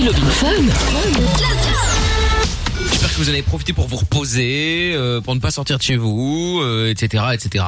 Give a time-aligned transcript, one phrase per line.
[0.00, 0.62] C'est Love in Fun.
[2.90, 5.82] J'espère que vous en avez profité pour vous reposer, euh, pour ne pas sortir de
[5.82, 7.64] chez vous, euh, etc., etc.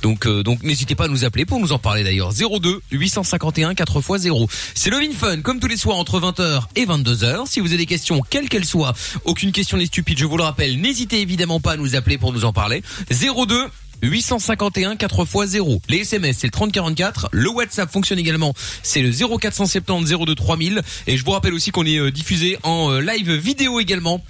[0.00, 2.32] Donc, euh, donc n'hésitez pas à nous appeler pour nous en parler d'ailleurs.
[2.32, 4.48] 02 851 4x0.
[4.74, 7.46] C'est le Vin Fun, comme tous les soirs entre 20h et 22h.
[7.46, 8.94] Si vous avez des questions, quelles qu'elles soient,
[9.24, 12.32] aucune question n'est stupide, je vous le rappelle, n'hésitez évidemment pas à nous appeler pour
[12.32, 12.82] nous en parler.
[13.10, 13.66] 02
[14.02, 15.80] 851 4x0.
[15.88, 17.28] Les SMS, c'est le 3044.
[17.32, 18.54] Le WhatsApp fonctionne également.
[18.82, 20.82] C'est le 0470 02 3000.
[21.06, 24.22] Et je vous rappelle aussi qu'on est euh, diffusé en euh, live vidéo également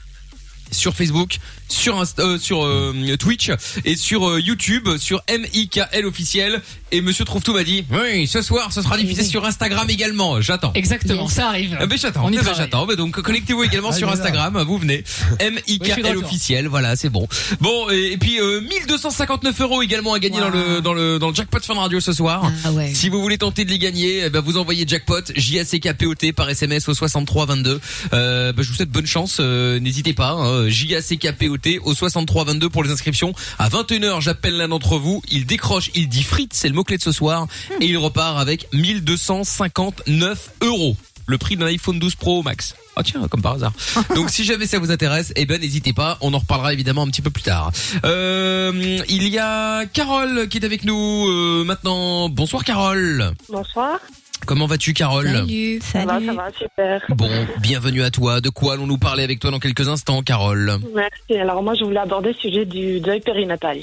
[0.70, 1.38] sur Facebook,
[1.72, 3.50] sur Insta, euh, sur euh, Twitch
[3.84, 6.60] et sur euh, YouTube, sur MIKL officiel.
[6.92, 10.40] Et Monsieur Trouve tout m'a dit, oui, ce soir, ce sera diffusé sur Instagram également.
[10.42, 10.72] J'attends.
[10.74, 11.76] Exactement, ça arrive.
[11.80, 12.84] Ah ben j'attends, On y Eh ben, j'attends.
[12.86, 14.12] Ben donc connectez-vous également Ah, sur là.
[14.14, 15.02] Instagram, vous venez.
[15.40, 17.26] MIKL officiel, voilà, c'est bon.
[17.60, 21.28] Bon et, et puis euh, 1259 euros également à gagner dans le dans le dans
[21.30, 22.50] le jackpot Fun Radio ce soir.
[22.64, 22.92] Ah ouais.
[22.94, 25.80] Si vous voulez tenter de les gagner, eh ben vous envoyez jackpot J A C
[25.80, 27.80] K P O T par SMS au 63 22.
[28.12, 29.38] Euh, ben, je vous souhaite bonne chance.
[29.40, 30.32] euh, N'hésitez pas.
[30.32, 33.34] Hein, J A C K P O T au 63 22 pour les inscriptions.
[33.58, 35.22] À 21h, j'appelle l'un d'entre vous.
[35.30, 37.46] Il décroche, il dit frites, c'est le mot clé de ce soir,
[37.80, 40.96] et il repart avec 1259 euros.
[41.26, 42.74] Le prix d'un iPhone 12 Pro Max.
[42.96, 43.72] Ah tiens, comme par hasard.
[44.14, 47.08] Donc si jamais ça vous intéresse, eh ben n'hésitez pas, on en reparlera évidemment un
[47.08, 47.72] petit peu plus tard.
[48.04, 52.28] Euh, il y a Carole qui est avec nous euh, maintenant.
[52.28, 53.32] Bonsoir Carole.
[53.48, 54.00] Bonsoir.
[54.46, 55.80] Comment vas-tu Carole Salut.
[55.80, 57.02] Ça va, ça va, super.
[57.10, 58.40] Bon, bienvenue à toi.
[58.40, 61.40] De quoi allons-nous parler avec toi dans quelques instants Carole Merci.
[61.40, 63.78] Alors moi, je voulais aborder le sujet du deuil périnatal.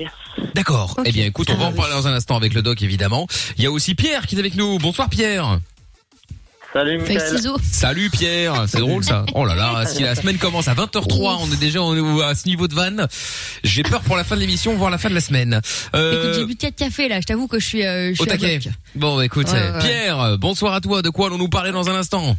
[0.56, 1.00] D'accord.
[1.06, 3.28] Eh bien écoute, on va Ah en parler dans un instant avec le doc évidemment.
[3.58, 4.78] Il y a aussi Pierre qui est avec nous.
[4.80, 5.60] Bonsoir Pierre.
[6.72, 7.02] Salut.
[7.72, 9.26] Salut Pierre, c'est drôle ça.
[9.34, 12.48] Oh là là, si la semaine commence à 20h03, on est déjà au- à ce
[12.48, 13.08] niveau de vanne.
[13.64, 15.62] J'ai peur pour la fin de l'émission, voire la fin de la semaine.
[15.96, 18.24] Euh, Écoute, j'ai bu 4 cafés là, je t'avoue que je suis, euh, je au
[18.24, 18.60] suis à taquet.
[18.96, 19.80] Bon, bah, écoute, Ouais, ouais.
[19.80, 21.02] Pierre, bonsoir à toi.
[21.02, 22.36] De quoi allons-nous parler dans un instant?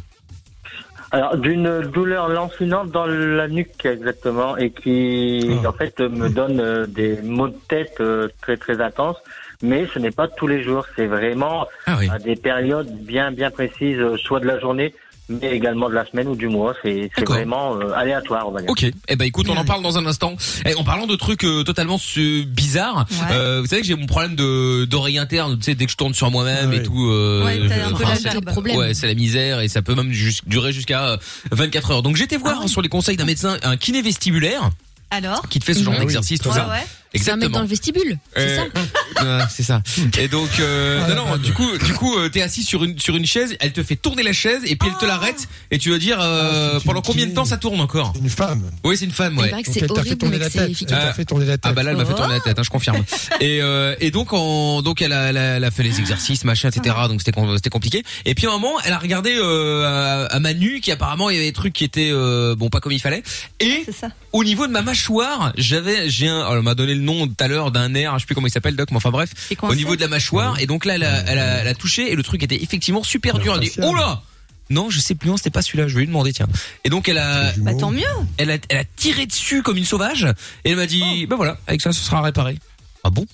[1.13, 5.67] Alors d'une douleur lancinante dans la nuque exactement et qui Oh.
[5.67, 9.17] en fait me donne euh, des maux de tête euh, très très intenses.
[9.61, 12.09] Mais ce n'est pas tous les jours, c'est vraiment Ah oui.
[12.11, 14.93] à des périodes bien bien précises, euh, soit de la journée,
[15.29, 16.73] mais également de la semaine ou du mois.
[16.83, 18.69] C'est vraiment euh, aléatoire, on va dire.
[18.71, 18.85] Ok.
[19.07, 20.35] Eh ben écoute, on en parle dans un instant.
[20.65, 23.35] Et en parlant de trucs euh, totalement euh, bizarres, Ouais.
[23.35, 25.57] euh, vous savez que j'ai mon problème de d'oreille interne.
[25.59, 27.07] Tu sais, dès que je tourne sur moi-même et tout.
[27.11, 28.75] Euh, Ouais, t'as un je- peu enfin, la c'est-.
[28.77, 31.17] Ouais, c'est la misère et ça peut même jus- durer jusqu'à euh,
[31.51, 32.01] 24 heures.
[32.01, 32.69] Donc j'étais voir Ah oui.
[32.69, 34.69] sur les conseils d'un médecin un kiné vestibulaire
[35.11, 35.47] Alors?
[35.49, 36.05] qui te fait ce genre Ah oui.
[36.07, 36.67] d'exercice, tout Ouais, ça.
[37.13, 37.19] Ouais.
[37.23, 38.17] C'est un mec dans le vestibule.
[38.35, 38.63] C'est ça
[39.21, 39.83] Euh, ouais, c'est ça.
[40.17, 42.97] Et donc, euh, Ah, non, non, du coup, du coup, euh, t'es assis sur une
[42.97, 45.77] sur une chaise, elle te fait tourner la chaise et puis elle te l'arrête et
[45.77, 48.63] tu vas dire euh, Ah, pendant combien de temps ça tourne encore Une femme.
[48.83, 49.49] Oui, c'est une femme, Il ouais.
[49.49, 50.77] paraît que Donc c'est elle t'a fait horrible, tourner mais la que c'est tête.
[50.79, 51.61] Elle t'a fait tourner la tête.
[51.65, 53.03] Ah bah là elle m'a fait tourner la tête, hein, je confirme.
[53.41, 56.43] Et euh, et donc en donc elle a, elle a, elle a fait les exercices
[56.45, 56.95] machin etc.
[57.07, 58.03] Donc c'était c'était compliqué.
[58.25, 61.29] Et puis à un moment elle a regardé euh, à, à ma nuque qui apparemment
[61.29, 63.21] il y avait des trucs qui étaient euh, bon pas comme il fallait.
[63.59, 64.07] Et C'est ça.
[64.31, 67.35] au niveau de ma mâchoire j'avais j'ai un alors, elle m'a donné le nom tout
[67.39, 69.31] à l'heure d'un nerf je sais plus comment il s'appelle doc mais enfin bref
[69.61, 70.59] au niveau de la mâchoire.
[70.59, 73.03] Et donc là elle a, elle a, elle a touché et le truc était effectivement
[73.03, 73.53] super dur.
[73.53, 74.21] Elle a dit oh là
[74.69, 76.47] non, je sais plus, non, c'était pas celui-là, je vais lui demander, tiens.
[76.85, 78.05] Et donc, elle a, Bah tant mieux.
[78.37, 80.25] elle a, elle a tiré dessus comme une sauvage
[80.63, 82.57] et elle m'a dit bah voilà avec ça ce sera réparé.
[83.03, 83.25] Ah bon?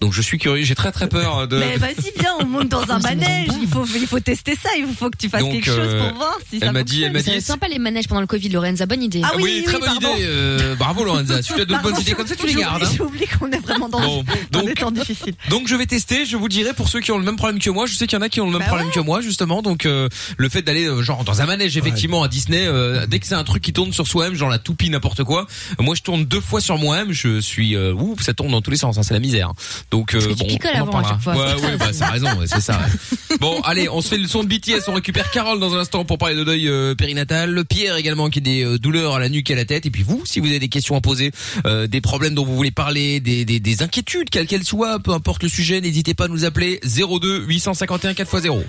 [0.00, 2.82] Donc je suis curieux j'ai très très peur de Mais vas-y, viens, on monte dans
[2.90, 3.48] un manège.
[3.60, 4.68] Il faut, il faut tester ça.
[4.78, 6.82] Il faut que tu fasses Donc, quelque chose euh, pour voir si ça elle m'a
[6.84, 9.20] dit elle m'a C'est dit sympa les manèges pendant le Covid, Lorenza, bonne idée.
[9.24, 10.14] Ah oui, oui, très oui, bonne pardon.
[10.16, 12.82] idée euh, bravo Lorenza si tu as d'autres bonnes idées comme ça tu les gardes
[12.84, 12.90] hein.
[12.96, 15.34] J'oublie qu'on est vraiment dans Bon, dans des donc temps difficiles.
[15.50, 17.70] donc je vais tester je vous dirai pour ceux qui ont le même problème que
[17.70, 19.20] moi je sais qu'il y en a qui ont le même Bah problème que moi
[19.20, 23.06] justement donc euh, le fait d'aller euh, genre dans un manège effectivement à Disney euh,
[23.06, 25.46] dès que c'est un truc qui tourne sur soi-même genre la toupie n'importe quoi
[25.80, 28.70] moi je tourne deux fois sur moi-même je suis euh, ouh ça tourne dans tous
[28.70, 29.52] les sens hein, c'est la misère
[29.90, 31.10] donc euh, que tu bon picoles on en avant à parlera.
[31.12, 31.34] chaque fois.
[31.36, 33.36] ouais ouais bah c'est raison ouais, c'est ça ouais.
[33.40, 36.04] bon allez on se fait le son de BTS on récupère Carole dans un instant
[36.04, 39.28] pour parler de deuil euh, périnatal Pierre également qui a des euh, douleurs à la
[39.28, 41.30] nuque et à la tête et puis vous si vous avez des questions à poser
[41.66, 45.12] euh, des problèmes dont vous voulez parler des, des, des inquiétudes quelles qu'elles soient peu
[45.12, 48.62] importe le sujet n'hésitez pas à nous appeler 02 851 4x0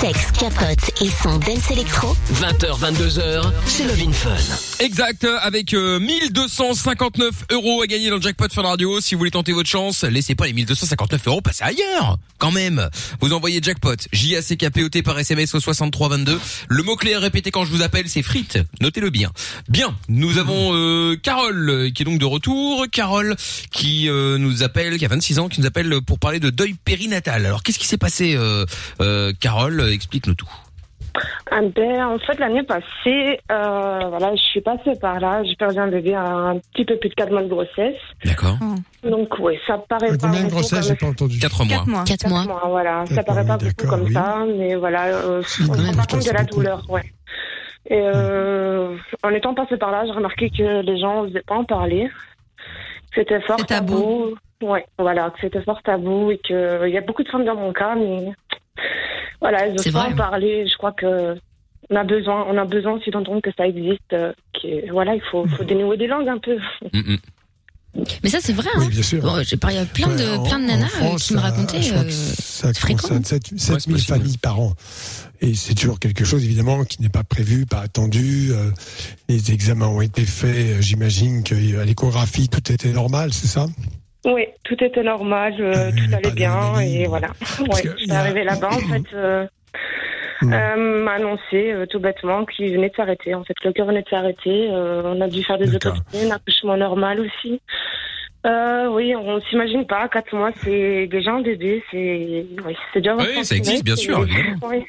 [0.00, 2.16] Sexe, capote et son dance électro.
[2.34, 4.30] 20h, 22h, c'est Love in Fun.
[4.84, 9.00] Exact, avec euh, 1259 euros à gagner dans le jackpot Fun Radio.
[9.00, 12.88] Si vous voulez tenter votre chance, laissez pas les 1259 euros passer ailleurs, quand même.
[13.20, 16.40] Vous envoyez jackpot, J-A-C-K-P-O-T par SMS au 6322.
[16.68, 18.58] Le mot-clé à répéter quand je vous appelle, c'est frites.
[18.80, 19.30] Notez-le bien.
[19.68, 22.86] Bien, nous avons euh, Carole euh, qui est donc de retour.
[22.90, 23.36] Carole
[23.70, 26.74] qui euh, nous appelle, qui a 26 ans, qui nous appelle pour parler de deuil
[26.84, 27.44] périnatal.
[27.46, 28.64] Alors qu'est-ce qui s'est passé, euh,
[29.00, 29.80] euh, Carole?
[29.92, 30.48] Explique-nous tout.
[31.50, 35.44] Ah ben, en fait, l'année passée, euh, voilà, je suis passée par là.
[35.44, 37.96] J'ai perdu un bébé à un petit peu plus de 4 mois de grossesse.
[38.24, 38.56] D'accord.
[39.04, 41.38] Donc, oui, ça paraît Euh, pas Combien de comme- J'ai pas entendu.
[41.38, 41.76] 4 mois.
[41.76, 42.04] 4 mois.
[42.04, 42.44] 4 Quatre mois.
[42.44, 43.04] mois, voilà.
[43.06, 44.12] Ça paraît pas beaucoup comme oui.
[44.12, 46.56] ça, mais voilà, euh, on même, rend pas compte de la beaucoup.
[46.56, 47.02] douleur, ouais.
[47.90, 51.64] Et euh, en étant passé par là, j'ai remarqué que les gens n'osaient pas en
[51.64, 52.08] parler.
[53.12, 53.94] Que C'était fort tabou.
[53.94, 54.34] tabou.
[54.72, 57.72] Ouais, voilà, que c'était fort tabou et qu'il y a beaucoup de femmes dans mon
[57.72, 58.32] cas, mais
[59.40, 60.12] voilà, pas vrai.
[60.12, 60.66] en parler.
[60.70, 61.34] Je crois que
[61.90, 64.12] on a besoin, on a besoin aussi d'entendre que ça existe.
[64.14, 66.56] euh, que, voilà, il faut, faut dénouer des langues un peu.
[66.92, 67.18] Mm, mm.
[68.24, 68.78] Mais ça, c'est vrai, hein.
[68.80, 69.22] Oui, bien sûr.
[69.22, 71.34] Bon, J'ai parlé à plein Ouais, de, en- plein de en nanas euh, France, qui
[71.34, 71.80] me racontaient.
[71.82, 74.18] Je crois que euh, ça concerne 7, Ouais, c'est 7000 possible.
[74.18, 74.72] familles par an.
[75.40, 78.50] Et c'est toujours quelque chose, évidemment, qui n'est pas prévu, pas attendu.
[79.28, 80.80] Les examens ont été faits.
[80.80, 81.54] J'imagine qu'à
[81.84, 83.66] l'échographie, tout était normal, c'est ça?
[84.24, 87.28] Oui, tout était normal, euh, tout allait bien et voilà.
[87.60, 89.02] Ouais, que je suis a- arrivée là-bas en fait.
[89.14, 89.46] Euh,
[90.42, 93.34] euh, m'a annoncé euh, tout bêtement qu'il venait de s'arrêter.
[93.34, 94.68] En fait, le cœur venait de s'arrêter.
[94.70, 97.60] euh, on a dû faire des autopsies, un accouchement normal aussi.
[98.46, 100.06] Euh, oui, on s'imagine pas.
[100.08, 101.82] Quatre mois, c'est déjà un bébé.
[101.90, 103.16] C'est oui, c'est déjà.
[103.16, 104.18] Oui, ça existe, bien sûr.
[104.68, 104.84] Oui.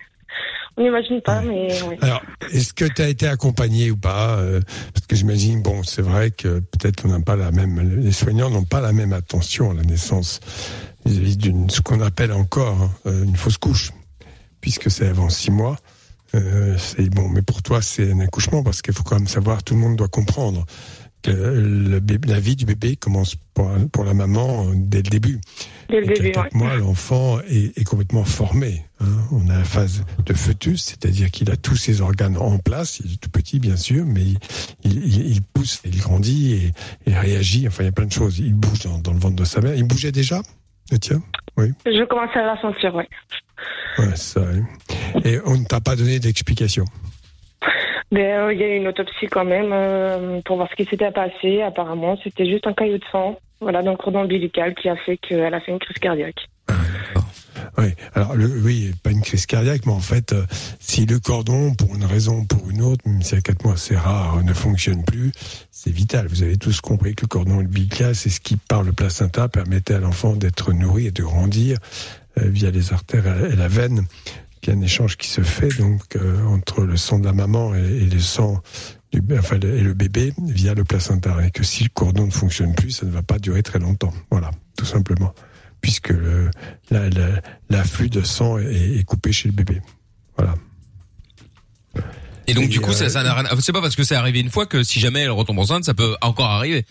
[0.78, 1.70] On n'imagine pas, mais.
[2.02, 4.60] Alors, est-ce que tu as été accompagné ou pas euh,
[4.94, 8.50] Parce que j'imagine, bon, c'est vrai que peut-être on n'a pas la même, les soignants
[8.50, 10.42] n'ont pas la même attention à la naissance
[11.06, 13.92] vis-à-vis d'une, ce qu'on appelle encore euh, une fausse couche,
[14.60, 15.78] puisque c'est avant six mois.
[16.34, 19.64] Euh, c'est bon, mais pour toi, c'est un accouchement parce qu'il faut quand même savoir,
[19.64, 20.66] tout le monde doit comprendre
[21.26, 25.10] que le bébé, la vie du bébé commence pour, pour la maman euh, dès le
[25.10, 25.40] début.
[25.90, 26.60] Dès le début, quatre ouais.
[26.60, 28.84] mois, l'enfant est, est complètement formé.
[29.00, 29.06] hein.
[29.32, 33.02] On a la phase de fœtus, c'est-à-dire qu'il a tous ses organes en place.
[33.06, 34.38] Il est tout petit, bien sûr, mais il,
[34.84, 36.72] il- il- il pousse, il grandit et
[37.08, 37.68] il réagit.
[37.68, 38.40] Enfin, il y a plein de choses.
[38.40, 39.76] Il bouge dans, dans le ventre de sa mère.
[39.76, 40.42] Il bougeait déjà
[40.92, 41.22] le tien
[41.58, 43.04] Je commençais à la sentir, oui.
[43.98, 44.42] Ouais, ça.
[44.54, 45.22] oui.
[45.24, 46.86] Et on ne t'a pas donné d'explication?
[48.12, 50.86] Ben, euh, il y a eu une autopsie quand même euh, pour voir ce qui
[50.86, 51.62] s'était passé.
[51.62, 55.18] Apparemment, c'était juste un caillot de sang, voilà, dans le cordon ombilical qui a fait
[55.18, 56.48] qu'elle a fait une crise cardiaque.
[57.78, 60.46] Oui, alors oui, pas une crise cardiaque, mais en fait, euh,
[60.80, 63.76] si le cordon, pour une raison ou pour une autre, même si à 4 mois
[63.76, 65.32] c'est rare, ne fonctionne plus,
[65.72, 66.28] c'est vital.
[66.28, 69.96] Vous avez tous compris que le cordon ombilical, c'est ce qui, par le placenta, permettait
[69.96, 71.80] à l'enfant d'être nourri et de grandir
[72.38, 74.06] via les artères et la veine.
[74.66, 77.34] Il y a un échange qui se fait donc euh, entre le sang de la
[77.34, 78.62] maman et, et le sang
[79.12, 81.36] du, enfin, et le bébé via le placenta.
[81.46, 84.14] Et que si le cordon ne fonctionne plus, ça ne va pas durer très longtemps.
[84.32, 85.34] Voilà, tout simplement
[85.82, 86.14] puisque
[86.90, 87.10] la-
[87.70, 89.84] l'afflux de sang est, est coupé chez le bébé.
[90.36, 90.56] Voilà.
[92.48, 93.50] Et donc Et, du coup, euh, ça, ça n'a rien.
[93.60, 95.94] C'est pas parce que c'est arrivé une fois que si jamais elle retombe enceinte, ça
[95.94, 96.88] peut encore arriver.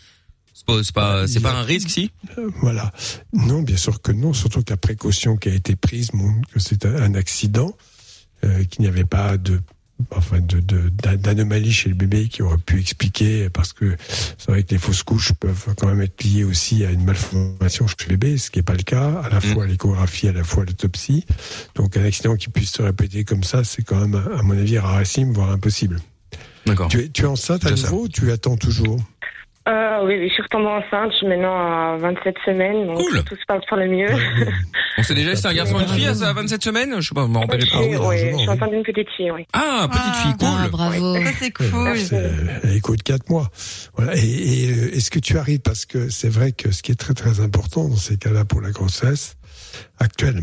[0.54, 2.10] C'est pas, c'est pas, c'est a- pas un risque, si.
[2.38, 2.92] Euh, Voilà.
[3.32, 6.60] Non, bien sûr que non, surtout que la précaution qui a été prise montre que
[6.60, 7.76] c'est un- accident,
[8.44, 9.60] euh, qu'il n'y avait pas de
[10.10, 13.96] enfin de de- d'a- d'anomalie chez le bébé qui aurait pu expliquer parce que
[14.38, 17.86] c'est vrai que les fausses couches peuvent quand même être liées aussi à une malformation
[17.86, 19.42] chez le bébé ce qui n'est pas le cas à la Mm.
[19.42, 21.24] fois à l'échographie à la fois à l'autopsie
[21.76, 24.78] donc un accident qui puisse se répéter comme ça c'est quand même à mon avis
[24.80, 26.00] rarissime voire impossible
[26.66, 26.88] D'accord.
[26.88, 28.98] tu es, tu es enceinte à nouveau ou tu attends toujours?
[29.66, 31.10] Euh, oui, oui, je suis retombée enceinte.
[31.12, 33.24] Je suis maintenant à 27 semaines, donc Cool.
[33.24, 34.08] tout se passe pour le mieux.
[34.98, 36.94] On sait déjà si c'est un garçon ou une fille à ça, à 27 semaines
[37.00, 37.78] Je sais pas, je m'en rappelle pas.
[37.80, 38.48] oui, largement, je suis oui.
[38.48, 39.46] enceinte d'une petite fille, oui.
[39.54, 40.70] Ah, petite Ah, fille, Ah, cool.
[40.70, 41.14] bravo.
[41.14, 41.88] Ça, c'est cool.
[42.62, 43.48] À l'écho de quatre mois.
[43.96, 44.14] Voilà.
[44.16, 46.96] Et, et, euh, est-ce que tu arrives parce que c'est vrai que ce qui est
[47.00, 49.36] très très important dans ces cas-là pour la grossesse
[49.98, 50.42] actuelle,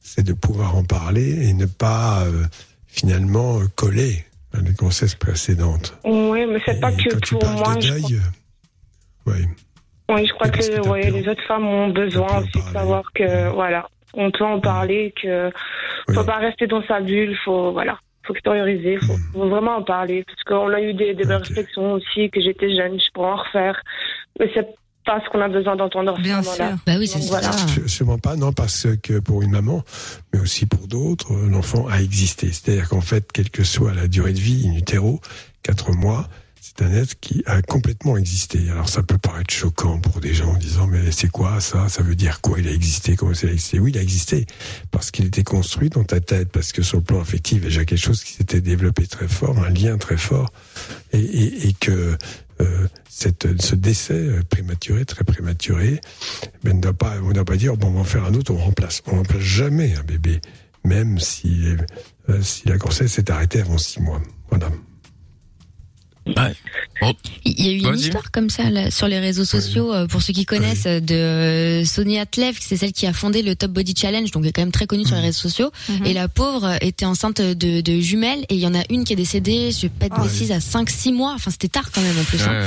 [0.00, 2.44] c'est de pouvoir en parler et ne pas euh,
[2.88, 4.24] finalement euh, coller
[4.54, 5.96] à les grossesses précédentes.
[6.04, 7.76] Oui, mais c'est pas que pour moi.
[7.76, 8.20] de Je deuil, crois, euh,
[9.26, 9.46] oui.
[10.10, 13.88] oui, je crois que ouais, les autres femmes ont besoin aussi de savoir que, voilà,
[14.14, 15.50] on peut en parler, que
[16.08, 16.14] Oui.
[16.14, 20.24] faut pas rester dans sa bulle, faut, voilà, faut extérioriser, faut, faut vraiment en parler.
[20.26, 23.80] Parce qu'on a eu des, des réflexions aussi, que j'étais jeune, je pourrais en refaire.
[24.38, 24.66] Mais c'est
[25.04, 26.64] pas ce qu'on a besoin d'entendre Bien sûr.
[26.86, 27.50] Bah oui, c'est voilà.
[27.86, 29.82] Sûrement pas, non, parce que pour une maman,
[30.32, 32.52] mais aussi pour d'autres, euh, l'enfant a existé.
[32.52, 35.20] C'est-à-dire qu'en fait, quelle que soit la durée de vie in utero,
[35.62, 36.28] quatre mois,
[36.64, 38.70] c'est un être qui a complètement existé.
[38.70, 41.88] Alors ça peut paraître choquant pour des gens en disant mais c'est quoi ça?
[41.88, 42.60] Ça veut dire quoi?
[42.60, 43.16] Il a existé?
[43.16, 43.80] Comment ça a existé?
[43.80, 44.46] Oui, il a existé
[44.92, 47.66] parce qu'il était construit dans ta tête, parce que sur le plan affectif, il y
[47.66, 50.52] a déjà quelque chose qui s'était développé très fort, un lien très fort,
[51.12, 52.16] et, que
[52.60, 56.00] euh, cette, ce décès euh, prématuré, très prématuré,
[56.62, 59.02] ben, on ne doit pas dire bon, on va en faire un autre, on remplace.
[59.08, 60.40] On remplace jamais un bébé,
[60.84, 61.64] même si,
[62.28, 64.22] euh, si la grossesse s'est arrêtée avant six mois.
[64.48, 64.70] Voilà.
[66.26, 66.54] Ouais.
[67.00, 67.12] Bon,
[67.44, 70.22] Il y a eu une histoire comme ça là, sur les réseaux sociaux, euh, pour
[70.22, 73.94] ceux qui connaissent, de euh, Sonia Tlev, c'est celle qui a fondé le Top Body
[73.96, 75.72] Challenge, donc elle est quand même très connue sur les réseaux sociaux.
[75.88, 76.06] Mhm.
[76.06, 79.14] Et la pauvre était enceinte de, de jumelles, et il y en a une qui
[79.14, 82.00] est décédée, je vais pas de Ah, bêtises, à 5-6 mois, enfin c'était tard quand
[82.02, 82.40] même en plus.
[82.42, 82.62] hein.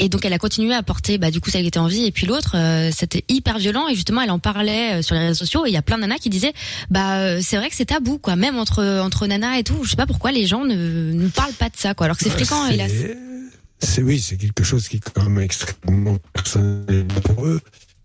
[0.00, 2.06] Et donc elle a continué à porter bah du coup celle qui était en vie
[2.06, 5.20] et puis l'autre euh, c'était hyper violent et justement elle en parlait euh, sur les
[5.20, 6.54] réseaux sociaux et il y a plein de nanas qui disaient
[6.90, 9.90] bah euh, c'est vrai que c'est tabou quoi même entre entre nanas et tout je
[9.90, 12.30] sais pas pourquoi les gens ne, ne parlent pas de ça quoi alors que c'est
[12.30, 12.92] fréquent C'est- hélas.
[13.82, 17.60] C'est oui, c'est quelque chose qui est quand même extrêmement personnel pour eux.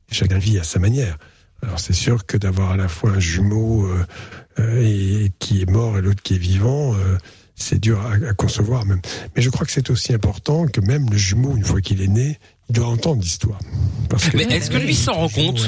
[0.09, 1.17] Chacun vit à sa manière.
[1.61, 4.05] Alors c'est sûr que d'avoir à la fois un jumeau euh,
[4.59, 7.17] euh, et, qui est mort et l'autre qui est vivant, euh,
[7.55, 9.01] c'est dur à, à concevoir même.
[9.35, 12.07] Mais je crois que c'est aussi important que même le jumeau, une fois qu'il est
[12.07, 13.59] né, il doit entendre l'histoire.
[14.09, 15.62] Parce Mais est-ce que lui s'en rend compte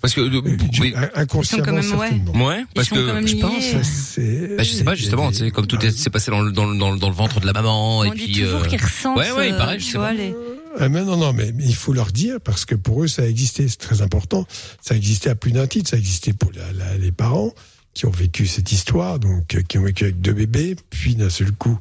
[0.00, 0.40] Parce que euh,
[0.80, 0.94] oui.
[1.14, 1.92] inconsciemment quand même,
[2.34, 2.42] ouais.
[2.44, 3.64] Ouais, parce sont quand que même je pense.
[3.82, 6.52] C'est- Bah, je sais pas justement, tu sais, comme tout est- s'est passé dans le,
[6.52, 8.32] dans, le, dans, le, dans le ventre de la maman et On dit puis.
[8.42, 9.18] toujours euh, qu'ils ressentent.
[9.18, 10.14] ouais, ouais, il euh, paraît, je tu sais vois, pas.
[10.14, 10.34] les-
[10.78, 13.22] Ah, mais non, non, mais mais il faut leur dire parce que pour eux, ça
[13.22, 14.46] a existé, c'est très important.
[14.82, 15.88] Ça a existé à plus d'un titre.
[15.90, 17.52] Ça a existé pour la- la- les parents
[17.96, 21.30] qui ont vécu cette histoire, donc euh, qui ont vécu avec deux bébés, puis d'un
[21.30, 21.78] seul coup,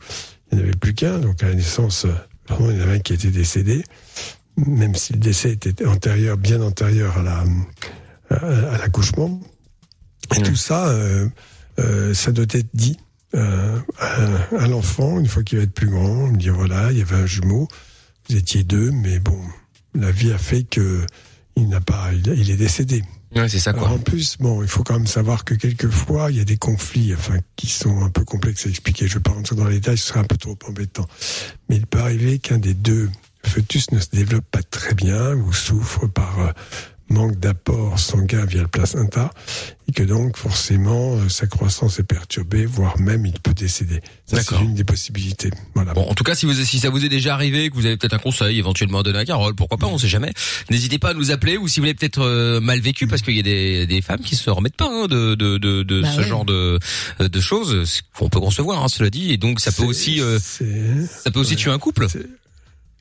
[0.51, 1.19] il n'y en avait plus qu'un.
[1.19, 2.13] Donc à la naissance, euh,
[2.47, 3.83] vraiment, il y en avait un qui était décédé,
[4.55, 7.43] même si le décès était antérieur, bien antérieur à la
[8.29, 8.35] à,
[8.73, 9.41] à l'accouchement.
[10.35, 10.43] Et Mm.
[10.43, 11.27] tout ça, euh,
[11.79, 12.97] euh, ça doit être dit
[13.35, 14.15] euh, à,
[14.57, 16.29] à l'enfant une fois qu'il va être plus grand.
[16.29, 17.67] Dire voilà, il y avait un jumeau,
[18.29, 19.39] vous étiez deux, mais bon,
[19.93, 21.05] la vie a fait que
[21.57, 23.03] il n'a pas, il, il est décédé.
[23.33, 23.89] Ouais, c'est ça quoi.
[23.89, 27.13] en plus, bon, il faut quand même savoir que quelquefois, il y a des conflits,
[27.13, 29.07] enfin, qui sont un peu complexes à expliquer.
[29.07, 31.07] Je vais pas rentrer dans les détails, ce serait un peu trop embêtant.
[31.69, 33.09] Mais il peut arriver qu'un des deux
[33.45, 36.51] fœtus ne se développe pas très bien ou souffre par euh,
[37.09, 39.29] manque d'apport sanguin via le placenta
[39.87, 44.01] et que donc forcément euh, sa croissance est perturbée, voire même il peut décéder.
[44.25, 45.51] Ça, c'est une des possibilités.
[45.75, 45.93] Voilà.
[45.93, 47.95] Bon, en tout cas, si, vous, si ça vous est déjà arrivé, que vous avez
[47.95, 50.33] peut-être un conseil éventuellement à donner à Carole, pourquoi pas, on sait jamais.
[50.71, 53.35] N'hésitez pas à nous appeler ou si vous l'avez peut-être euh, mal vécu, parce qu'il
[53.35, 56.11] y a des, des femmes qui se remettent pas hein, de, de, de, de Bah
[56.11, 56.27] ce ouais.
[56.27, 56.79] genre de,
[57.19, 60.39] de choses ce qu'on peut concevoir, hein, cela dit, et donc ça peut aussi, euh,
[60.39, 61.57] ça peut aussi ouais.
[61.57, 62.07] tuer un couple.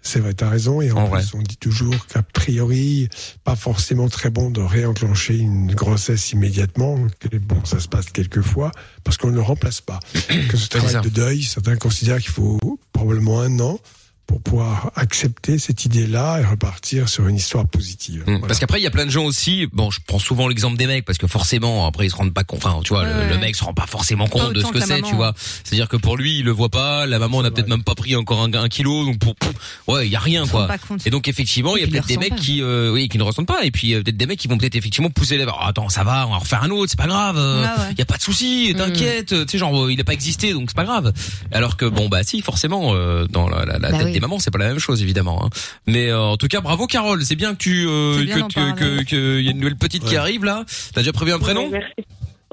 [0.07, 0.81] C'est- vrai, t'as raison.
[0.81, 1.39] Et en, En plus, vrai.
[1.39, 3.09] on dit toujours qu'a priori,
[3.43, 6.99] pas forcément très bon de réenclencher une grossesse immédiatement.
[7.19, 8.71] Que, Bon, ça se passe quelquefois
[9.03, 9.99] parce qu'on ne le remplace pas.
[10.51, 12.59] que ce travail de deuil, certains considèrent qu'il faut
[12.93, 13.79] probablement un an
[14.27, 18.23] pour pouvoir accepter cette idée-là et repartir sur une histoire positive.
[18.23, 18.33] Mm.
[18.33, 18.47] Voilà.
[18.47, 19.67] Parce qu'après il y a plein de gens aussi.
[19.73, 22.45] Bon, je prends souvent l'exemple des mecs parce que forcément après ils se rendent pas
[22.45, 22.65] compte.
[22.65, 24.81] Enfin, tu vois, Ouais, le, mec se rend pas forcément Pas compte de ce que
[24.81, 25.35] c'est, tu vois.
[25.65, 27.07] C'est-à-dire que pour lui il le voit pas.
[27.07, 29.53] La maman n'a peut-être même pas pris encore un, un kilo, donc pour pff,
[29.89, 30.69] ouais il y a rien quoi.
[31.05, 33.47] Et donc effectivement il y a peut-être des mecs qui euh, oui qui ne ressentent
[33.49, 35.45] pas et puis euh, peut-être des mecs qui vont peut-être effectivement pousser les.
[35.47, 37.37] Oh, attends ça va, on va en refaire un autre, c'est pas grave.
[37.39, 37.89] euh, Ouais, ouais.
[37.93, 38.77] Il y a pas de souci, Mm.
[38.79, 39.27] t'inquiète.
[39.29, 41.13] Tu sais genre euh, il a pas existé donc c'est pas grave.
[41.53, 44.14] Alors que bon bah si forcément euh, dans la, la, la Bah tête oui.
[44.15, 45.45] Des mamans c'est pas la même chose évidemment.
[45.45, 45.51] Hein.
[45.87, 48.49] Mais euh, en tout cas bravo Carole, c'est bien que tu euh, C'est bien d'en
[48.49, 49.05] que que que parler.
[49.05, 50.65] que y a une nouvelle petite qui arrive là.
[50.95, 51.93] T'as déjà prévu un prénom Merci.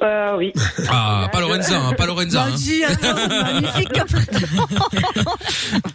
[0.03, 0.51] Euh, oui.
[0.89, 2.43] Ah pas Lorenza, hein, pas Lorenza.
[2.43, 2.49] hein.
[2.49, 3.13] Vas-y, attends,
[3.43, 3.89] magnifique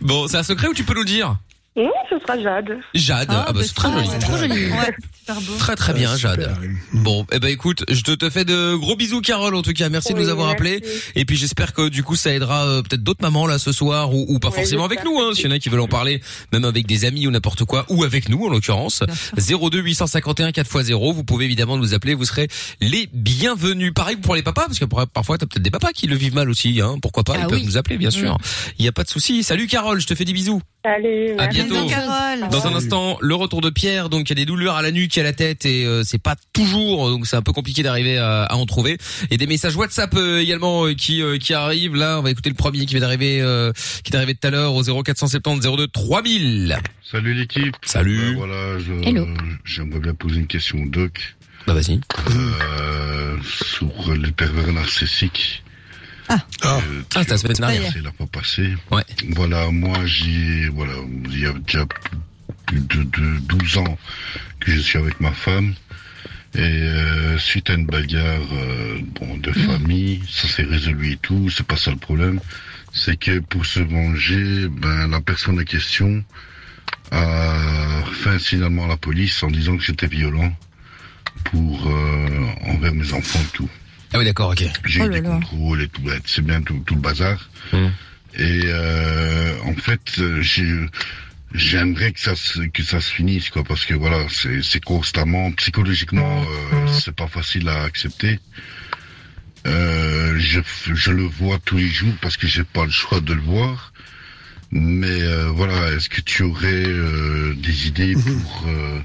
[0.00, 1.36] Bon c'est un secret ou tu peux nous le dire?
[1.76, 2.78] Non, ce sera Jade.
[2.94, 4.08] Jade, ah, bah, c'est très joli.
[4.08, 4.70] c'est trop joli.
[4.70, 4.94] Ouais,
[5.26, 5.58] super beau.
[5.58, 6.56] Très très bien Ah, Jade.
[6.92, 9.88] Bon, eh ben écoute, je te, te fais de gros bisous Carole en tout cas.
[9.88, 10.82] Merci de nous avoir appelés.
[11.16, 14.14] Et puis j'espère que du coup ça aidera euh, peut-être d'autres mamans là ce soir
[14.14, 15.18] ou, ou pas Oui, forcément avec nous.
[15.20, 15.32] Hein.
[15.34, 17.86] S'il y en a qui veulent en parler, même avec des amis ou n'importe quoi,
[17.88, 19.02] ou avec nous en l'occurrence.
[19.36, 21.12] 02 851 4x0.
[21.14, 22.14] Vous pouvez évidemment nous appeler.
[22.14, 22.48] Vous serez
[22.80, 23.92] les bienvenus.
[23.94, 26.48] Pareil pour les papas parce que parfois t'as peut-être des papas qui le vivent mal
[26.48, 26.80] aussi.
[26.80, 28.38] Hein, pourquoi pas Ah Ils peuvent nous appeler bien sûr.
[28.78, 29.42] Il y a pas de souci.
[29.42, 30.62] Salut Carole, je te fais des bisous.
[30.86, 31.74] Allez, À bientôt.
[31.88, 32.48] Carole.
[32.50, 32.76] Dans un Salut.
[32.76, 34.08] instant, le retour de Pierre.
[34.08, 36.02] Donc, il y a des douleurs à la nuque, et à la tête, et euh,
[36.04, 37.10] c'est pas toujours.
[37.10, 38.96] Donc, c'est un peu compliqué d'arriver à, à en trouver.
[39.30, 41.96] Et des messages WhatsApp euh, également euh, qui euh, qui arrivent.
[41.96, 43.72] Là, on va écouter le premier qui vient d'arriver, euh,
[44.04, 46.78] qui est arrivé tout à l'heure au 0470 02 3000.
[47.02, 47.76] Salut l'équipe.
[47.84, 48.30] Salut.
[48.30, 49.26] Euh, voilà, je, Hello.
[49.64, 52.00] j'aimerais bien poser une question au doc Bah vas-y.
[52.30, 55.62] euh, sur les pervers narcissiques.
[56.28, 56.44] Ah.
[56.64, 57.92] Euh, Ah, semaine dernière.
[57.92, 58.74] C'est la pas passé.
[58.90, 59.04] Ouais.
[59.30, 60.92] Voilà, moi j'ai voilà,
[61.30, 61.84] il y a déjà
[62.66, 63.98] plus de, de 12 ans
[64.60, 65.74] que je suis avec ma femme.
[66.54, 71.50] Et euh, suite à une bagarre euh, bon, de famille, ça s'est résolu et tout,
[71.50, 72.40] c'est pas ça le problème.
[72.94, 76.24] C'est que pour se venger, ben la personne en question
[77.10, 77.54] a
[78.12, 80.50] fait un signalement à la police en disant que j'étais violent
[81.44, 83.68] pour euh, envers mes enfants et tout.
[84.12, 84.64] Ah oui, d'accord, ok.
[84.84, 85.30] J'ai Oh eu des là.
[85.30, 87.50] contrôles et tout, c'est bien tout, tout le bazar.
[87.72, 87.92] Mhm.
[88.38, 90.86] Et euh, en fait, euh, j'ai-
[91.54, 94.26] j'aimerais que ça se, que ça se finisse, quoi, parce que voilà,
[94.62, 98.38] c'est constamment, psychologiquement, euh, c'est pas facile à accepter.
[99.66, 100.60] Euh, je,
[100.94, 103.92] je le vois tous les jours parce que j'ai pas le choix de le voir.
[104.70, 109.00] Mais euh, voilà, est-ce que tu aurais euh, des idées pour euh,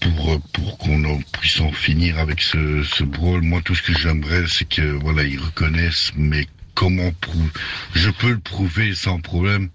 [0.00, 3.82] pour euh, pour qu'on en puisse en finir avec ce ce brawl Moi, tout ce
[3.82, 6.12] que j'aimerais, c'est que voilà, ils reconnaissent.
[6.16, 7.50] Mais comment prouver
[7.94, 9.68] Je peux le prouver sans problème,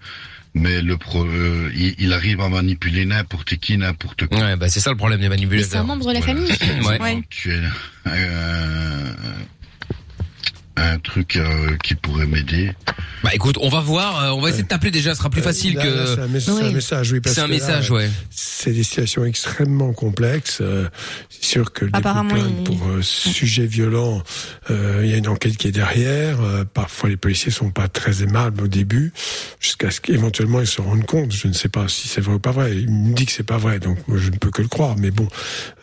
[0.56, 4.40] Mais le pro, euh, il, il arrive à manipuler n'importe qui, n'importe quoi.
[4.40, 5.86] Ouais, bah c'est ça le problème des Mais c'est un manipulateurs.
[5.86, 6.40] membre de la Voilà.
[6.40, 6.86] famille.
[6.88, 7.02] Ouais.
[7.02, 7.22] Ouais.
[7.30, 7.60] Tu es
[8.08, 9.14] euh,
[10.78, 12.72] un truc euh, qui pourrait m'aider.
[13.24, 15.42] Bah écoute, on va voir, euh, on va essayer de t'appeler déjà, ce sera plus
[15.42, 16.74] facile Là, là, que c'est un, mes- c'est un Oui.
[16.74, 17.20] message, oui.
[17.22, 18.10] parce c'est un que là, message, ouais.
[18.30, 20.60] C'est des situations extrêmement complexes.
[20.62, 20.88] euh,
[21.30, 24.22] c'est sûr que le dépôt de Apparemment, plainte il- pour euh, sujet violent,
[24.70, 26.42] euh, il y a une enquête qui est derrière.
[26.42, 29.14] euh, parfois, les policiers sont pas très aimables au début,
[29.60, 31.32] jusqu'à ce qu'éventuellement ils se rendent compte.
[31.32, 32.76] Je ne sais pas si c'est vrai ou pas vrai.
[32.78, 34.96] Il me dit que c'est pas vrai, donc moi, je ne peux que le croire.
[34.98, 35.28] Mais bon,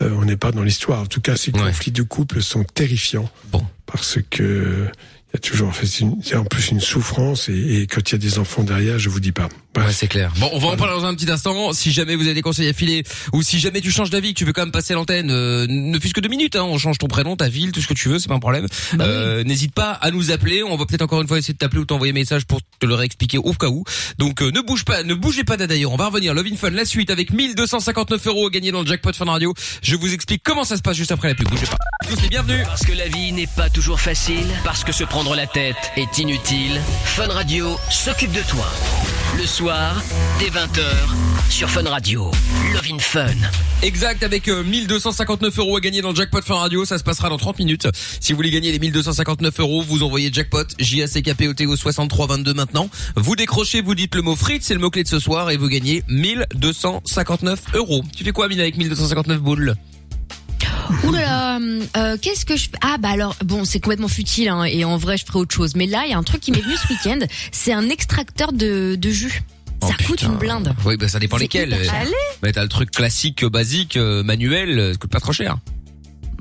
[0.02, 1.00] euh, on n'est pas dans l'histoire.
[1.02, 1.60] En tout cas, ces Ouais.
[1.60, 3.28] conflits de couple sont terrifiants.
[3.50, 3.64] Bon.
[3.86, 4.86] Parce que
[5.28, 8.14] il y a toujours, en fait, en plus une souffrance et, et quand il y
[8.16, 9.48] a des enfants derrière, je vous dis pas.
[9.76, 10.32] Ouais, c'est clair.
[10.36, 11.72] Bon, on va en parler dans un petit instant.
[11.72, 14.38] Si jamais vous avez des conseils à filer, ou si jamais tu changes d'avis, que
[14.38, 16.98] tu veux quand même passer l'antenne, euh, ne fût-ce que deux minutes, hein, on change
[16.98, 18.66] ton prénom, ta ville, tout ce que tu veux, c'est pas un problème.
[18.94, 20.62] Bah Euh, N'hésite pas à nous appeler.
[20.62, 22.84] On va peut-être encore une fois essayer de t'appeler ou t'envoyer un message pour te
[22.84, 23.82] le réexpliquer au cas où.
[24.18, 25.92] Donc, euh, ne bouge pas, ne bougez pas d'ailleurs.
[25.92, 26.34] On va revenir.
[26.34, 29.54] Love in Fun, la suite avec 1259 euros à gagner dans le jackpot Fun Radio.
[29.82, 31.48] Je vous explique comment ça se passe juste après la pub.
[31.48, 31.78] Bougez pas.
[32.10, 32.66] Tous les bienvenus.
[32.66, 36.18] Parce que la vie n'est pas toujours facile, parce que se prendre la tête est
[36.18, 38.66] inutile, Fun Radio s'occupe de toi.
[39.38, 40.02] Le soir,
[40.38, 40.82] dès 20h,
[41.48, 42.30] sur Fun Radio.
[42.74, 43.26] Love in Fun.
[43.82, 47.28] Exact, avec euh, 1259 euros à gagner dans le jackpot Fin Radio, ça se passera
[47.28, 47.88] dans 30 minutes.
[48.20, 52.90] Si vous voulez gagner les 1259 euros, vous envoyez jackpot J-A-C-K-P-O-T au 6322 maintenant.
[53.16, 55.68] Vous décrochez, vous dites le mot frites, c'est le mot-clé de ce soir, et vous
[55.68, 58.02] gagnez 1259 euros.
[58.14, 59.74] Tu fais quoi, Amina, avec 1259 boules?
[61.04, 61.58] Ouh là là,
[61.96, 62.76] euh, qu'est-ce que je fais?
[62.82, 65.74] Ah bah alors bon, c'est complètement futile hein, et en vrai je ferai autre chose.
[65.74, 67.18] Mais là, il y a un truc qui m'est venu ce week-end,
[67.50, 69.42] c'est un extracteur de, de jus.
[69.82, 70.32] Ça Oh, coûte putain.
[70.32, 70.74] une blinde.
[70.84, 71.74] Oui, bah ça dépend lesquels.
[71.74, 72.12] Allez.
[72.40, 75.56] Bah, t'as le truc classique, euh, basique, euh, manuel, euh, ça coûte pas trop cher.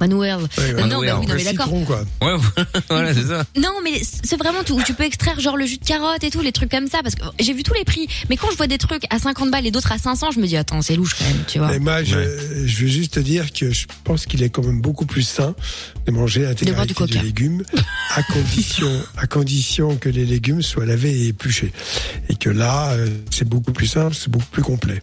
[0.01, 0.37] Manuel.
[0.57, 0.73] Ouais, ouais.
[0.73, 1.13] non, Manuel.
[1.13, 1.65] bah oui, non, Le mais d'accord.
[1.67, 2.03] citron, quoi.
[2.21, 2.35] Ouais,
[2.89, 3.45] voilà, c'est ça.
[3.55, 4.81] Non, mais c'est vraiment tout.
[4.85, 6.99] Tu peux extraire genre le jus de carotte et tout, les trucs comme ça.
[7.03, 8.07] Parce que j'ai vu tous les prix.
[8.29, 10.47] Mais quand je vois des trucs à 50 balles et d'autres à 500, je me
[10.47, 11.67] dis attends, c'est louche quand même, tu vois.
[11.69, 12.17] Mais moi, je,
[12.65, 15.53] je veux juste te dire que je pense qu'il est quand même beaucoup plus sain
[16.05, 17.13] de manger l'intégralité coca.
[17.13, 17.63] des légumes,
[18.15, 21.71] à condition, à condition que les légumes soient lavés et épluchés.
[22.29, 25.01] Et que là, euh, c'est beaucoup plus simple, c'est beaucoup plus complet.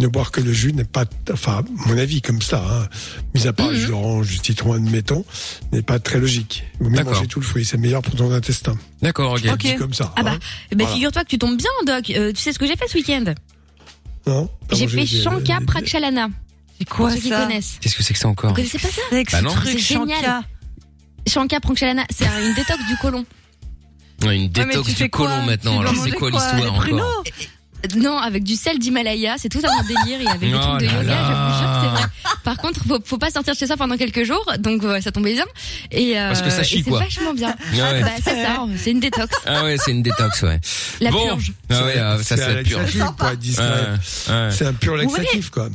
[0.00, 2.88] Ne boire que le jus n'est pas, enfin, à mon avis, comme ça, hein,
[3.34, 5.24] mis à part le jus d'orange, du citron, admettons,
[5.72, 6.64] n'est pas très logique.
[6.80, 8.76] Vaut mieux manger tout le fruit, c'est meilleur pour ton intestin.
[9.02, 9.76] D'accord, ok.
[9.76, 10.12] Comme ça.
[10.16, 10.38] Ah bah, hein.
[10.72, 10.92] Voilà.
[10.94, 12.10] figure-toi que tu tombes bien, Doc.
[12.10, 13.24] Euh, tu sais ce que j'ai fait ce week-end?
[14.26, 16.28] Non J'ai fait des- Shanka des- Prakshalana.
[16.78, 17.78] C'est quoi ceux qui ça connaissent.
[17.80, 19.54] Qu'est-ce que c'est que ça encore Vous connaissez pas ça C'est Bah non.
[19.64, 20.18] C'est génial.
[20.20, 20.42] Shanka.
[21.26, 23.26] Shanka Prakshalana, c'est un- une détox du côlon.
[24.22, 25.80] Ouais, Une mais détox tu du fais quoi côlon Tu maintenant.
[25.80, 27.22] Alors c'est quoi quoi l'histoire Les pruneaux encore
[27.96, 30.18] Non, avec du sel d'Himalaya, c'est tout un délire.
[30.20, 32.38] Il y avait des Oh trucs de là yoga, je vous jure que c'est vrai.
[32.44, 35.12] Par contre, faut, faut pas sortir de chez soi pendant quelques jours, donc ouais, ça
[35.12, 35.44] tombait bien.
[35.92, 37.00] Et, euh, Parce que ça et chie, c'est quoi.
[37.00, 37.54] vachement bien.
[37.58, 38.00] Ah ouais.
[38.02, 39.36] Bah, c'est ça, c'est une détox.
[39.46, 40.58] Ah ouais, c'est une détox, ouais.
[41.00, 41.24] La bon.
[41.26, 41.52] purge.
[41.70, 42.80] Ah ouais, euh, ça c'est c'est la un purge.
[42.96, 43.66] laxatif, pour être discret.
[43.68, 44.50] Ouais, ouais.
[44.50, 45.68] C'est un pur laxatif, quoi.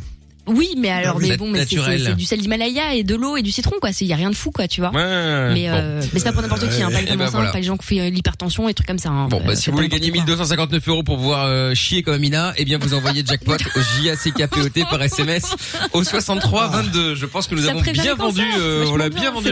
[0.46, 3.52] Oui, mais alors, mais bon, mais c'est- du sel d'Himalaya et de l'eau et du
[3.52, 3.92] citron, quoi.
[4.02, 4.90] Il y a rien de fou, quoi, tu vois.
[4.92, 5.76] Ouais, Mais, bon.
[5.76, 7.52] euh, mais c'est pas pour n'importe qui, hein, pas les Eh ben commensants, voilà.
[7.52, 9.08] pas les gens qui font euh, l'hypertension et trucs comme ça.
[9.10, 9.28] hein.
[9.30, 10.36] Bon, Euh, bah, si faites vous voulez gagner n'importe quoi.
[10.36, 14.84] 1259 euros pour pouvoir euh, chier comme Amina, eh bien vous envoyez jackpot au JACKPOT
[14.90, 15.56] par SMS
[15.94, 17.16] au 63 22.
[17.16, 19.50] Je pense que nous Ça avons ferait bien vendu, euh, on l'a bien vendu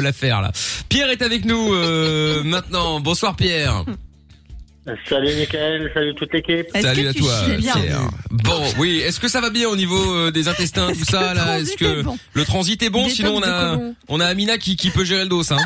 [0.00, 0.50] l'affaire là.
[0.88, 3.00] Pierre est avec nous euh, maintenant.
[3.00, 3.84] Bonsoir Pierre.
[5.08, 6.66] Salut Mickaël, salut toute l'équipe.
[6.74, 8.00] Est-ce Salut que à tu toi Pierre.
[8.30, 11.58] Bon, oui, est-ce que ça va bien au niveau euh, des intestins tout ça là?
[11.60, 13.08] Est-ce transit que bon le transit est bon?
[13.08, 15.58] Sinon on a on a Amina qui qui peut gérer le dos hein.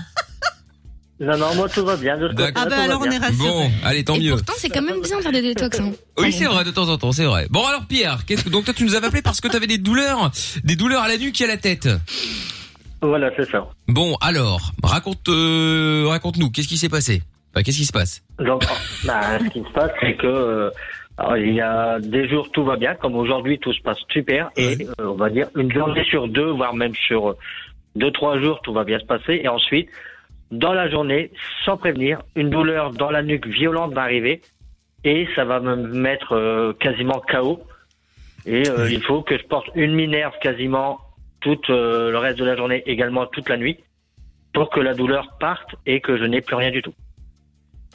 [1.19, 2.19] Non, non, moi tout va bien.
[2.19, 2.65] De ce D'accord.
[2.65, 3.39] côté-là, Ah bah alors on est rassurés.
[3.49, 4.33] Bon, allez tant Et mieux.
[4.33, 5.81] pourtant, c'est quand même bien de faire des détox.
[5.81, 5.93] Hein.
[6.19, 7.47] Oui, c'est vrai, de temps en temps, c'est vrai.
[7.49, 9.67] Bon, alors Pierre, qu'est-ce que donc toi tu nous avais appelé parce que tu avais
[9.67, 10.31] des douleurs,
[10.63, 11.89] des douleurs à la nuque et à la tête?
[13.01, 13.67] Voilà, c'est ça.
[13.89, 17.23] Bon, alors, raconte, euh, raconte-nous, qu'est-ce qui s'est passé?
[17.63, 18.23] Qu'est-ce qui se passe?
[18.39, 18.63] Donc,
[19.07, 20.71] bah, ce qui se passe, c'est que euh,
[21.19, 24.51] alors, il y a des jours tout va bien, comme aujourd'hui tout se passe super,
[24.57, 27.37] et euh, on va dire une journée sur deux, voire même sur
[27.95, 29.89] deux trois jours, tout va bien se passer, et ensuite,
[30.51, 31.31] dans la journée,
[31.65, 34.43] sans prévenir, une douleur dans la nuque violente va arriver,
[35.05, 37.61] et ça va me mettre euh, quasiment KO,
[38.45, 41.01] et euh, il faut que je porte une minerve quasiment
[41.41, 43.79] tout euh, le reste de la journée, également toute la nuit,
[44.53, 46.95] pour que la douleur parte et que je n'ai plus rien du tout.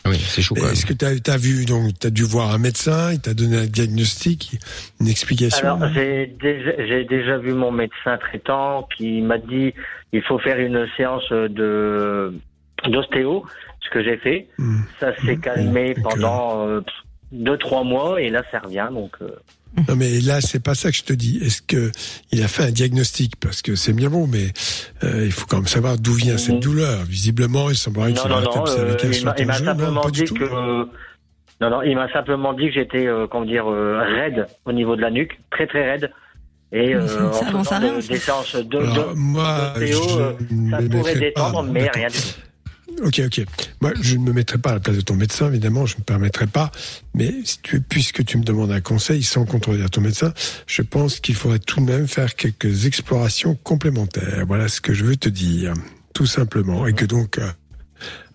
[0.05, 0.55] Oui, c'est chaud.
[0.55, 3.57] Est-ce que tu as, vu, donc, tu as dû voir un médecin, il t'a donné
[3.57, 4.57] un diagnostic,
[4.99, 9.73] une explication Alors, j'ai déjà, j'ai déjà vu mon médecin traitant qui m'a dit
[10.11, 12.33] il faut faire une séance de
[12.87, 13.45] d'ostéo,
[13.81, 14.47] ce que j'ai fait.
[14.57, 14.81] Hmm.
[14.99, 16.13] Ça s'est calmé d'accord.
[16.13, 16.81] pendant euh,
[17.31, 18.89] deux trois mois et là ça revient.
[18.91, 19.29] Donc euh,
[19.88, 21.39] Non, mais là, c'est pas ça que je te dis.
[21.41, 21.91] Est-ce que
[22.31, 23.36] il a fait un diagnostic?
[23.39, 24.47] Parce que c'est bien bon, mais
[25.03, 26.60] euh, il faut quand même savoir d'où vient cette Mhm.
[26.60, 27.03] douleur.
[27.05, 30.43] Visiblement, il semblerait qu'il non, observé euh, quelque il chose m'a simplement dit que
[31.62, 34.95] Non, non, il m'a simplement dit que j'étais, euh, comment dire, euh, raide au niveau
[34.95, 36.12] de la nuque, très très raide.
[36.73, 38.07] Et euh, Ça en faisant rien, de- ça.
[38.13, 42.17] des séances de, de, Alors, moi, de ostéo, je ça pourrait détendre, mais rien du
[42.17, 42.39] tout.
[43.04, 43.45] Ok, ok.
[43.82, 45.99] Moi, je ne me mettrai pas à la place de ton médecin, évidemment, je ne
[45.99, 46.71] me permettrai pas.
[47.15, 50.34] Mais si tu, puisque tu me demandes un conseil sans contredire ton médecin,
[50.67, 54.45] je pense qu'il faudrait tout de même faire quelques explorations complémentaires.
[54.47, 55.73] Voilà ce que je veux te dire,
[56.13, 56.86] tout simplement.
[56.88, 57.51] Et que donc, euh,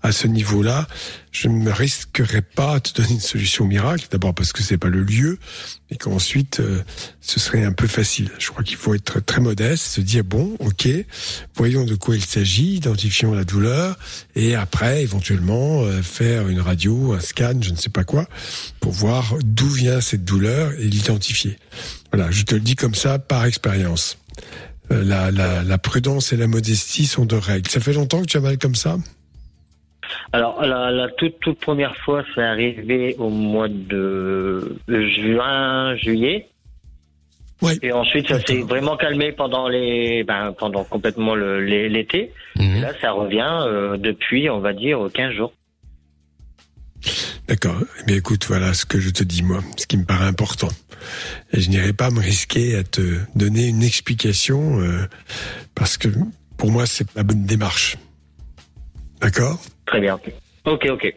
[0.07, 0.87] à ce niveau-là,
[1.33, 4.07] je ne me risquerai pas à te donner une solution miracle.
[4.11, 5.38] D'abord parce que c'est pas le lieu,
[5.90, 6.83] et qu'ensuite, euh,
[7.21, 8.31] ce serait un peu facile.
[8.38, 10.88] Je crois qu'il faut être très modeste, se dire bon, ok,
[11.55, 13.99] voyons de quoi il s'agit, identifions la douleur,
[14.35, 18.29] et après, éventuellement, euh, faire une radio, un scan, je ne sais pas quoi,
[18.81, 21.59] pour voir d'où vient cette douleur et l'identifier.
[22.12, 24.19] Voilà, je te le dis comme ça, par expérience.
[24.92, 27.69] Euh, La, la, la prudence et la modestie sont de règles.
[27.69, 28.97] Ça fait longtemps que tu as mal comme ça?
[30.33, 36.49] Alors, la, la toute, toute première fois, c'est arrivé au mois de juin, juillet.
[37.62, 37.79] Oui.
[37.83, 38.69] Et ensuite, ça s'est D'accord.
[38.69, 42.33] vraiment calmé pendant les, ben, pendant complètement le- l'été.
[42.59, 42.83] Et Mhm.
[42.83, 45.53] là, ça revient euh, depuis, on va dire, 15 jours.
[47.49, 47.77] D'accord.
[48.01, 50.69] Eh bien, écoute, voilà ce que je te dis, moi, ce qui me paraît important.
[51.53, 53.01] Et je n'irai pas me risquer à te
[53.37, 55.07] donner une explication, euh,
[55.75, 56.09] parce que
[56.59, 57.97] pour moi, c'est la bonne démarche.
[59.21, 59.61] D'accord?
[59.87, 60.18] Très bien.
[60.64, 61.14] Ok, ok.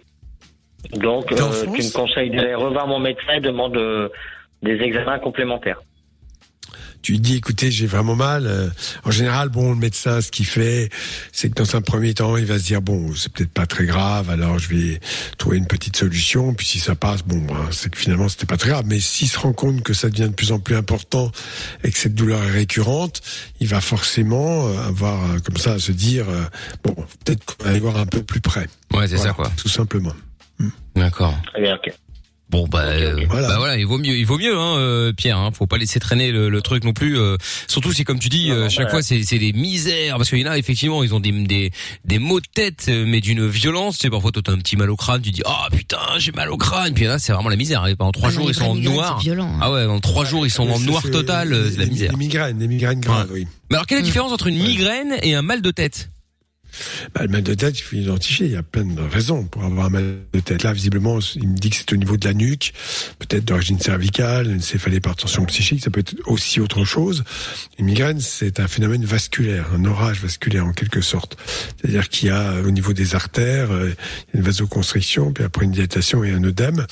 [0.94, 4.10] Donc, euh, tu me conseilles d'aller revoir mon médecin et demande euh,
[4.62, 5.82] des examens complémentaires.
[7.02, 8.68] Tu lui dis écoutez j'ai vraiment mal euh,
[9.04, 10.90] en général bon le médecin ce qu'il fait
[11.32, 13.86] c'est que dans un premier temps il va se dire bon c'est peut-être pas très
[13.86, 15.00] grave alors je vais
[15.38, 18.58] trouver une petite solution puis si ça passe bon ben, c'est que finalement c'était pas
[18.58, 21.32] très grave mais s'il se rend compte que ça devient de plus en plus important
[21.84, 23.22] et que cette douleur est récurrente
[23.60, 26.44] il va forcément euh, avoir euh, comme ça à se dire euh,
[26.84, 29.52] bon peut-être qu'on va aller voir un peu plus près Ouais, c'est Voilà, ça quoi.
[29.56, 30.14] tout simplement
[30.96, 31.34] D'accord.
[31.54, 31.94] Très bien, ok.
[32.50, 33.48] Bon bah, euh, Voilà.
[33.48, 35.38] bah voilà, il vaut mieux, il vaut mieux, hein, euh, Pierre.
[35.38, 37.16] Hein, faut pas laisser traîner le, le truc non plus.
[37.18, 40.40] euh, surtout si, comme tu dis, euh, chaque bah, fois c'est des misères, parce qu'il
[40.40, 41.70] y en a effectivement, ils ont des des
[42.06, 43.98] des maux de tête, euh, mais d'une violence.
[43.98, 46.32] Tu sais, parfois toi t'as un petit mal au crâne, tu dis ah putain j'ai
[46.32, 47.86] mal au crâne, puis là c'est vraiment la misère.
[47.86, 49.20] Et pendant trois Ah non, jours ils sont en noir.
[49.20, 49.60] violent, hein.
[49.62, 52.12] Ah ouais, dans trois jours ils sont en noir total, euh, c'est la misère.
[52.12, 54.10] les migraines les migraines graves oui Mais alors quelle est la Mm.
[54.10, 56.10] différence entre une migraine et un mal de tête?
[57.14, 58.46] Bah, le mal de tête, il faut l'identifier.
[58.46, 60.64] Il y a plein de raisons pour avoir un mal de tête.
[60.64, 62.74] Là, visiblement, il me dit que c'est au niveau de la nuque,
[63.20, 65.84] peut-être d'origine cervicale, une céphalée par tension psychique.
[65.84, 67.24] Ça peut être aussi autre chose.
[67.78, 71.38] Une migraine, c'est un phénomène vasculaire, un orage vasculaire en quelque sorte.
[71.78, 73.94] C'est-à-dire qu'il y a au niveau des artères euh,
[74.34, 76.86] une vasoconstriction, puis après une dilatation et un œdème,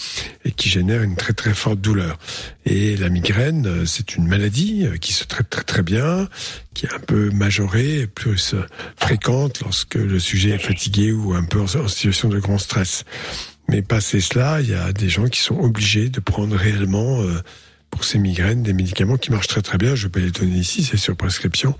[0.45, 2.17] et qui génère une très très forte douleur.
[2.65, 6.27] Et la migraine, euh, c'est une maladie euh, qui se traite très très bien,
[6.77, 8.63] qui est un peu majorée, plus euh,
[8.97, 13.03] fréquente lorsque le sujet est fatigué ou un peu en situation de grand stress.
[13.67, 17.41] Mais passé cela, il y a des gens qui sont obligés de prendre réellement euh,
[17.89, 19.95] pour ces migraines des médicaments qui marchent très très bien.
[19.95, 21.75] Je vais pas les donner ici, c'est sur prescription.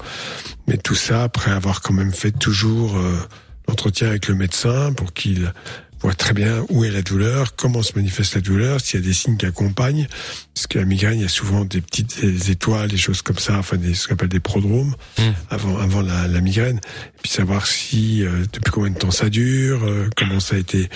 [0.66, 3.20] Mais tout ça après avoir quand même fait toujours euh,
[3.68, 5.54] l'entretien avec le médecin pour qu'il
[6.00, 9.06] voit très bien où est la douleur, comment se manifeste la douleur, s'il y a
[9.06, 10.08] des signes qui accompagnent.
[10.54, 13.38] Parce que la migraine, il y a souvent des petites des étoiles, des choses comme
[13.40, 15.22] ça, enfin des, ce qu'on appelle des prodromes Mm.
[15.50, 16.78] avant, avant la, la migraine.
[16.78, 20.60] Et puis savoir si, euh, depuis combien de temps ça dure, euh, comment ça a
[20.60, 20.90] été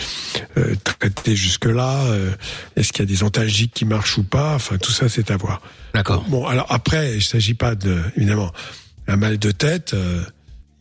[0.58, 2.32] euh, traité jusque-là, euh,
[2.76, 5.38] est-ce qu'il y a des antalgiques qui marchent ou pas, enfin tout ça c'est à
[5.38, 5.62] voir.
[5.94, 6.24] D'accord.
[6.30, 8.52] Bon, alors après, il s'agit pas de, évidemment,
[9.08, 9.94] un mal de tête.
[9.94, 10.22] euh,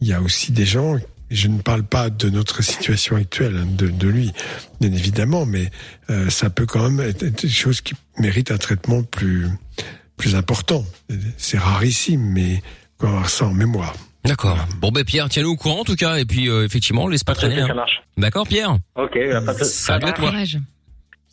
[0.02, 0.98] Il y a aussi des gens.
[1.30, 4.32] Et Je ne parle pas de notre situation actuelle, hein, de, de lui,
[4.80, 5.70] bien évidemment, mais
[6.10, 9.48] euh, ça peut quand même être des choses qui méritent un traitement plus
[10.16, 10.84] plus important.
[11.38, 12.62] C'est rarissime, mais
[13.00, 13.94] faut avoir ça en mémoire.
[14.24, 14.58] D'accord.
[14.78, 17.34] Bon ben Pierre, tiens-nous au courant en tout cas, et puis euh, effectivement laisse pas
[17.34, 17.56] traîner.
[17.56, 17.74] ça hein.
[17.74, 18.02] marche.
[18.18, 18.76] D'accord Pierre.
[18.96, 19.16] Ok,
[19.46, 20.32] pas de Salut à toi.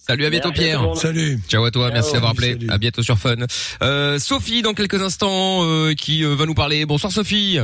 [0.08, 0.96] Salut à bientôt Pierre.
[0.96, 1.38] Salut.
[1.50, 2.54] Ciao à toi, merci d'avoir appelé.
[2.54, 2.70] Salut.
[2.70, 3.36] À bientôt sur Fun.
[3.84, 6.86] Euh, Sophie dans quelques instants euh, qui euh, va nous parler.
[6.86, 7.60] Bonsoir Sophie.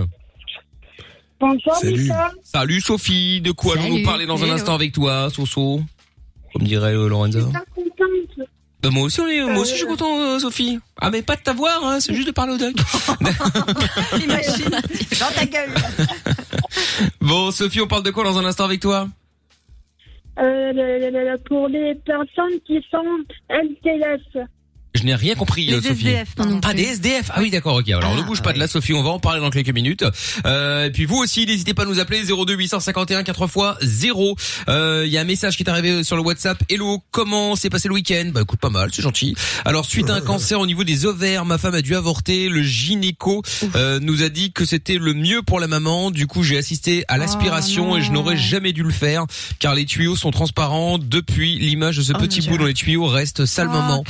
[1.43, 2.09] Bonsoir, Salut.
[2.43, 3.85] Salut Sophie, de quoi Salut.
[3.87, 4.53] allons-nous parler dans un Hello.
[4.55, 5.81] instant avec toi, Soso?
[6.53, 7.39] Comme dirait euh, Lorenza.
[7.39, 8.47] Je suis pas contente.
[8.81, 9.75] Bah, moi aussi, on est, moi aussi Euh.
[9.75, 10.79] je suis content euh, Sophie.
[11.01, 12.73] Ah mais pas de t'avoir, hein, c'est juste de parler au doc.
[14.23, 14.69] Imagine.
[15.19, 15.69] Dans ta gueule.
[17.21, 19.07] bon Sophie, on parle de quoi dans un instant avec toi?
[20.39, 23.03] Euh, le- le- le- pour les personnes qui sont
[23.49, 24.47] LTS.
[24.95, 26.07] Je n'ai rien compris, Les Sophie.
[26.09, 26.61] SDF, pardon.
[26.63, 27.31] Ah, des SDF.
[27.33, 27.89] Ah oui, d'accord, ok.
[27.89, 28.93] Alors, ne bouge pas de là, Sophie.
[28.93, 30.05] On va en parler dans quelques minutes.
[30.45, 34.35] Euh, et puis, vous aussi, n'hésitez pas à nous appeler 02 851 4 fois 0.
[34.69, 36.61] Euh, Il y a un message qui est arrivé sur le WhatsApp.
[36.69, 38.29] Hello, comment s'est passé le week-end?
[38.33, 39.35] Bah, écoute, pas mal, c'est gentil.
[39.65, 42.47] Alors, suite à un cancer au niveau des ovaires, ma femme a dû avorter.
[42.47, 43.41] Le gynéco,
[43.75, 46.11] euh, nous a dit que c'était le mieux pour la maman.
[46.11, 49.25] Du coup, j'ai assisté à l'aspiration et je n'aurais jamais dû le faire
[49.57, 50.99] car les tuyaux sont transparents.
[50.99, 54.03] Depuis, l'image de ce Oh, petit bout dans les tuyaux reste sale Oh.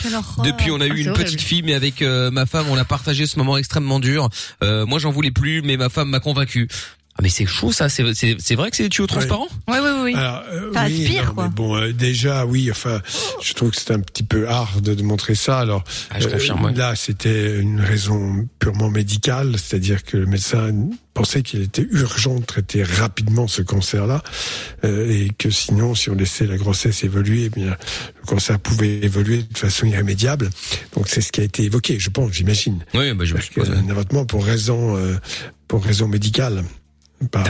[0.44, 1.26] Depuis, on a Ah, eu c'est une horrible.
[1.26, 4.30] petite fille, mais avec euh, ma femme, on a partagé ce moment extrêmement dur.
[4.64, 6.68] Euh, moi, j'en voulais plus, mais ma femme m'a convaincu.
[7.16, 7.90] Ah, mais c'est chaud, ça.
[7.90, 10.14] C'est c'est- c'est vrai que c'est des tuyaux transparents Oui, oui, oui.
[10.16, 11.44] Alors, euh, Ça oui, aspire, non, quoi.
[11.44, 12.72] mais bon, euh, déjà, oui.
[12.72, 13.02] Enfin,
[13.42, 15.60] je trouve que c'est un petit peu hard de, de montrer ça.
[15.60, 16.74] Alors, Ah, je confirme, ouais.
[16.74, 20.72] là, c'était une raison purement médicale, c'est-à-dire que le médecin
[21.14, 24.24] pensait qu'il était urgent de traiter rapidement ce cancer-là,
[24.84, 27.68] euh, et que sinon, si on laissait la grossesse évoluer, eh bien,
[28.22, 30.50] le cancer pouvait évoluer de façon irrémédiable.
[30.96, 32.84] Donc, c'est ce qui a été évoqué, je pense, j'imagine.
[32.96, 35.16] Oui, bah, je me Parce qu'un avortement pour raison, euh,
[35.68, 36.64] pour raison médicale.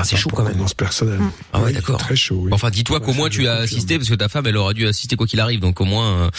[0.04, 0.58] C'est chaud quand même.
[0.78, 1.20] personnel.
[1.52, 1.98] Ah ouais, Oui, d'accord.
[1.98, 2.42] Très chaud.
[2.44, 2.50] oui.
[2.54, 5.16] Enfin, dis-toi qu'au moins tu as assisté, parce que ta femme, elle aurait dû assister
[5.16, 5.60] quoi qu'il arrive.
[5.60, 6.30] Donc au moins, euh,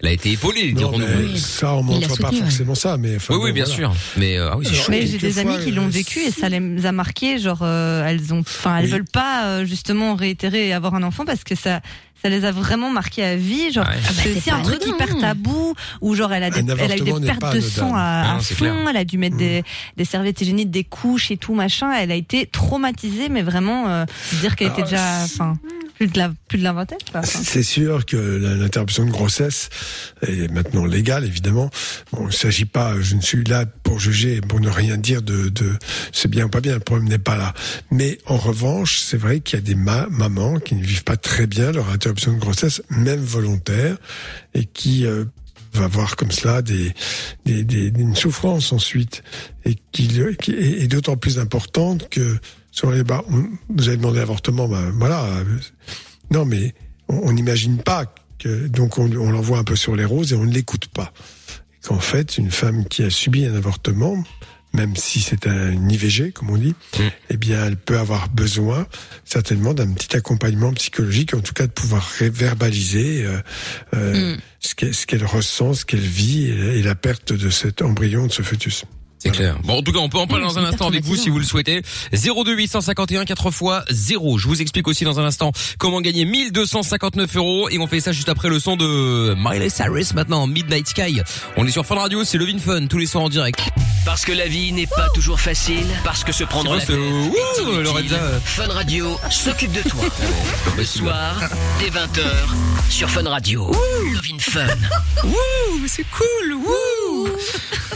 [0.00, 1.06] elle a été épaulée, Non, dirons-nous.
[1.32, 2.36] mais Ça, on montre pas ouais.
[2.36, 3.16] forcément ça, mais.
[3.16, 3.76] enfin, Oui, oui, bien voilà.
[3.76, 3.94] sûr.
[4.16, 4.90] Mais euh, ah oui, c'est chaud.
[4.90, 7.38] Mais j'ai des amis qui l'ont euh, vécu et ça les a marqués.
[7.38, 11.44] Genre, elles ont, enfin, elles veulent pas euh, justement réitérer et avoir un enfant parce
[11.44, 11.80] que ça,
[12.24, 13.70] ça les a vraiment marqués à vie.
[13.70, 13.96] Genre, Ouais.
[14.02, 17.00] Ah bah, c'est un truc hyper tabou où genre elle a, des, elle a eu
[17.02, 18.54] des pertes de sang à, Ah à fond.
[18.54, 18.74] clair.
[18.88, 19.62] Elle a dû mettre des,
[19.98, 21.92] des serviettes hygiéniques, des couches et tout machin.
[21.92, 24.06] Elle a été traumatisée, mais vraiment euh,
[24.40, 25.54] dire qu'elle était déjà, enfin,
[25.94, 26.68] plus de la, plus de
[27.24, 29.68] C'est sûr que l'interruption de grossesse
[30.26, 31.70] est maintenant légale, évidemment.
[32.12, 35.22] Bon, il ne s'agit pas, je ne suis là pour juger, pour ne rien dire
[35.22, 35.70] de, de
[36.12, 37.54] c'est bien ou pas bien, le problème n'est pas là.
[37.90, 41.16] Mais en revanche, c'est vrai qu'il y a des ma- mamans qui ne vivent pas
[41.16, 43.96] très bien leur interruption de grossesse, même volontaire,
[44.54, 45.24] et qui euh,
[45.74, 46.92] va avoir comme cela des,
[47.44, 49.22] des, des- une souffrance ensuite,
[49.64, 50.08] et qui,
[50.40, 52.36] qui est d'autant plus importante que
[52.74, 55.26] sur les bah, on- vous avez demandé avortement, bah, voilà.
[56.30, 56.74] Non, mais
[57.08, 60.44] on n'imagine pas que donc on, on l'envoie un peu sur les roses et on
[60.44, 61.12] ne l'écoute pas.
[61.82, 64.22] Et Qu'en fait, une femme qui a subi un avortement,
[64.72, 67.02] même si c'est un IVG, comme on dit, Mm.
[67.30, 68.86] eh bien, elle peut avoir besoin
[69.24, 73.38] certainement d'un petit accompagnement psychologique, en tout cas de pouvoir verbaliser euh,
[73.94, 74.38] euh, Mm.
[74.60, 78.26] ce qu'elle ce qu'elle ressent, ce qu'elle vit et, et la perte de cet embryon,
[78.26, 78.84] de ce fœtus.
[79.24, 79.56] C'est clair.
[79.64, 81.30] Bon, en tout cas, on peut en parler Oui, dans un instant avec vous si
[81.30, 81.80] vous le souhaitez.
[82.12, 84.36] 02 851 4 fois 0.
[84.36, 88.12] Je vous explique aussi dans un instant comment gagner 1259 euros et on fait ça
[88.12, 91.22] juste après le son de Miley Cyrus maintenant, Midnight Sky.
[91.56, 93.60] On est sur Fun Radio, c'est Levin Fun tous les soirs en direct.
[94.04, 96.94] Parce que la vie n'est pas toujours facile, parce que se prendre la tête
[97.82, 98.18] Lorenza.
[98.44, 100.04] Fun Radio s'occupe de toi.
[100.76, 101.40] Le soir,
[101.80, 102.26] dès 20h,
[102.90, 103.70] sur Fun Radio.
[104.12, 104.66] Levin Fun.
[105.24, 106.54] Wouh, c'est cool.
[106.56, 107.28] Wouh.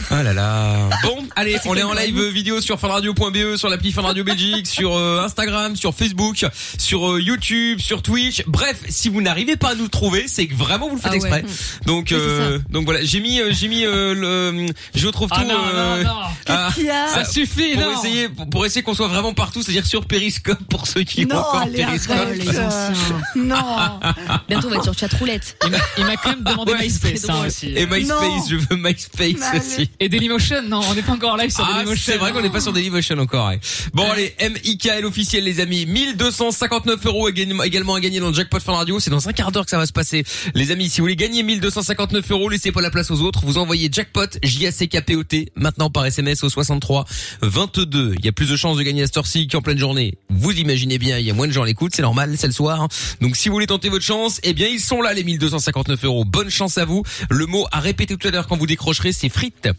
[0.09, 0.89] Ah là là.
[1.03, 4.95] Bon, allez, on est en live vidéo sur funradio.be, sur l'appli Fun Radio Belgique, sur
[4.97, 6.45] euh, Instagram, sur Facebook,
[6.77, 8.43] sur euh, YouTube, sur Twitch.
[8.47, 11.17] Bref, si vous n'arrivez pas à nous trouver, c'est que vraiment vous le faites Ah
[11.17, 11.39] ouais.
[11.39, 11.43] exprès.
[11.85, 15.29] Donc Oui, c'est euh, donc voilà, j'ai mis euh, j'ai mis euh, le je retrouve
[15.31, 16.19] Ah tout non, euh, non, non.
[16.47, 17.99] ah, qu'il y a ça suffit, pour non.
[17.99, 21.29] essayer pour, pour essayer qu'on soit vraiment partout, c'est-à-dire sur Periscope pour ceux qui ont
[21.29, 22.15] Non, encore allez, Periscope.
[22.17, 22.37] arrête.
[22.43, 22.93] les anciens.
[23.35, 23.55] non.
[24.47, 25.57] Bientôt, on va être sur chatroulette.
[25.97, 27.67] Il m'a- quand même demandé Ouais, MySpace hein, aussi.
[27.75, 28.45] Et MySpace, Non.
[28.49, 29.89] je veux MySpace aussi.
[29.99, 32.03] Et Dailymotion, non, on n'est pas encore en live sur Ah, Dailymotion.
[32.13, 33.47] c'est vrai qu'on n'est pas sur Dailymotion encore.
[33.49, 33.59] ouais.
[33.93, 38.73] Bon allez, MIKL officiel les amis, 1259 euros également à gagner dans le jackpot Fun
[38.73, 38.99] Radio.
[38.99, 40.23] C'est dans un quart d'heure que ça va se passer.
[40.55, 43.41] Les amis, si vous voulez gagner 1259 euros, laissez pas la place aux autres.
[43.45, 47.05] Vous envoyez jackpot J A C K P O T maintenant par SMS au 63
[47.41, 48.15] 22.
[48.19, 50.15] Il y a plus de chances de gagner à cette heure-ci qu'en pleine journée.
[50.29, 52.53] Vous imaginez bien, il y a moins de gens à l'écoute, c'est normal, c'est le
[52.53, 52.87] soir.
[53.21, 56.25] Donc si vous voulez tenter votre chance, eh bien ils sont là les 1259 euros.
[56.25, 57.03] Bonne chance à vous.
[57.29, 59.69] Le mot à répéter tout à l'heure quand vous décrocherez, c'est frites.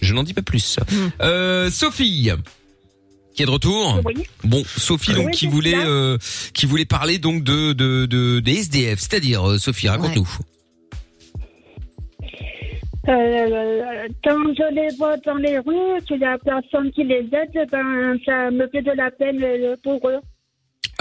[0.00, 0.78] Je n'en dis pas plus.
[1.20, 2.30] Euh, Sophie,
[3.36, 4.00] qui est de retour.
[4.04, 4.26] Oui.
[4.44, 6.16] Bon, Sophie donc Oui, qui voulait euh,
[6.54, 10.28] qui voulait parler donc de de de des SDF, c'est-à-dire euh, Sophie, raconte-nous.
[13.08, 17.68] Euh, quand je les vois dans les rues, qu'il y a personne qui les aide,
[17.70, 20.18] ben, ça me fait de la peine pour eux.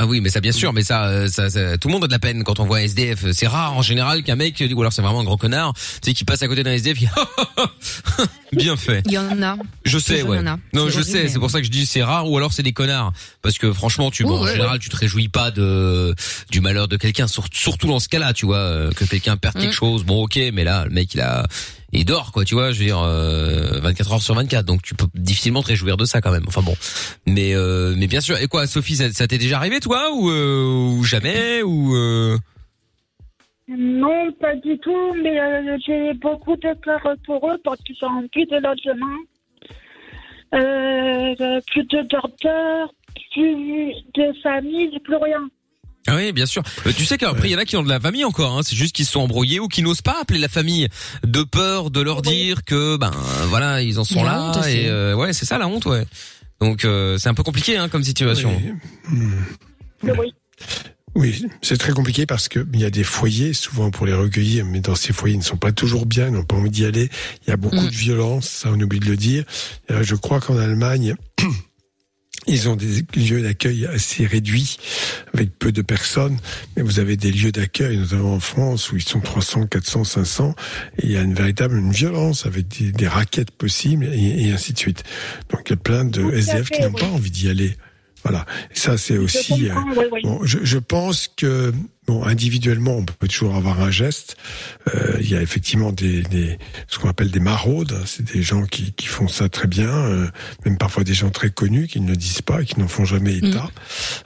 [0.05, 2.07] Ah oui, mais ça bien sûr, mais ça, euh, ça, ça- tout le monde a
[2.07, 3.25] de la peine quand on voit un SDF.
[3.31, 6.13] C'est rare en général qu'un mec, ou alors c'est vraiment un gros connard, tu sais,
[6.13, 7.07] qui passe à côté d'un SDF, qui
[8.53, 9.01] bien fait.
[9.07, 9.57] Il y en a.
[9.83, 10.41] Je sais, ouais.
[10.43, 12.53] Non, je horrible, sais, mais- c'est pour ça que je dis c'est rare ou alors
[12.53, 13.11] c'est des connards.
[13.41, 16.13] Parce que franchement, tu, bon, Ouais, en ouais, général, tu te réjouis pas de
[16.51, 19.55] du malheur de quelqu'un, sur- surtout dans ce cas-là, tu vois, euh, que quelqu'un perd
[19.55, 19.73] quelque Mm.
[19.73, 20.03] chose.
[20.03, 21.47] Bon, ok, mais là, le mec, il a,
[21.91, 24.95] il dort, quoi, tu vois, je veux dire, euh, 24 heures sur 24, donc tu
[24.95, 26.45] peux difficilement te réjouir de ça quand même.
[26.47, 26.75] Enfin bon,
[27.25, 28.37] mais euh, mais bien sûr.
[28.41, 32.37] Et quoi, Sophie, ça, t'est déjà arrivé, toi, ou euh, ou jamais, ou euh...
[33.67, 38.27] Non, pas du tout, mais euh, j'ai beaucoup de cœur pour eux parce qu'ils sont
[38.31, 39.17] plus de logement,
[40.53, 42.93] euh, plus de docteurs,
[43.33, 45.49] plus de famille, plus rien.
[46.07, 46.61] Ah oui, bien sûr.
[46.85, 48.57] Euh, tu sais qu'après il y en a qui ont de la famille encore.
[48.57, 48.61] Hein.
[48.63, 50.87] C'est juste qu'ils se sont embrouillés ou qui n'osent pas appeler la famille
[51.25, 53.11] de peur de leur dire que ben
[53.49, 54.69] voilà ils en sont là honte aussi.
[54.77, 56.05] et euh, ouais c'est ça la honte ouais.
[56.61, 58.55] Donc euh, c'est un peu compliqué hein, comme situation.
[60.03, 60.33] Oui.
[61.17, 64.65] Oui, c'est très compliqué parce que il y a des foyers, souvent pour les recueillir,
[64.65, 66.83] mais dans ces foyers, ils ne sont pas toujours bien, ils n'ont pas envie d'y
[66.85, 67.09] aller.
[67.47, 67.85] Il y a beaucoup Mm.
[67.89, 69.45] de violence, ça on oublie de le dire.
[69.91, 71.15] Euh, je crois qu'en Allemagne,
[72.47, 74.77] ils ont des lieux d'accueil assez réduits,
[75.33, 76.37] avec peu de personnes,
[76.75, 80.55] mais vous avez des lieux d'accueil, notamment en France, où ils sont 300, 400, 500,
[80.99, 84.51] et il y a une véritable une violence avec des, des raquettes possibles, et, et
[84.51, 85.03] ainsi de suite.
[85.49, 87.01] Donc il y a plein de Tout à SDF qui fait, n'ont oui.
[87.01, 87.75] pas envie d'y aller.
[88.25, 88.45] Voilà.
[88.71, 89.69] Et ça, c'est Je aussi...
[89.69, 90.21] euh, comprends, oui, oui.
[90.23, 91.71] Bon, je, je pense que
[92.07, 94.35] bon, individuellement, on peut toujours avoir un geste.
[94.95, 96.57] Euh, Il y a effectivement des, des
[96.87, 97.93] ce qu'on appelle des maraudes.
[97.93, 98.03] hein.
[98.07, 100.27] C'est des gens qui, qui font ça très bien, euh,
[100.65, 103.35] même parfois des gens très connus qui ne le disent pas, qui n'en font jamais
[103.37, 103.69] état,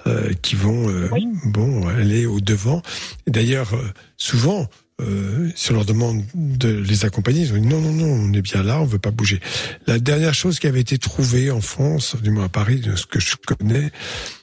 [0.07, 1.27] euh, qui vont euh, Oui.
[1.45, 2.81] bon aller au devant.
[3.27, 3.83] D'ailleurs, euh,
[4.17, 4.67] souvent.
[5.01, 8.41] Euh, sur leur demande de les accompagner, ils ont dit non, non, non, on est
[8.41, 9.39] bien là, on veut pas bouger.
[9.88, 13.05] La dernière chose qui avait été trouvée en France, du moins à Paris, de ce
[13.05, 13.91] que je connais,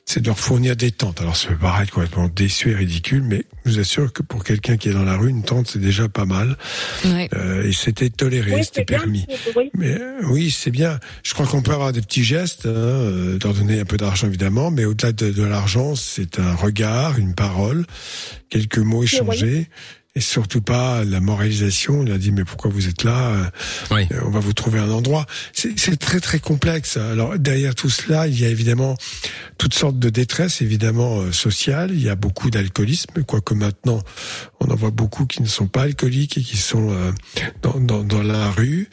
[0.07, 1.21] c'est de leur fournir des tentes.
[1.21, 4.77] Alors ça peut paraître complètement déçu et ridicule, mais je vous assure que pour quelqu'un
[4.77, 6.57] qui est dans la rue, une tente c'est déjà pas mal.
[7.05, 7.29] Ouais.
[7.35, 9.27] Euh, et c'était toléré, Oui, c'était permis.
[9.57, 9.71] Oui.
[9.75, 11.01] Mais euh, oui, c'est bien.
[11.25, 14.29] Je crois qu'on peut avoir des petits gestes, hein, euh, leur donner un peu d'argent
[14.29, 17.85] évidemment, mais au-delà de, de l'argent, c'est un regard, une parole,
[18.49, 19.69] quelques mots échangés.
[20.17, 22.03] Et surtout pas la moralisation.
[22.03, 23.45] Il a dit mais pourquoi vous êtes là Euh,
[23.91, 24.09] Oui.
[24.25, 25.27] On va vous trouver un endroit.
[25.53, 26.97] C'est très très complexe.
[26.97, 28.97] Alors derrière tout cela, il y a évidemment
[29.59, 31.91] toutes sortes de détresse, évidemment euh, sociale.
[31.93, 34.01] Il y a beaucoup d'alcoolisme, quoique maintenant
[34.61, 37.13] on en voit beaucoup qui ne sont pas alcooliques et qui sont euh,
[37.61, 38.89] dans, dans, dans la rue.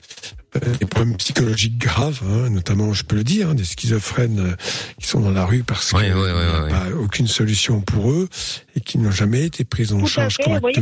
[0.55, 4.55] Euh, Des problèmes psychologiques graves, hein, notamment, je peux le dire, hein, des schizophrènes euh,
[4.99, 8.29] qui sont dans la rue parce qu'il n'y a ouais, aucune solution pour eux
[8.75, 10.73] et qui n'ont jamais été pris en Tout charge fait, oui.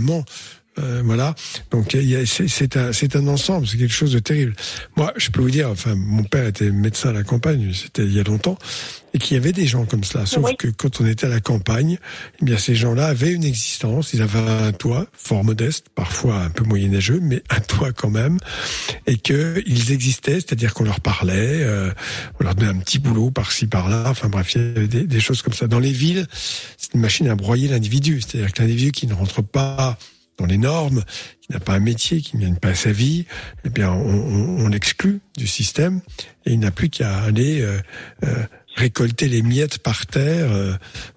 [0.79, 1.35] Euh, voilà.
[1.71, 4.53] Donc c'est c'est un, c'est un ensemble, c'est quelque chose de terrible.
[4.95, 8.13] Moi, je peux vous dire, enfin, mon père était médecin à la campagne, c'était il
[8.13, 8.57] y a longtemps,
[9.13, 10.25] et qu'il y avait des gens comme cela.
[10.25, 10.55] Sauf Oui.
[10.57, 11.97] que quand on était à la campagne,
[12.41, 16.49] eh bien ces gens-là avaient une existence, ils avaient un toit fort modeste, parfois un
[16.49, 18.37] peu moyenâgeux, mais un toit quand même,
[19.07, 21.91] et que ils existaient, c'est-à-dire qu'on leur parlait, euh,
[22.39, 24.05] on leur donnait un petit boulot par-ci par-là.
[24.07, 25.67] Enfin bref, il y avait des, des choses comme ça.
[25.67, 26.27] Dans les villes,
[26.77, 29.97] c'est une machine à broyer l'individu, c'est-à-dire que l'individu qui ne rentre pas
[30.37, 31.03] dans les normes,
[31.41, 33.25] qui n'a pas un métier, qui ne gagne pas sa vie,
[33.63, 36.01] eh bien, on, l'exclut du système
[36.45, 37.79] et il n'a plus qu'à aller euh,
[38.23, 38.43] euh,
[38.75, 40.73] récolter les miettes par terre euh,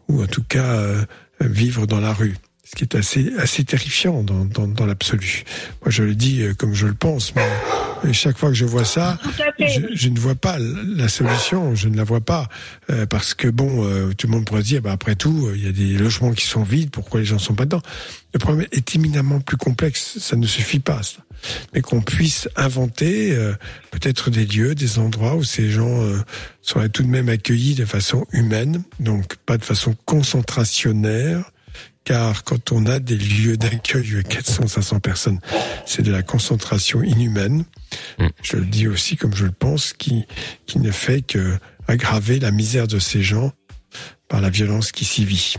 [0.09, 1.05] ou en tout cas euh,
[1.41, 2.37] vivre dans la rue.
[2.65, 5.45] Ce qui est assez assez terrifiant dans, dans, dans l'absolu.
[5.83, 7.43] Moi, je le dis euh, comme je le pense, mais
[8.05, 9.19] euh, chaque fois que je vois ça,
[9.59, 12.49] je, je ne vois pas la solution, je ne la vois pas,
[12.91, 15.57] euh, parce que bon, euh, tout le monde pourrait se dire, bah, après tout, euh,
[15.57, 17.83] il y a des logements qui sont vides, pourquoi les gens sont pas dedans?
[18.33, 21.19] Le problème est éminemment plus complexe, ça ne suffit pas, ça.
[21.75, 23.53] mais qu'on puisse inventer euh,
[23.91, 26.19] peut-être des lieux, des endroits où ces gens euh,
[26.63, 31.51] seraient tout de même accueillis de façon humaine, donc pas de façon concentrationnaire.
[32.05, 35.41] Car quand on a des lieux d'accueil de 400, 500 personnes,
[35.87, 37.65] c'est de la concentration inhumaine.
[38.19, 38.27] Mm.
[38.43, 40.27] Je le dis aussi comme je le pense, qui,
[40.67, 43.53] qui ne fait que aggraver la misère de ces gens
[44.29, 45.57] par la violence qui s'y vit.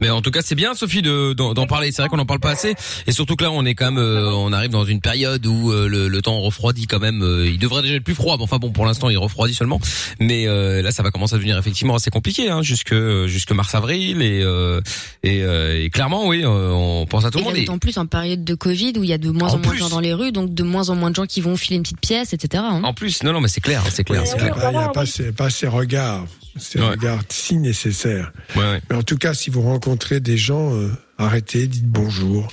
[0.00, 1.92] Mais en tout cas, c'est bien, Sophie, de- d'en parler.
[1.92, 2.74] C'est vrai qu'on en parle pas assez,
[3.06, 5.70] et surtout que là, on est quand même, euh, on arrive dans une période où
[5.72, 7.22] euh, le, le temps refroidit quand même.
[7.22, 8.36] euh, il devrait déjà être plus froid.
[8.36, 9.80] mais enfin bon, pour l'instant, il refroidit seulement.
[10.20, 12.94] Mais euh, là, ça va commencer à devenir effectivement assez compliqué, hein, jusque
[13.26, 14.80] jusque mars avril, et euh,
[15.22, 17.56] et, euh, et clairement, oui, euh, on pense à tout le monde.
[17.56, 19.58] Et- d'autant plus en période de Covid où il y a de moins En en,
[19.58, 21.56] moins de gens dans les rues, donc de moins en moins de gens qui vont
[21.56, 22.62] filer une petite pièce, etc.
[22.66, 22.80] hein.
[22.84, 24.62] En plus, non, non, mais c'est clair, c'est clair, c'est Il n'y a, clair.
[24.64, 26.24] pas, il y a pas ces, pas ces regards,
[26.56, 26.88] ces Ouais.
[26.90, 28.32] regards si nécessaires.
[28.56, 28.80] Ouais, ouais.
[28.90, 32.48] Mais en tout cas, si vous rencontrez des gens, euh, arrêtez, dites bonjour.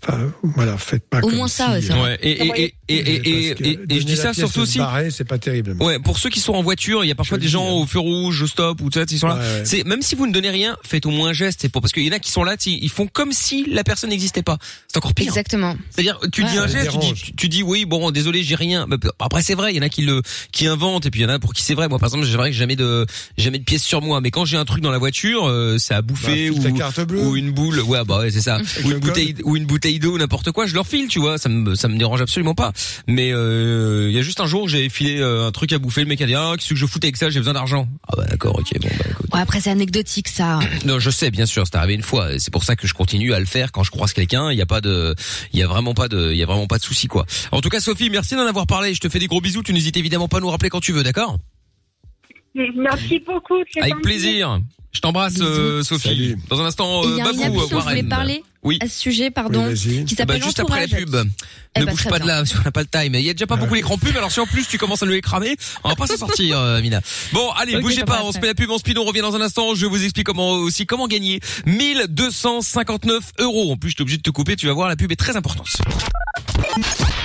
[0.00, 2.02] Enfin, voilà, faites pas Au comme moins ça, si, ouais, c'est vrai.
[2.02, 4.60] Ouais, et, et, et, et, et, et, parce que et- et je dis ça surtout
[4.60, 4.78] aussi.
[5.10, 5.76] c'est pas terrible.
[5.80, 7.82] Ouais, pour ceux qui sont en voiture, il y a parfois Je des gens hein.
[7.82, 9.34] au feu rouge, au stop ou tout ça, ils sont là.
[9.34, 9.62] Ouais, ouais.
[9.64, 11.60] C'est même si vous ne donnez rien, faites au moins un geste.
[11.62, 13.32] C'est pour parce qu'il y en a qui sont là, tu sais, ils font comme
[13.32, 14.58] si la personne n'existait pas.
[14.86, 15.26] C'est encore pire.
[15.26, 15.76] Exactement.
[15.90, 16.50] C'est-à-dire, tu Ouais.
[16.50, 18.86] dis un Ça geste, tu dis, tu, tu dis oui, bon, désolé, j'ai rien.
[19.18, 21.26] Après, c'est vrai, il y en a qui le, qui inventent, et puis il y
[21.26, 21.88] en a pour qui c'est vrai.
[21.88, 23.04] Moi, par exemple, j'ai vrai que j'ai jamais de,
[23.36, 24.20] jamais de pièces sur moi.
[24.20, 27.80] Mais quand j'ai un truc dans la voiture, euh, c'est à bouffer ou, une boule.
[27.80, 28.58] Ouais, bah ouais, c'est ça.
[28.84, 31.18] ou le une bouteille, ou une bouteille bouteille d'eau, n'importe quoi, je leur file, tu
[31.18, 32.72] vois, ça me ça me dérange absolument pas.
[33.06, 36.02] Mais euh, il y a juste un jour, j'ai filé euh, un truc à bouffer,
[36.02, 37.88] le mec a dit ah qu'est-ce que je foutais avec ça, j'ai besoin d'argent.
[38.06, 39.26] Ah bah d'accord, ok, bon bah écoute.
[39.32, 40.58] Ouais, après c'est anecdotique ça.
[40.84, 42.34] Non, je sais, bien sûr, c'est arrivé une fois.
[42.34, 44.52] et C'est pour ça que je continue à le faire quand je croise quelqu'un.
[44.52, 45.14] Il y a pas de,
[45.52, 47.24] il y a vraiment pas de, il y a vraiment pas de souci quoi.
[47.50, 48.92] En tout cas, Sophie, merci d'en avoir parlé.
[48.92, 49.62] Je te fais des gros bisous.
[49.62, 51.38] Tu n'hésites évidemment pas à nous rappeler quand tu veux, d'accord?
[52.54, 53.62] Merci beaucoup.
[53.80, 54.60] Avec plaisir.
[54.92, 56.34] Je t'embrasse, euh, Sophie.
[56.48, 58.08] Dans un instant, euh, Babou, dont je voulais Warren.
[58.08, 58.78] parler Oui.
[58.82, 61.16] à ce sujet, pardon, qui Ah bah, s'appelle juste après la pub.
[61.74, 63.14] Eh ne bah, bouge pas de là, parce qu'on n'a pas le time.
[63.14, 65.06] Il y a déjà pas beaucoup l'écran pub, alors si en plus tu commences à
[65.06, 67.00] nous les cramer, on va pas s'en sortir, euh, Mina.
[67.32, 69.34] Bon, allez, Ok, bougez pas, on se met la pub, on speed, on revient dans
[69.36, 69.74] un instant.
[69.74, 73.72] Je vous explique comment aussi comment gagner 1259 euros.
[73.72, 75.36] En plus, je suis obligé de te couper, tu vas voir, la pub est très
[75.36, 75.68] importante.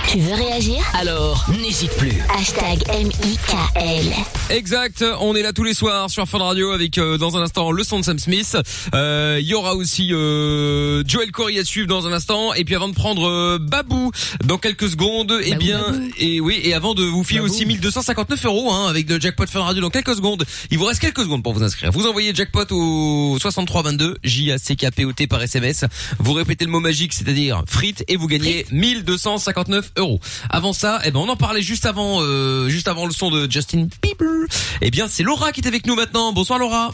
[0.10, 0.76] Tu veux réagir?
[0.94, 2.14] Alors, n'hésite plus.
[2.38, 4.14] Hashtag M-I-K-L.
[4.50, 7.72] Exact, on est là tous les soirs sur Fun Radio avec euh, dans un instant
[7.72, 8.56] le son de Sam Smith.
[8.94, 12.76] Euh, Il y aura aussi euh, Joel Corey à suivre dans un instant et puis
[12.76, 14.12] avant de prendre euh, Babou
[14.46, 15.84] dans quelques secondes, eh bien
[16.18, 19.64] et oui et avant de vous filer aussi 1259 euros hein, avec le jackpot Fun
[19.64, 20.46] Radio dans quelques secondes.
[20.72, 21.92] Il vous reste quelques secondes pour vous inscrire.
[21.92, 25.86] Vous envoyez jackpot au 6322 J A C K P O T par SMS.
[26.20, 30.20] Vous répétez le mot magique, c'est-à-dire frites et vous gagnez 1259 euros.
[30.50, 33.52] Avant ça, eh ben on en parlait juste avant euh, juste avant le son de
[33.52, 34.48] Justin Bieber.
[34.82, 36.32] Eh bien, c'est Laura qui est avec nous maintenant.
[36.32, 36.94] Bonsoir Laura.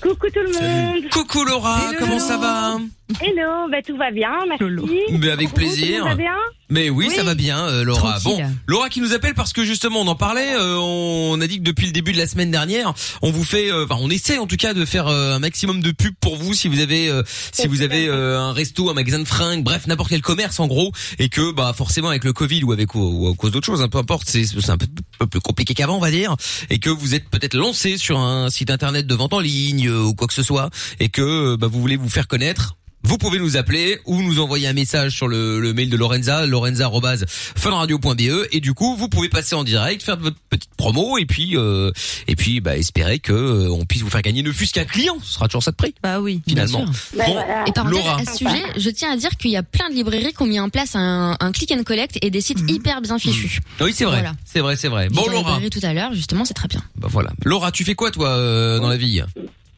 [0.00, 1.10] Coucou tout le monde.
[1.10, 2.78] Coucou Laura, comment ça va?
[3.20, 4.64] Hello, bah tout va bien, merci.
[5.12, 6.00] Mais avec Vous, plaisir.
[6.02, 6.34] Tout va bien
[6.70, 7.14] Mais oui, Oui.
[7.14, 8.18] ça va bien, euh, Laura.
[8.18, 8.44] Tranquille.
[8.44, 10.54] Bon, Laura qui nous appelle parce que justement, on en parlait.
[10.56, 13.70] euh, on a dit que depuis le début de la semaine dernière, on vous fait,
[13.70, 16.34] euh, enfin, on essaie en tout cas de faire euh, un maximum de pub pour
[16.36, 19.62] vous si vous avez, euh, si vous avez euh, un resto, un magasin de fringues,
[19.62, 20.90] bref, n'importe quel commerce en gros,
[21.20, 23.88] et que bah forcément avec le Covid ou avec ou à cause d'autre chose, hein,
[23.88, 24.86] peu importe, c'est c'est un peu,
[25.20, 26.34] peu plus compliqué qu'avant, on va dire,
[26.70, 30.02] et que vous êtes peut-être lancé sur un site internet de vente en ligne euh,
[30.02, 32.74] ou quoi que ce soit, et que euh, bah, vous voulez vous faire connaître.
[33.06, 36.44] Vous pouvez nous appeler ou nous envoyer un message sur le, le mail de Lorenza,
[36.44, 41.56] lorenza@funradio.be et du coup vous pouvez passer en direct, faire votre petite promo et puis
[41.56, 41.92] euh,
[42.26, 45.16] et puis bah espérer que euh, on puisse vous faire gagner ne fût-ce qu'un client,
[45.22, 45.94] ce sera toujours ça de prix.
[46.02, 46.84] Bah oui, finalement.
[47.16, 48.16] Bah, Bon, Et parenthèse, Laura.
[48.20, 50.46] à ce sujet, je tiens à dire qu'il y a plein de librairies qui ont
[50.46, 53.60] mis en place un, un click and collect et des sites hyper bien fichus.
[53.80, 54.16] Oui, c'est vrai.
[54.16, 54.34] Voilà.
[54.44, 55.08] C'est vrai, c'est vrai.
[55.10, 56.82] Bon Laura, tout à l'heure, justement, c'est très bien.
[56.96, 57.30] bah voilà.
[57.44, 59.22] Laura, tu fais quoi toi euh, dans la vie?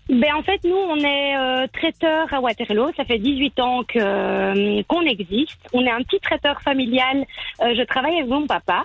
[0.09, 2.91] Ben en fait, nous, on est euh, traiteur à Waterloo.
[2.97, 5.59] Ça fait 18 ans que euh, qu'on existe.
[5.75, 7.27] On est un petit traiteur familial.
[7.63, 8.85] Euh, je travaille avec mon papa.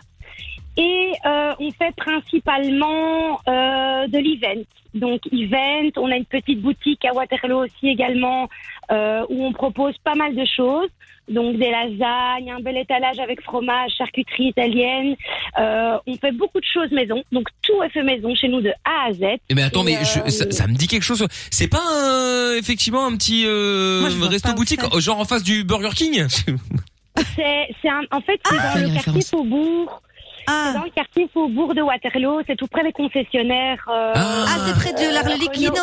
[0.76, 4.64] Et euh, on fait principalement euh, de l'event.
[4.94, 8.50] Donc event, on a une petite boutique à Waterloo aussi également
[8.92, 10.90] euh, où on propose pas mal de choses.
[11.30, 15.16] Donc des lasagnes, un bel étalage avec fromage, charcuterie italienne.
[15.58, 17.24] Euh, on fait beaucoup de choses maison.
[17.32, 19.22] Donc tout est fait maison chez nous de A à Z.
[19.50, 21.26] Eh mais attends, Et, mais je- euh, ça, ça me dit quelque chose.
[21.50, 25.92] C'est pas euh, effectivement un petit euh, Moi, resto boutique, genre en face du Burger
[25.96, 26.26] King?
[26.28, 30.02] C'est, c'est un- en fait, c'est dans le quartier Faubourg.
[30.48, 32.42] C'est dans le quartier Faubourg de Waterloo.
[32.48, 33.82] C'est tout près des concessionnaires.
[33.90, 35.74] euh, Ah, c'est près de euh, l'Arlequino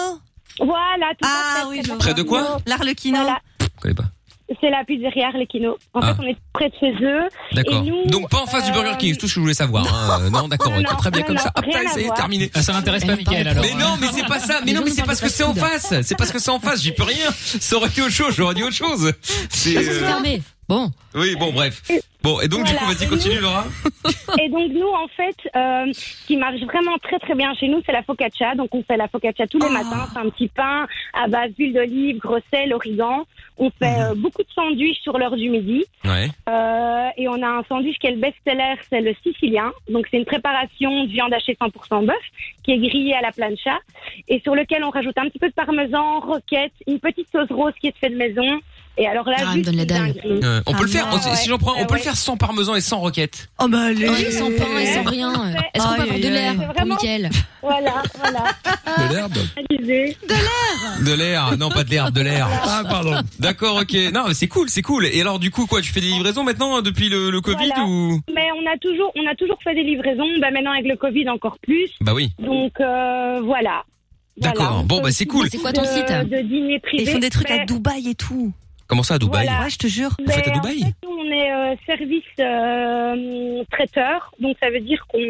[0.58, 1.66] Voilà, tout Ah à fait.
[1.68, 2.58] oui, Près de quoi?
[2.66, 3.16] L'Arlequino.
[3.20, 3.38] Voilà.
[3.62, 4.04] Je connais pas.
[4.60, 5.78] C'est la pizzeria Arlecchino.
[5.94, 6.14] En Ah.
[6.14, 7.28] fait, on est près de chez eux.
[7.52, 7.84] D'accord.
[7.84, 9.54] Et nous, Donc pas en face du Burger King, c'est tout ce que je voulais
[9.54, 9.86] savoir.
[9.86, 10.22] hein.
[10.22, 11.52] Euh, non, d'accord, Non, ok, très bien non, comme non, ça.
[11.56, 12.16] Hop, rien à c'est voir.
[12.16, 12.50] terminé.
[12.54, 13.64] Ah, ça m'intéresse pas, Mickaël, alors.
[13.64, 14.60] Mais non, mais c'est pas ça.
[14.66, 15.94] Mais non, mais c'est parce que c'est en face.
[16.02, 16.82] C'est parce que c'est en face.
[16.82, 17.30] J'y peux rien.
[17.60, 18.34] Ça aurait été autre chose.
[18.36, 19.12] J'aurais dit autre chose.
[19.50, 19.76] C'est.
[19.76, 20.42] Euh, fermé.
[20.68, 20.90] Bon.
[21.14, 21.82] Oui, bon, bref.
[22.22, 22.94] Bon, et donc du coup, Voilà.
[22.94, 23.64] vas-y, continue, Laura.
[24.42, 27.80] Et donc nous, en fait, euh, ce qui marche vraiment très très bien chez nous,
[27.86, 28.54] c'est la focaccia.
[28.54, 29.72] Donc on fait la focaccia tous les Oh.
[29.72, 30.06] matins.
[30.12, 33.24] C'est un petit pain à base d'huile d'olive, gros sel, origan.
[33.56, 34.02] On fait Mhm.
[34.02, 35.84] euh, beaucoup de sandwichs sur l'heure du midi.
[36.04, 36.28] Ouais.
[36.48, 39.72] Euh, et on a un sandwich qui est le best-seller, c'est le sicilien.
[39.88, 42.16] Donc c'est une préparation de viande hachée 100% bœuf
[42.64, 43.78] qui est grillée à la plancha
[44.28, 47.72] et sur lequel on rajoute un petit peu de parmesan, roquette, une petite sauce rose
[47.80, 48.60] qui est faite de maison.
[49.02, 50.14] Et alors là, Ah, me donne la dalle.
[50.26, 51.08] Euh, on peut le faire.
[51.10, 53.48] Ah, on- Si j'en prends, on Ah, peut le faire sans parmesan et sans roquette.
[53.58, 54.06] Oh bah allez.
[54.06, 55.32] Oh, sans pain et sans rien.
[55.72, 56.96] Est-ce qu'on peut avoir de l'air pour Vraiment
[57.62, 59.08] Voilà, voilà.
[59.08, 59.32] De l'herbe
[59.70, 60.16] Alizé.
[61.06, 61.56] De l'air.
[61.56, 62.46] Non, pas de l'herbe, de l'air.
[62.64, 63.14] Ah, pardon.
[63.38, 63.94] D'accord, ok.
[64.12, 65.06] Non, mais c'est cool, c'est cool.
[65.06, 67.68] Et alors, du coup, quoi, tu fais des livraisons maintenant euh, depuis le, le Covid
[67.74, 67.84] Voilà.
[67.86, 68.20] ou?
[68.34, 70.26] Mais on a toujours, on a toujours fait des livraisons.
[70.42, 71.88] Bah maintenant avec le Covid encore plus.
[72.02, 72.32] Bah oui.
[72.38, 73.84] Donc euh, voilà.
[74.36, 74.66] D'accord.
[74.72, 74.82] Voilà.
[74.84, 75.48] Bon, bah c'est cool.
[75.50, 77.04] C'est quoi ton de, site De dîner privé.
[77.04, 78.52] Ils font des trucs à Dubaï et tout.
[78.90, 79.62] Comment ça à Dubaï Voilà.
[79.62, 80.10] Ouais, je te jure.
[80.18, 84.68] Vous faites à en Dubaï fait, nous, on est euh, service euh, traiteur, donc ça
[84.68, 85.20] veut dire qu'on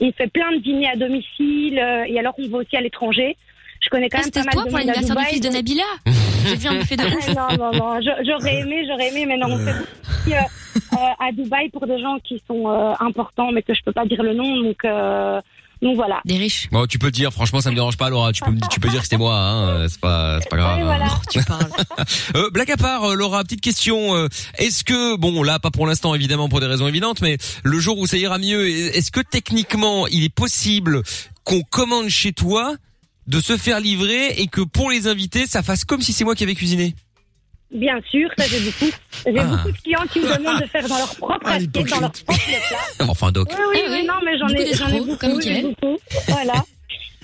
[0.00, 3.36] on fait plein de dîners à domicile euh, et alors on va aussi à l'étranger.
[3.82, 5.48] Je connais quand Ah, même pas mal toi de pour l'anniversaire du Dubaï, fils de
[5.50, 5.82] Nabila
[6.46, 7.28] J'ai vu un buffet de ouf.
[7.34, 9.72] Non, non, non, j'aurais aimé, j'aurais aimé, mais non, on fait
[10.32, 10.34] aussi,
[11.20, 14.22] à Dubaï pour des gens qui sont euh, importants, mais que je peux pas dire
[14.22, 15.38] le nom, donc euh,
[15.82, 16.20] Donc voilà.
[16.24, 16.68] Des riches.
[16.72, 18.32] Bon, tu peux dire, franchement, ça me dérange pas, Laura.
[18.32, 19.68] Tu peux me, tu peux dire que c'était moi, hein.
[19.68, 20.78] euh, C'est pas, c'est pas grave.
[20.78, 20.84] Et hein.
[20.84, 21.20] voilà.
[21.30, 21.70] Tu parles.
[22.34, 24.14] Euh, blague à part, euh, Laura, petite question.
[24.14, 27.78] euh, est-ce que, bon, là, pas pour l'instant, évidemment, pour des raisons évidentes, mais le
[27.78, 31.02] jour où ça ira mieux, est-ce que techniquement, il est possible
[31.44, 32.74] qu'on commande chez toi,
[33.26, 36.34] de se faire livrer et que pour les invités, ça fasse comme si c'est moi
[36.34, 36.94] qui avais cuisiné?
[37.72, 38.90] Bien sûr, ça j'ai beaucoup.
[39.26, 39.44] J'ai Ah.
[39.44, 42.12] beaucoup de clients qui me demandent de faire dans leur propre Ah, assiette, dans leur
[42.12, 42.78] propre plat.
[43.08, 43.48] Enfin, Doc.
[43.50, 45.62] Oui, oui, Ah oui, non, mais j'en Beaucoup ai, j'en ai beaucoup, comme Mickaël.
[45.80, 45.98] beaucoup.
[46.28, 46.54] Voilà.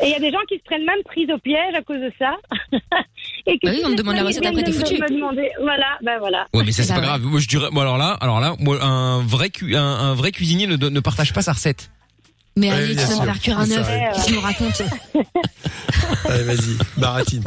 [0.03, 2.01] Et il y a des gens qui se prennent même prise au piège à cause
[2.01, 2.34] de ça.
[3.47, 4.95] Et que Bah oui, on me demande la recette après, t'es foutu.
[5.01, 6.47] me demander- Voilà, ben voilà.
[6.55, 7.07] Ouais, mais ça, c'est Bah pas ouais.
[7.07, 7.22] grave.
[7.22, 10.32] Moi, je dirais, moi, alors là, alors là, moi, un vrai, cu- un, un vrai
[10.32, 11.90] cuisinier ne partage pas sa recette.
[12.57, 13.88] Mais Ouais, allez, tu vas me faire cuire un œuf.
[13.88, 14.03] arrive.
[14.12, 14.82] Qu'est-ce que tu me racontes
[16.28, 17.42] Allez, vas-y, baratine.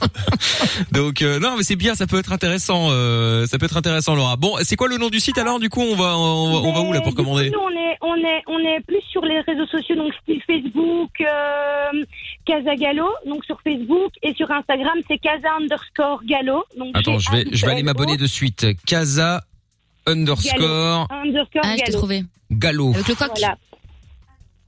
[0.91, 4.15] Donc, euh, non, mais c'est bien, ça peut être intéressant, euh, ça peut être intéressant,
[4.15, 4.35] Laura.
[4.35, 6.73] Bon, c'est quoi le nom du site alors, du coup, on va, on va, on
[6.73, 9.01] va où là pour du coup, commander Nous, on est, on est, on est plus
[9.11, 12.03] sur les réseaux sociaux, donc style Facebook, euh,
[12.45, 16.63] Casa Gallo, donc sur Facebook et sur Instagram, c'est Casa underscore Gallo.
[16.77, 18.65] Donc Attends, je vais, je vais aller m'abonner de suite.
[18.87, 19.43] Casa
[20.07, 21.97] underscore Underscore Ah, je Gallo.
[21.97, 22.23] trouvé.
[22.51, 22.91] Gallo.
[22.93, 23.29] Avec le coq.
[23.37, 23.55] Voilà.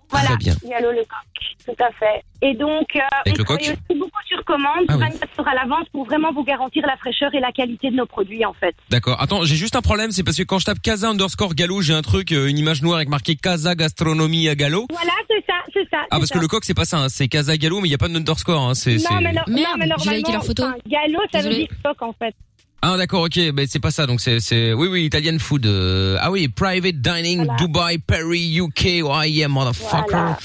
[0.10, 0.55] Voilà, Très bien.
[0.70, 2.24] Gallo le coq, tout à fait.
[2.41, 5.10] Et donc, euh, Avec on le coq travaille aussi beaucoup sur commande, Ah oui.
[5.12, 8.05] 24 heures à l'avance pour vraiment vous garantir la fraîcheur et la qualité de nos
[8.05, 8.76] produits, en fait.
[8.89, 9.20] D'accord.
[9.22, 11.93] Attends, j'ai juste un problème, c'est parce que quand je tape Casa underscore Gallo, j'ai
[11.93, 14.86] un truc, euh, une image noire avec marqué Casa Gastronomie à Gallo.
[14.89, 15.99] Voilà, c'est ça, c'est ça.
[16.10, 16.36] Ah, parce ça.
[16.36, 18.08] que le coq, c'est pas ça, hein, c'est Casa Gallo, mais il y a pas
[18.08, 19.14] de underscore, hein, c'est, c'est...
[19.14, 20.64] Non, mais, non, Merde, non, mais j'ai liké normalement, leur photo.
[20.88, 22.36] Gallo, ça veut dire coq, en fait.
[22.82, 26.17] Ah, d'accord, ok, mais c'est pas ça, donc c'est, c'est, oui, oui, Italian food, euh,
[26.21, 27.47] ah oui, private dining.
[27.57, 30.05] Dubai, Paris, UK, oh yeah, motherfucker.
[30.09, 30.38] Voilà.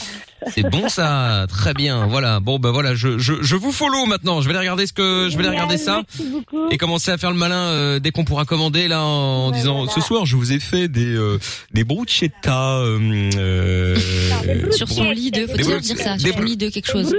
[0.51, 2.07] C'est bon ça, très bien.
[2.07, 2.41] Voilà.
[2.41, 4.41] Bon ben voilà, je, je je vous follow maintenant.
[4.41, 6.69] Je vais aller regarder ce que je vais aller regarder ça Merci beaucoup.
[6.71, 9.77] et commencer à faire le malin euh, dès qu'on pourra commander là en Ouais, disant
[9.85, 9.93] voilà.
[9.93, 11.39] ce soir je vous ai fait des euh,
[11.73, 16.43] des bruschetta euh, euh, Sur son lit de, faut dire, dire ça, des sur son
[16.43, 17.15] lit de quelque chose.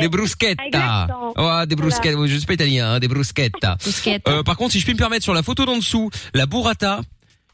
[0.00, 1.06] des bruschetta.
[1.66, 2.26] Des bruschetta.
[2.26, 3.76] Je suis pas italien, hein, des bruschetta.
[3.80, 4.30] Bruschetta.
[4.30, 7.00] Euh, par contre, si je puis me permettre sur la photo d'en dessous, la burrata,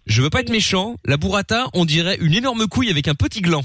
[0.07, 3.41] je veux pas être méchant, la burrata, on dirait une énorme couille avec un petit
[3.41, 3.65] gland.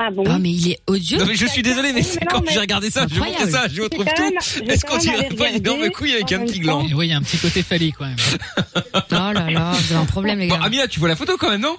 [0.00, 1.18] Ah bon Ah, mais il est odieux.
[1.18, 3.66] Non mais je suis désolé, mais c'est quand mais- j'ai regardé ça, je montré ça,
[3.72, 4.62] je retrouve tout.
[4.70, 7.12] Est-ce qu'on dirait pas une énorme couille avec un même petit gland oui, il y
[7.12, 8.16] a un petit côté phallique quand même.
[9.10, 10.64] Oh là là, vous avez un problème, les Bon, gars.
[10.64, 11.76] Amina, tu vois la photo quand même, non?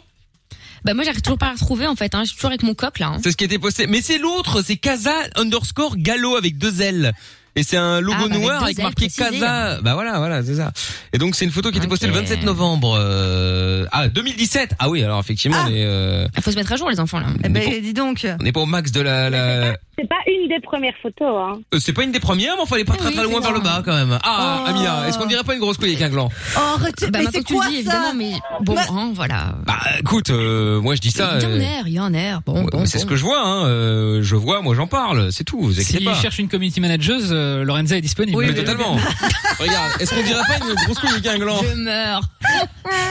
[0.84, 2.22] Bah, moi, j'arrive toujours pas à la retrouver, en fait, hein.
[2.24, 3.08] Je suis toujours avec mon coq, là.
[3.08, 3.18] hein.
[3.24, 3.88] C'est ce qui a été posté.
[3.88, 7.14] Mais c'est l'autre, c'est Casa underscore Gallo avec deux L.
[7.56, 9.40] Et c'est un logo Ah, bah, avec noir avec marqué précisé.
[9.40, 9.82] Casa.
[9.82, 10.72] Bah voilà, voilà, c'est ça.
[11.14, 12.20] Et donc c'est une photo qui a été postée le Ok.
[12.20, 12.98] 27 novembre.
[13.00, 13.86] Euh...
[13.92, 14.76] Ah, 2017.
[14.80, 15.66] Ah oui, alors effectivement, Ah.
[15.68, 17.28] on est, euh, Il faut se mettre à jour, les enfants, là.
[17.44, 18.26] Eh ben, dis donc.
[18.40, 19.30] on n'est pas au max de la.
[19.30, 19.78] la...
[20.00, 21.60] C'est pas une des premières photos, hein.
[21.74, 23.52] Euh, c'est pas une des premières, mais fallait pas Ah très oui, très loin vers
[23.52, 24.18] le bas quand même.
[24.24, 24.70] Ah, Oh.
[24.70, 26.30] Amina, est-ce qu'on dirait pas une grosse couille avec un gland?
[26.56, 27.80] Oh, arrête, Bah, mais maintenant c'est que tu le quoi dis, ça?
[27.80, 28.32] évidemment, mais
[28.62, 29.56] bon, Bah- hein, voilà.
[29.66, 31.34] Bah écoute, euh, moi je dis ça.
[31.40, 31.98] Il y en euh, a, il y
[32.30, 32.40] a.
[32.46, 33.10] Bon, ouais, bon, c'est ce bon.
[33.10, 33.66] que je vois, hein.
[33.66, 35.60] euh, je vois, moi j'en parle, c'est tout.
[35.60, 36.14] Vous inquiétez S'il pas.
[36.14, 38.38] cherche une community manager, euh, Lorenza est disponible.
[38.42, 38.96] mais totalement.
[39.60, 41.60] Regarde, est-ce qu'on dirait pas une grosse couille avec un gland?
[41.62, 42.22] Je meurs.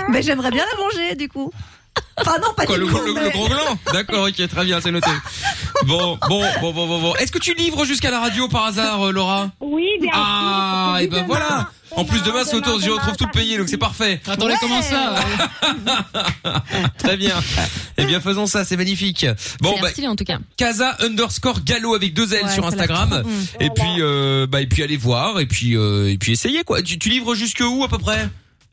[0.09, 1.53] Mais j'aimerais bien la manger, du coup.
[2.21, 2.99] Enfin, non, pas Quoi, du le, coup.
[3.05, 5.11] le- le gros gland D'accord, ok, très bien, c'est noté.
[5.87, 7.15] Bon, bon, bon, bon, bon, bon.
[7.17, 9.51] Est-ce que tu livres jusqu'à la radio par hasard, euh, Laura?
[9.61, 11.05] Oui, bien Ah, sûr.
[11.05, 11.71] et ben Demain, voilà.
[11.93, 14.21] En plus demain, c'est autour, j'y retrouve tout payé, donc c'est parfait.
[14.29, 15.15] Attendez, comment ça
[16.99, 17.35] Très bien.
[17.97, 19.27] Eh bien, faisons ça, c'est magnifique.
[19.61, 20.39] Bon, C'est bah, stylé, en tout cas.
[20.57, 23.23] Casa underscore Gallo avec deux L Ouais, sur Instagram.
[23.61, 26.83] Et puis, euh, bah, et puis allez voir, et puis, euh, et puis essayez quoi.
[26.83, 28.29] Tu, tu livres jusque où à peu près?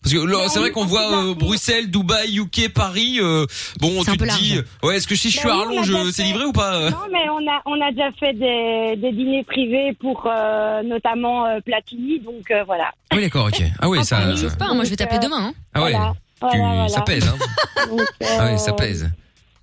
[0.06, 3.18] Parce que là, c'est vrai on qu'on voit euh, Bruxelles, Dubaï, UK, Paris.
[3.20, 3.46] euh,
[3.80, 5.82] bon, tu te dis, ouais, est-ce que si je suis Bah à on a Arlon,
[5.82, 6.28] déjà je c'est fait.
[6.30, 6.76] livré ou pas?
[6.76, 10.84] Euh Non, mais on a, on a déjà fait des, des dîners privés pour euh,
[10.84, 12.92] notamment euh, Platini, donc euh, voilà.
[13.14, 13.62] Oui, d'accord, ok.
[13.82, 15.54] Ah oui, ça, Je sais pas, moi, je vais t'appeler demain, hein.
[15.74, 16.90] ah ouais, Voilà, tu- voilà, voilà.
[16.90, 17.86] ça pèse, hein.
[17.90, 19.10] Donc, euh, Ah oui, ça pèse.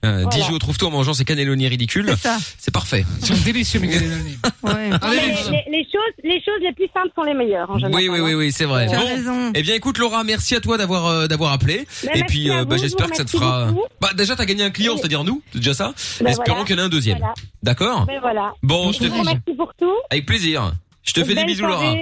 [0.04, 0.28] Euh, voilà.
[0.30, 2.06] Dijon trouve-toi en mangeant ces cannelloni ridicules.
[2.16, 2.36] C'est ça.
[2.58, 3.04] C'est parfait.
[3.20, 4.36] Ils sont délicieux, mes cannelloni.
[4.64, 4.90] Ouais.
[5.00, 7.94] Allez, les- les, les choses, les choses les plus simples sont les meilleures en général.
[7.94, 8.86] Oui, oui, oui, oui, c'est vrai.
[8.86, 8.98] Bon.
[8.98, 9.52] raison.
[9.54, 11.86] Eh bien, écoute, Laura, merci à toi d'avoir euh, d'avoir appelé.
[12.02, 13.66] Ben, Et merci puis, à euh, vous, bah, je j'espère que ça te fera.
[13.66, 13.86] beaucoup.
[14.00, 15.94] Bah, déjà, t'as gagné un client, c'est-à-dire nous, c'est déjà ça.
[16.20, 16.64] Ben, Espérons voilà.
[16.64, 17.18] qu'il y en ait un deuxième.
[17.18, 17.34] Voilà.
[17.62, 18.04] D'accord.
[18.08, 18.52] Mais voilà.
[18.62, 19.92] Bon, je te fais remercie pour tout.
[20.10, 20.72] avec plaisir.
[21.04, 21.94] Je te fais des bisous, Laura.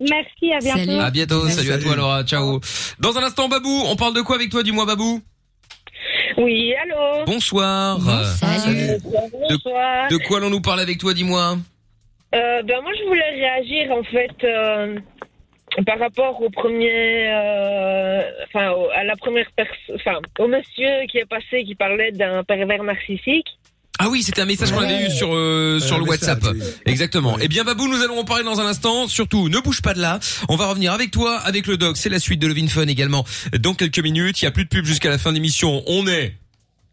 [0.00, 0.78] Merci, à bientôt.
[0.80, 0.98] Salut.
[0.98, 1.48] À bientôt.
[1.48, 1.84] Salut, à Salut.
[1.84, 2.24] toi, Laura.
[2.24, 2.60] Ciao.
[2.98, 5.20] Dans un instant, Babou, on parle de quoi avec toi, dis-moi, Babou
[6.36, 7.98] Oui, allô Bonsoir.
[8.36, 8.98] Salut.
[9.48, 10.08] Bonsoir.
[10.08, 11.56] De quoi allons-nous parler avec toi, dis-moi
[12.34, 14.98] Euh, ben, moi, je voulais réagir, en fait, euh,
[15.86, 17.28] par rapport au premier...
[17.28, 19.96] euh, Enfin, au- à la première personne...
[19.96, 23.48] Enfin, au monsieur qui est passé, qui parlait d'un pervers narcissique.
[24.04, 26.44] Ah oui, c'était un message qu'on avait eu sur euh, sur le WhatsApp.
[26.86, 27.34] Exactement.
[27.34, 27.42] Ouais.
[27.44, 29.06] Eh bien Babou, nous allons en parler dans un instant.
[29.06, 30.18] Surtout, ne bouge pas de là.
[30.48, 31.96] On va revenir avec toi, avec le doc.
[31.96, 33.24] C'est la suite de Levin Fun également.
[33.60, 35.82] Dans quelques minutes, il y a plus de pub jusqu'à la fin d'émission.
[35.86, 36.36] On est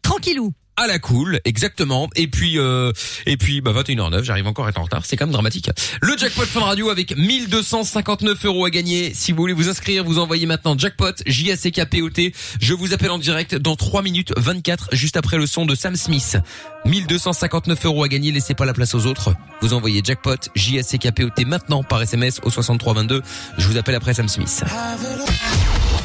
[0.02, 0.52] Tranquillou.
[0.80, 2.08] À la cool, exactement.
[2.16, 2.90] Et puis euh,
[3.26, 5.70] et puis bah 21h09, j'arrive encore à être en retard, c'est quand même dramatique.
[6.00, 9.12] Le jackpot Fun Radio avec 1259 euros à gagner.
[9.14, 12.08] Si vous voulez vous inscrire, vous envoyez maintenant jackpot J A C K P O
[12.08, 12.34] T.
[12.60, 15.96] Je vous appelle en direct dans 3 minutes 24 juste après le son de Sam
[15.96, 16.38] Smith.
[16.86, 19.34] 1259 euros à gagner, laissez pas la place aux autres.
[19.60, 23.22] Vous envoyez jackpot J A C K P O T maintenant par SMS au 6322.
[23.58, 24.64] Je vous appelle après Sam Smith.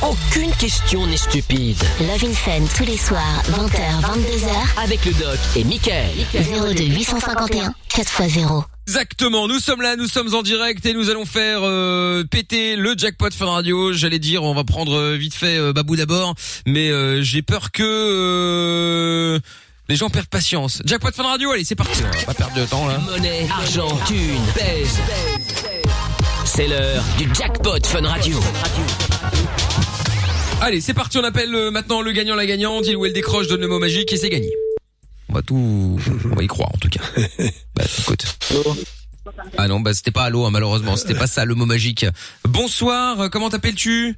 [0.02, 1.78] Aucune question n'est stupide.
[2.02, 4.84] Love in Fun tous les soirs, 20h, 22h.
[4.84, 6.10] Avec le doc et Michael.
[6.34, 8.64] 02 851 4x0.
[8.88, 12.94] Exactement, nous sommes là, nous sommes en direct et nous allons faire euh, péter le
[12.98, 13.94] jackpot Fun Radio.
[13.94, 16.36] J'allais dire, on va prendre euh, vite fait euh, Babou d'abord,
[16.68, 19.40] mais euh, j'ai peur que euh,
[19.90, 20.82] les gens perdent patience.
[20.86, 22.02] Jackpot Fun Radio, allez, c'est parti.
[22.04, 23.00] On va pas perdre de temps là.
[23.00, 25.00] Monnaie, argent, thune, pèse.
[26.46, 28.40] C'est l'heure du jackpot Fun Radio.
[30.62, 32.86] Allez, c'est parti, on appelle euh, maintenant le gagnant, la gagnante.
[32.88, 34.50] Il ou elle décroche, donne le mot magique et c'est gagné.
[35.30, 36.00] On va tout,
[36.32, 37.02] on va y croire en tout cas.
[37.76, 38.26] bah écoute.
[39.58, 42.06] Ah non, bah c'était pas allô, hein, malheureusement, c'était pas ça le mot magique.
[42.48, 44.16] Bonsoir, euh, comment t'appelles-tu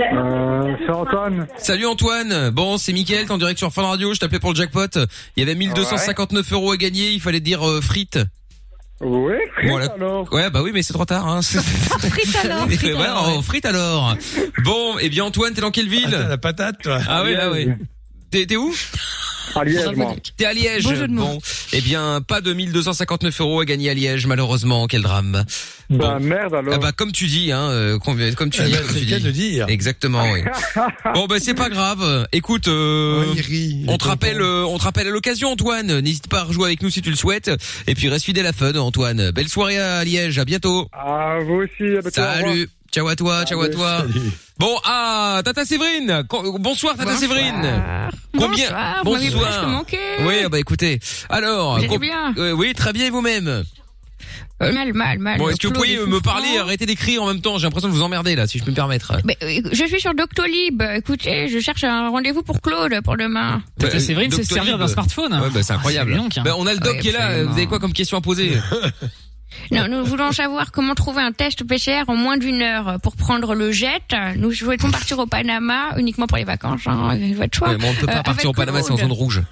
[0.00, 1.46] Euh, c'est Antoine.
[1.58, 2.50] Salut Antoine.
[2.50, 4.14] Bon, c'est Mickaël, t'es en direct sur Fun Radio.
[4.14, 4.98] Je t'appelais pour le jackpot.
[5.36, 7.10] Il y avait 1259 euros à gagner.
[7.10, 8.18] Il fallait dire euh, frites.
[9.02, 9.86] Oui, frites Voilà.
[9.94, 10.32] alors.
[10.32, 11.26] Ouais, bah oui, mais c'est trop tard.
[11.26, 11.42] Hein.
[11.42, 14.16] frites alors, frites ouais, alors, oh, frites alors.
[14.64, 16.10] Bon, eh bien Antoine, t'es dans quelle ville?
[16.10, 17.00] La patate, toi.
[17.08, 17.68] Ah oui, là oui.
[18.32, 18.74] T'es t'es où
[19.54, 20.16] À Liège, moi.
[20.38, 20.82] T'es à Liège.
[20.88, 21.22] Jeu de mots.
[21.34, 21.38] Bon,
[21.74, 24.86] eh bien, pas de 1259 euros à gagner à Liège, malheureusement.
[24.86, 25.44] Quel drame.
[25.90, 26.72] Bah merde alors.
[26.74, 29.00] Ah bah comme tu dis, hein, euh, comme comme tu Eh dis, ben, comme c'est
[29.00, 29.24] tu le cas dis.
[29.24, 29.66] de dire.
[29.68, 30.40] Exactement, oui.
[31.14, 32.26] Bon bah c'est pas grave.
[32.32, 35.10] Écoute, euh, Ouais, il rit, il est on te rappelle, euh, on te rappelle à
[35.10, 36.00] l'occasion, Antoine.
[36.00, 37.50] N'hésite pas à rejouer avec nous si tu le souhaites.
[37.86, 39.32] Et puis reste fidèle à Fun, Antoine.
[39.32, 40.38] Belle soirée à Liège.
[40.38, 40.88] À bientôt.
[40.94, 41.94] Ah, vous aussi.
[41.94, 42.36] à bientôt, au revoir.
[42.52, 42.68] Salut.
[42.94, 43.98] Ciao à toi, ciao à Allez, toi.
[44.00, 44.30] salut.
[44.58, 46.24] Bon, ah, Tata Séverine.
[46.58, 47.66] Bonsoir, Tata Séverine.
[48.36, 49.98] Combien Bonsoir, vous m'avez presque manqué.
[50.20, 51.00] Oui, ah bah écoutez.
[51.30, 53.48] Alors, Vous com- bien Euh, oui, très bien et vous-même.
[53.48, 55.38] Euh, Mal, mal, mal.
[55.38, 57.94] Bon, est-ce que vous pourriez me parler, arrêter d'écrire en même temps J'ai l'impression de
[57.94, 59.14] vous emmerder là, si je peux me permettre.
[59.24, 60.82] Mais, euh, je suis sur Doctolib.
[60.94, 63.62] Écoutez, je cherche un rendez-vous pour Claude pour demain.
[63.78, 64.52] Tata Ouais, Séverine Doctolib.
[64.52, 65.32] servir d'un smartphone.
[65.32, 66.14] Ouais, bah c'est incroyable.
[66.16, 66.42] Ah, c'est hein.
[66.44, 67.42] Bah, on a le doc Oui, qui est là.
[67.44, 68.52] Vous avez quoi comme question à poser
[69.70, 73.54] Non, nous voulons savoir comment trouver un test PCR en moins d'une heure pour prendre
[73.54, 74.02] le jet.
[74.36, 76.82] Nous souhaitons partir au Panama uniquement pour les vacances.
[76.86, 77.68] Hein, votre choix.
[77.70, 79.42] Ouais, mais on ne peut pas Euh, partir au Panama, c'est en zone rouge.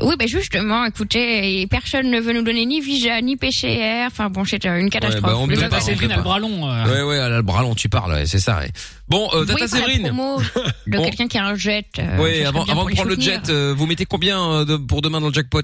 [0.00, 4.06] Oui, ben justement, écoutez, personne ne veut nous donner ni visa, ni PCR.
[4.06, 5.22] Enfin bon, c'est euh, une catastrophe.
[5.22, 6.66] bah, on Le peut pas, Séverine le bras long.
[6.66, 6.84] euh.
[6.86, 8.60] Ouais, ouais, elle a le bras long, tu parles, ouais, c'est ça.
[8.60, 8.70] ouais.
[9.10, 10.04] Bon, euh, Tata la Séverine.
[10.04, 10.40] promo
[10.86, 11.04] de Bon.
[11.04, 11.84] quelqu'un qui a un jet.
[11.98, 15.02] euh, Oui, avant, avant de prendre le jet, euh, vous mettez combien euh, de- pour
[15.02, 15.60] demain dans le jackpot?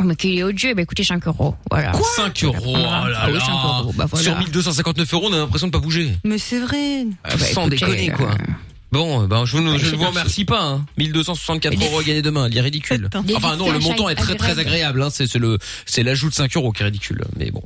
[0.00, 1.56] Oh, mais qu'il est odieux, ben écoutez, 5 euros.
[1.70, 1.92] Voilà.
[2.16, 3.40] 5 euros, oh là Ah oui, là.
[3.40, 4.24] 5 euros, bah voilà.
[4.24, 6.12] Sur 1259 euros, on a l'impression de pas bouger.
[6.24, 7.04] Mais c'est vrai.
[7.24, 8.30] Ah, bah, Sans écoutez, déconner, quoi.
[8.30, 8.52] euh,
[8.92, 10.86] Bon, ben, je, ne- je c'est ne vous remercie pas, hein.
[10.98, 13.06] 1264 euros à gagner demain, il est ridicule.
[13.06, 13.24] Attends.
[13.34, 15.08] Enfin, non, le Des montant est très, très agréable, hein.
[15.10, 17.24] C'est, c'est le, c'est l'ajout de 5 euros qui est ridicule.
[17.36, 17.62] Mais bon.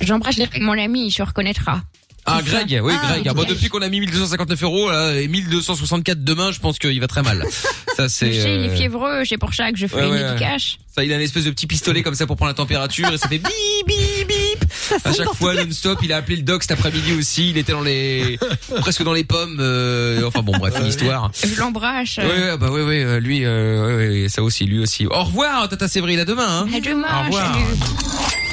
[0.00, 1.82] J'embrasse mon ami, il se reconnaîtra.
[2.26, 2.64] Ah, ça.
[2.64, 3.26] Greg, oui, Ah, Greg.
[3.28, 3.54] Ah, bon, Greg.
[3.54, 7.22] depuis qu'on a mis 1259 euros, là, et 1264 demain, je pense qu'il va très
[7.22, 7.44] mal.
[7.96, 10.12] Ça, c'est, sais, il est euh, fiévreux, c'est pour ça que je fais ouais, une
[10.14, 10.56] ouais.
[10.92, 13.18] Ça, il a une espèce de petit pistolet comme ça pour prendre la température et
[13.18, 13.48] ça fait bip
[13.86, 14.64] bip bip.
[15.04, 17.50] À chaque fois non-stop, il a appelé le doc cet après-midi aussi.
[17.50, 18.36] Il était dans les
[18.80, 19.58] presque dans les pommes.
[19.60, 21.30] euh, enfin bon, bref, une histoire.
[21.40, 22.18] Je l'embrasse.
[22.18, 25.06] Oui, ouais, bah oui, oui, euh, lui, euh, ouais, ça aussi, lui aussi.
[25.06, 26.46] Au revoir, Tata Séverine, à demain.
[26.48, 26.68] Hein.
[26.76, 27.54] À demain, Au revoir.
[27.54, 28.43] salut.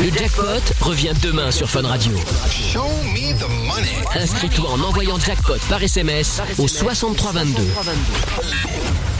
[0.00, 0.44] Le jackpot
[0.80, 2.16] revient demain sur Fun Radio.
[4.14, 7.62] Inscris-toi en envoyant jackpot par SMS au 6322.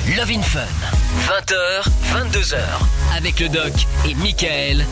[0.06, 0.60] Love in Fun.
[1.26, 2.56] 20h, 22h.
[3.16, 3.72] Avec le doc
[4.06, 4.84] et Michael.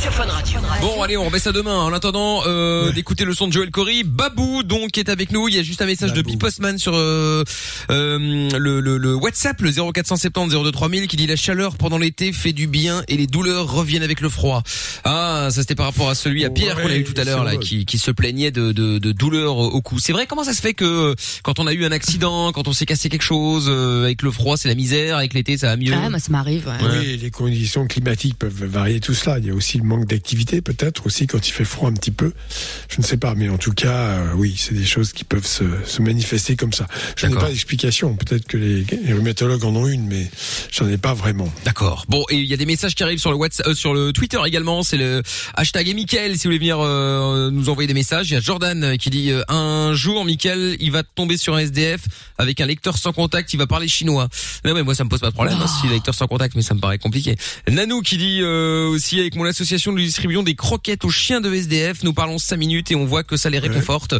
[0.00, 0.60] Sur Fun Radio.
[0.80, 1.76] Bon, allez, on remet ça demain.
[1.76, 5.48] En attendant euh, d'écouter le son de Joel Corey, Babou donc est avec nous.
[5.48, 6.38] Il y a juste un message de Babou.
[6.38, 7.44] Postman sur euh,
[7.90, 12.32] euh, le, le, le WhatsApp, le 0470 02 3000, qui dit la chaleur pendant l'été
[12.32, 14.62] fait du bien et les douleurs reviennent avec le froid.
[15.04, 17.44] Ah, ça c'était par rapport à celui à Pierre qu'on a eu tout à l'heure
[17.44, 19.98] là, qui, qui se plaignait de, de, de douleurs au cou.
[19.98, 20.26] C'est vrai.
[20.26, 22.86] Comment ça se fait que euh, quand on a eu un accident, quand on s'est
[22.86, 25.92] cassé quelque chose, euh, avec le froid c'est la misère, avec l'été ça va mieux.
[25.92, 26.68] Ah, moi, ça m'arrive.
[26.68, 27.00] ouais.
[27.00, 29.38] Oui, les conditions climatiques peuvent varier tout cela.
[29.38, 32.12] Il y a aussi le manque d'activité, peut-être aussi quand il fait froid un petit
[32.12, 32.32] peu.
[32.88, 35.46] Je ne sais pas, mais en tout cas, euh, oui, c'est des choses qui peuvent
[35.46, 36.86] se, se manifester comme ça.
[37.16, 37.46] Je n'ai D'accord.
[37.48, 38.14] pas d'explication.
[38.14, 40.30] Peut-être que les, les rhumatologues en ont une, mais
[40.70, 41.52] j'en ai pas vraiment.
[41.64, 42.04] D'accord.
[42.08, 44.12] Bon, et il y a des messages qui arrivent sur le WhatsApp, euh, sur le
[44.12, 44.84] Twitter également.
[44.84, 45.22] C'est le
[45.54, 48.30] hashtag et Mickaël, si vous voulez venir euh, nous envoyer des messages.
[48.30, 51.58] Il y a Jordan qui dit euh, un jour, Mickaël, il va tomber sur un
[51.58, 52.02] SDF
[52.38, 54.03] avec un lecteur sans contact, il va parler chinois.
[54.04, 56.62] Non mais moi ça me pose pas de problème hein, si lecteur sans contact, mais
[56.62, 57.36] ça me paraît compliqué.
[57.70, 61.52] Nanou qui dit euh, aussi avec mon association nous distribuons des croquettes aux chiens de
[61.52, 62.02] SDF.
[62.04, 64.14] Nous parlons 5 minutes et on voit que ça les réconforte.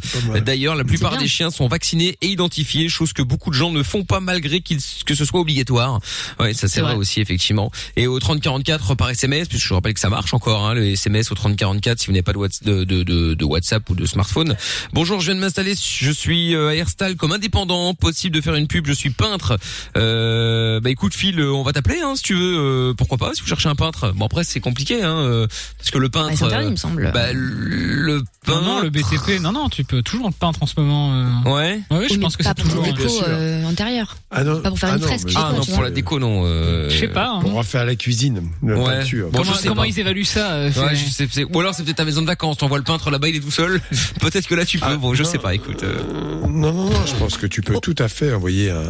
[0.44, 3.82] D'ailleurs, la plupart des chiens sont vaccinés et identifiés, chose que beaucoup de gens ne
[3.82, 6.00] font pas malgré qu'il que ce soit obligatoire.
[6.40, 7.70] Ouais, ça c'est vrai, aussi effectivement.
[7.96, 11.30] Et au 3044 par SMS, puisque je rappelle que ça marche encore, hein, le SMS
[11.30, 14.06] au 3044 si vous n'avez pas de, Whats- de, de, de- de WhatsApp ou de
[14.06, 14.56] smartphone.
[14.92, 18.54] Bonjour, je viens de m'installer, je suis euh, à Airstal comme indépendant, possible de faire
[18.54, 19.58] une pub, je suis peintre.
[19.96, 23.30] Euh, bah écoute Phil, euh, on va t'appeler hein, si tu veux, euh, pourquoi pas,
[23.34, 24.12] si vous cherchez un peintre.
[24.14, 25.46] Bon après c'est compliqué hein, euh,
[25.78, 26.30] parce que le peintre...
[26.30, 27.10] Bah, c'est interdit, euh, il me semble.
[27.12, 28.62] Bah, le Non, peintre...
[28.64, 31.12] non, le BTP, non, non, tu peux toujours le peindre en ce moment.
[31.14, 31.50] euh.
[31.50, 31.80] Ouais.
[31.90, 32.84] Ouais, je Oui, pense mais que c'est pour toujours.
[32.86, 34.16] la bien déco euh, intérieure.
[34.30, 35.90] Ah non, Pas pour faire ah une non, fresque, je Ah pas, non, pour la
[35.90, 36.42] déco non.
[36.44, 37.28] euh, Je sais pas.
[37.30, 37.40] hein.
[37.40, 38.84] Pour refaire la cuisine, la Ouais.
[38.98, 39.30] peinture.
[39.30, 39.86] Bon, comment je sais comment pas.
[39.88, 42.26] ils évaluent ça euh, Ouais, je sais, c'est- ou alors c'est peut-être ta maison de
[42.26, 43.80] vacances, t'envoies le peintre là-bas, il est tout seul.
[44.20, 45.82] peut-être que là tu peux, Ah, bon, je sais pas, écoute.
[45.82, 46.02] euh.
[46.48, 48.82] Non, non, non, je pense que tu peux tout à fait envoyer un,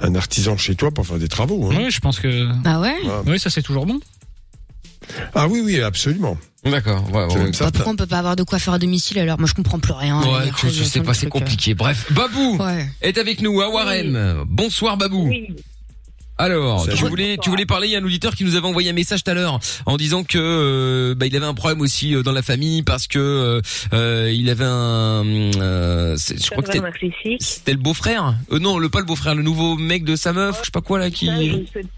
[0.00, 1.70] un artisan chez toi pour faire des travaux.
[1.70, 1.76] hein.
[1.76, 2.48] Ouais, je pense que.
[2.64, 2.96] Ah ouais
[3.26, 3.98] Oui, ça c'est toujours bon.
[5.34, 6.36] Ah oui, oui, absolument.
[6.64, 7.38] D'accord, ouais, ouais.
[7.44, 7.70] même certain.
[7.70, 9.38] pourquoi on peut pas avoir de quoi faire à domicile alors?
[9.38, 10.20] Moi je comprends plus rien.
[10.20, 11.30] Ouais, je, je sais pas, c'est euh.
[11.30, 11.72] compliqué.
[11.74, 12.86] Bref, Babou Ouais.
[13.00, 14.44] est avec nous à Warem.
[14.46, 15.28] Bonsoir Babou.
[15.28, 15.54] Oui.
[16.38, 18.90] Alors, tu voulais, tu voulais parler, il y a un auditeur qui nous avait envoyé
[18.90, 22.14] un message tout à l'heure en disant que euh, bah, il avait un problème aussi
[22.14, 23.60] euh, dans la famille parce que euh,
[23.92, 26.72] euh, il avait un, euh, je crois que
[27.40, 28.34] c'était le beau-frère.
[28.52, 30.80] Euh, non, le pas le beau-frère, le nouveau mec de sa meuf, je sais pas
[30.80, 31.28] quoi là qui.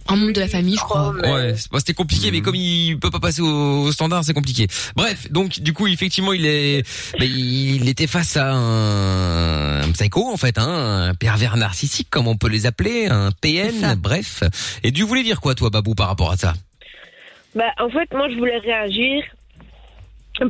[0.09, 1.14] Un membre de la famille, je crois.
[1.22, 4.68] Ouais, c'est- c'était compliqué, mais comme il peut pas passer au, au standard, c'est compliqué.
[4.97, 6.82] Bref, donc du coup, effectivement, il est,
[7.18, 12.26] bah, il était face à un, un psycho en fait, hein, un pervers narcissique, comme
[12.26, 13.30] on peut les appeler, un.
[13.43, 14.30] PN, bref.
[14.83, 16.53] Et tu voulais dire quoi, toi, Babou, par rapport à ça?
[17.55, 19.24] Bah, en fait, moi, je voulais réagir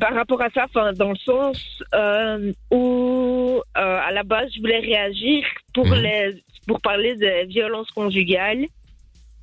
[0.01, 1.59] par rapport à ça, enfin, dans le sens
[1.95, 5.95] euh, où, euh, à la base, je voulais réagir pour Mhm.
[6.03, 8.67] les, pour parler des violences conjugales,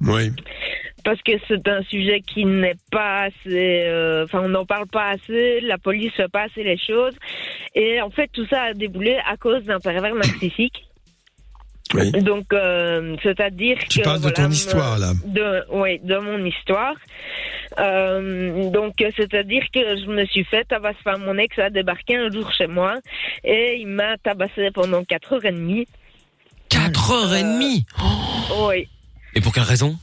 [0.02, 0.32] Oui.
[1.04, 5.10] parce que c'est un sujet qui n'est pas assez, euh, enfin, on n'en parle pas
[5.10, 7.16] assez, la police fait pas assez les choses,
[7.76, 10.87] et en fait, tout ça a déboulé à cause d'un pervers narcissique.
[11.94, 12.12] Oui.
[12.24, 15.14] Donc, euh, c'est-à-dire Tu que parles de ton me- histoire, là.
[15.26, 16.96] de, oui, de mon histoire.
[17.80, 20.98] Euh, donc, euh, c'est-à-dire que je me suis fait tabasser.
[21.06, 22.96] Enfin, mon ex a débarqué un jour chez moi
[23.44, 25.88] et il m'a tabassé pendant 4 heures et demie.
[26.70, 27.86] Quatre heures et demie.
[28.60, 28.88] Oui.
[29.36, 29.98] Et pour quelle raison?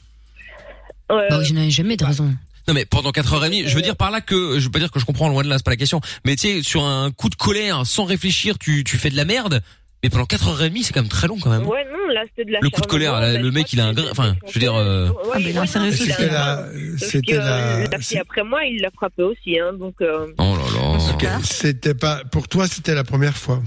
[1.13, 2.33] Euh, Bah, je n'avais jamais de raison.
[2.67, 4.71] Non mais pendant 4 heures et demie, je veux dire par là que je veux
[4.71, 6.01] pas dire que je comprends loin de là, c'est pas la question.
[6.25, 9.27] Mais tu sais, sur un coup de colère, sans réfléchir, tu tu fais de la
[9.27, 9.61] merde.
[10.05, 11.67] Mais pendant 4 heures et demie, c'est quand même très long quand même.
[11.67, 13.87] Ouais, non, là, c'était de la Le coup de colère, là, le mec, il a
[13.87, 14.05] un grain.
[14.11, 14.75] Enfin, je veux dire.
[14.75, 16.67] euh, Ah, mais non, a C'était un la,
[16.99, 17.87] c'était la, euh,
[18.21, 19.95] après moi, il l'a frappé aussi, hein, donc.
[20.03, 20.99] euh, Oh là là.
[21.11, 23.63] Ok, C'était pas, pour toi, c'était la première fois.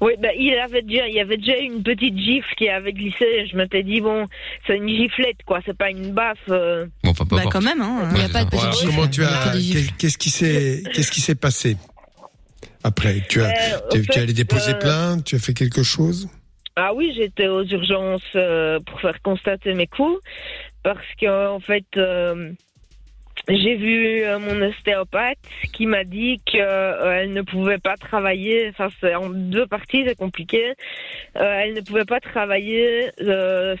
[0.00, 3.46] Oui, bah, il avait déjà, il y avait déjà une petite gifle qui avait glissé.
[3.50, 4.26] Je m'étais dit bon,
[4.66, 5.60] c'est une giflette, quoi.
[5.66, 6.38] C'est pas une baffe.
[6.48, 6.86] euh.
[7.04, 8.08] Bon, enfin, peu Bah, quand même, hein.
[8.12, 8.86] Il n'y a pas de petite gifle.
[8.94, 9.52] Comment tu as,
[9.98, 11.76] qu'est-ce qui s'est, qu'est-ce qui s'est passé?
[12.84, 15.82] Après Tu as, Euh, tu, es allé fait, déposer euh, plainte, tu as fait quelque
[15.82, 16.28] chose?
[16.76, 20.20] Ah oui, j'étais aux urgences euh, pour faire constater mes coups
[20.82, 22.52] parce que en fait, euh,
[23.48, 25.38] j'ai vu mon ostéopathe
[25.72, 28.68] qui m'a dit qu'elle ne pouvait pas travailler.
[28.70, 30.74] Enfin, c'est en deux parties, c'est compliqué.
[31.34, 33.10] Elle ne pouvait pas travailler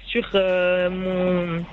[0.06, 1.64] sur mon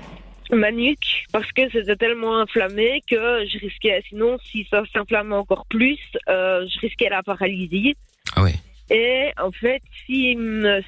[0.52, 5.66] ma nuque parce que c'était tellement inflammé que je risquais, sinon si ça s'inflammait encore
[5.66, 5.98] plus,
[6.28, 7.96] euh, je risquais la paralysie.
[8.36, 8.54] Ah ouais.
[8.90, 10.36] Et en fait, si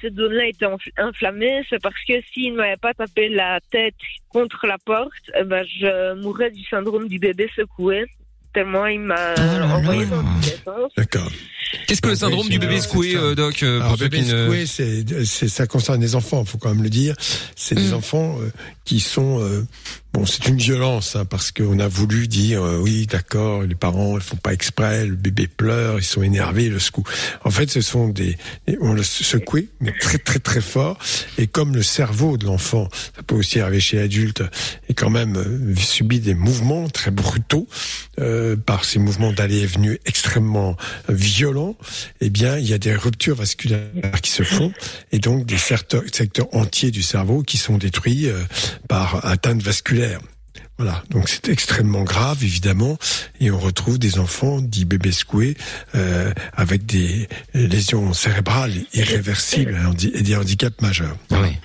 [0.01, 3.95] cette zone-là était inflammée, c'est parce que s'il ne m'avait pas tapé la tête
[4.27, 8.03] contre la porte, eh ben, je mourrais du syndrome du bébé secoué.
[8.53, 9.33] Tellement il m'a
[9.73, 10.91] envoyé dans tous les sens.
[10.97, 11.31] D'accord.
[11.87, 15.03] Qu'est-ce que le Ah, syndrome du bébé secoué, euh, Doc euh, Alors, bébé secoué, c'est,
[15.25, 17.15] c'est, ça concerne les enfants, faut quand même le dire.
[17.55, 17.93] C'est des Mm.
[17.93, 18.51] enfants euh,
[18.85, 19.65] qui sont, euh,
[20.13, 24.17] bon, c'est une violence hein, parce qu'on a voulu dire, euh, oui, d'accord, les parents,
[24.17, 27.03] ils font pas exprès, le bébé pleure, ils sont énervés, le secoue.
[27.43, 28.37] En fait, ce sont des,
[28.81, 30.97] on le secoué, mais très très très fort.
[31.37, 34.43] Et comme le cerveau de l'enfant, ça peut aussi arriver chez l'adulte,
[34.89, 37.67] est quand même euh, subit des mouvements très brutaux
[38.19, 40.77] euh, par ces mouvements d'aller et venue extrêmement
[41.09, 41.75] violents,
[42.21, 44.71] eh bien, il y a des ruptures vasculaires qui se font
[45.11, 48.43] et donc des secteurs, secteurs entiers du cerveau qui sont détruits euh,
[48.87, 50.02] par atteinte vasculaire.
[50.77, 52.97] Voilà, donc c'est extrêmement grave évidemment,
[53.39, 55.55] et on retrouve des enfants dits bébés secoués
[55.93, 59.79] euh, avec des lésions cérébrales irréversibles
[60.13, 61.15] et des handicaps majeurs.
[61.29, 61.47] Voilà.
[61.47, 61.57] oui.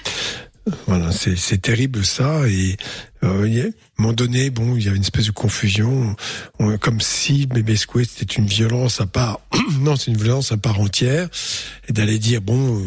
[0.87, 2.47] Voilà, c'est c'est terrible ça.
[2.49, 2.77] Et
[3.25, 6.14] euh, à un moment donné, bon, il y avait une espèce de confusion,
[6.59, 9.41] On- comme si bébé secoué c'était une violence à part.
[9.81, 11.29] non, c'est une violence à part entière.
[11.89, 12.85] Et d'aller dire bon, euh,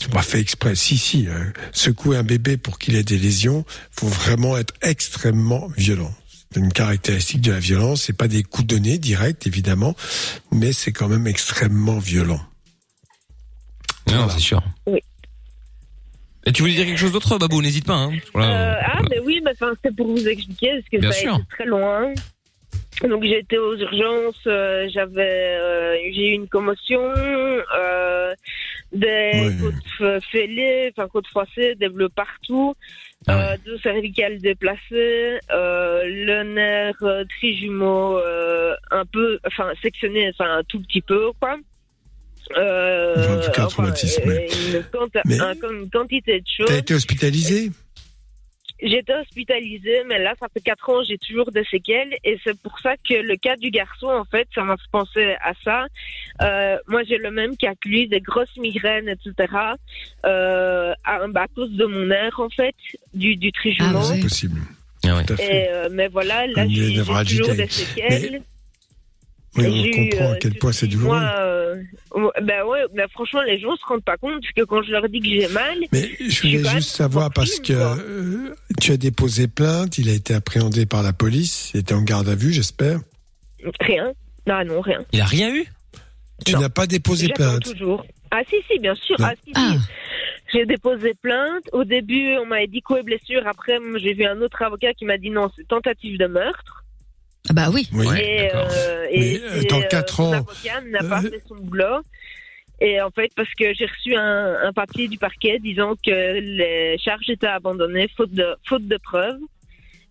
[0.00, 0.74] ils sont pas fait exprès.
[0.74, 5.68] Si, si, euh, secouer un bébé pour qu'il ait des lésions, faut vraiment être extrêmement
[5.76, 6.12] violent.
[6.52, 8.02] C'est une caractéristique de la violence.
[8.02, 9.94] C'est pas des coups donnés directs, évidemment,
[10.50, 12.40] mais c'est quand même extrêmement violent.
[14.10, 14.60] Non, c'est sûr.
[14.86, 14.98] Oui.
[16.46, 17.60] Et tu voulais dire quelque chose d'autre, Babou?
[17.60, 17.94] N'hésite pas.
[17.94, 18.12] Hein.
[18.32, 18.78] Voilà.
[18.78, 21.20] Euh, ah, mais oui, mais enfin, c'était pour vous expliquer, parce que Bien ça a
[21.20, 21.34] sûr.
[21.34, 22.12] été très loin.
[23.08, 27.12] Donc, j'ai été aux urgences, euh, j'avais, euh, j'ai eu une commotion,
[27.74, 28.34] euh,
[28.92, 32.74] des côtes fêlées, enfin, côtes froissées, des bleus partout,
[33.26, 40.30] Ah euh, deux cervicales déplacées, euh, le nerf euh, trijumeau, euh, un peu, enfin, sectionné,
[40.34, 41.56] enfin, un tout petit peu, quoi.
[42.56, 43.40] Euh, enfin,
[44.26, 44.48] euh, ouais.
[44.74, 46.66] une, quanta- Mais- un- une quantité de choses.
[46.66, 47.70] T'as été hospitalisé?
[48.82, 52.16] J'étais hospitalisée, mais là, ça fait quatre ans, j'ai toujours des séquelles.
[52.24, 55.34] Et c'est pour ça que le cas du garçon, en fait, ça m'a fait penser
[55.44, 55.86] à ça.
[56.40, 59.52] Euh, moi, j'ai le même cas que lui, des grosses migraines, etc.
[60.24, 62.74] Euh, à, bah, à cause de mon nerf, en fait,
[63.12, 64.00] du, du trijumeau.
[64.02, 64.60] C'est possible.
[65.04, 65.22] Ah.
[65.26, 65.64] Tout à fait.
[65.66, 66.94] Et, euh, mais voilà, là, j'ai
[67.36, 68.42] toujours des séquelles.
[69.56, 71.18] Oui, on comprend à euh, quel point c'est douloureux.
[71.18, 71.82] Moi, euh,
[72.42, 75.20] ben ouais, ben franchement, les gens se rendent pas compte que quand je leur dis
[75.20, 79.98] que j'ai mal, Mais je voulais juste savoir parce que euh, tu as déposé plainte,
[79.98, 83.00] il a été appréhendé par la police, il était en garde à vue, j'espère.
[83.80, 84.12] rien.
[84.46, 85.04] Non, non, rien.
[85.12, 85.66] Il a rien eu?
[86.46, 87.64] Tu n'as pas déposé plainte.
[87.64, 88.06] toujours.
[88.30, 89.16] Ah si, si, bien sûr.
[89.18, 89.26] Non.
[89.26, 89.78] Ah, si, si.
[90.52, 91.64] J'ai déposé plainte.
[91.72, 93.46] Au début, on m'avait dit quoi blessure.
[93.46, 96.79] Après, j'ai vu un autre avocat qui m'a dit non, c'est tentative de meurtre.
[97.48, 97.88] Ah bah oui.
[97.92, 98.06] Oui.
[98.18, 101.56] et euh, et Mais, euh, dans et, quatre mon ans, avocat n'a pas fait son
[101.56, 102.00] boulot.
[102.82, 106.96] Et en fait, parce que j'ai reçu un, un papier du parquet disant que les
[106.98, 109.38] charges étaient abandonnées faute de faute de preuves.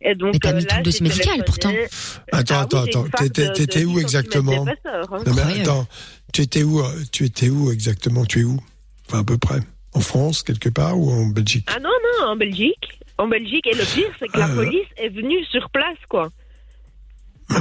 [0.02, 1.88] Et donc Mais t'as euh, mis le dossier médical, téléphoné.
[2.32, 3.06] Attends, Ah attends, attends.
[3.18, 5.02] T'étais de- t'étais de où 10 exactement hein.
[5.26, 5.88] Non, mais attends,
[6.34, 8.24] tu étais où euh, Tu étais où exactement?
[8.26, 8.60] Tu es où?
[9.08, 9.60] Enfin, à peu près.
[9.94, 11.68] En France, quelque part, ou en Belgique?
[11.76, 13.00] Ah non, non, en Belgique.
[13.18, 13.66] En Belgique.
[13.68, 14.56] Et le pire, c'est que la Euh.
[14.56, 16.30] police est venue sur place, quoi.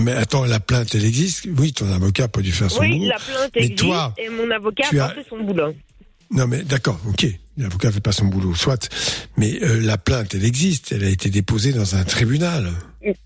[0.03, 2.99] Mais attends, la plainte, elle existe Oui, ton avocat a pas dû faire son Oui,
[2.99, 3.09] boulot.
[3.11, 5.75] la plainte Mais existe toi, et mon avocat a as- pas fait son boulot.
[6.31, 7.27] Non, mais d'accord, ok.
[7.57, 8.89] L'avocat fait pas son boulot, soit.
[9.39, 10.93] Mais euh, la plainte, elle existe.
[10.93, 12.71] Elle a été déposée dans un tribunal.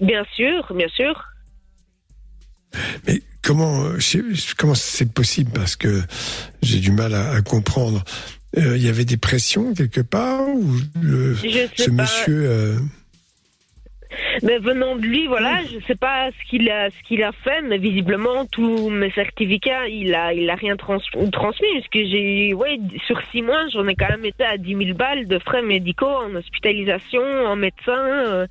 [0.00, 1.20] Bien sûr, bien sûr.
[3.06, 3.98] Mais comment, euh,
[4.56, 5.50] comment c'est possible?
[5.52, 6.00] Parce que
[6.62, 8.04] j'ai du mal à, à comprendre.
[8.56, 12.02] Euh, Il y avait des pressions quelque part ou le, Je sais ce pas.
[12.02, 12.78] monsieur euh,
[14.42, 17.62] Mais venant de lui, voilà, je sais pas ce qu'il a, ce qu'il a fait,
[17.62, 20.98] mais visiblement tous mes certificats, il a, il a rien trans-
[21.32, 24.76] transmis, parce que j'ai, ouais, sur six mois, j'en ai quand même été à 10
[24.76, 28.46] 000 balles de frais médicaux en hospitalisation, en médecin, euh,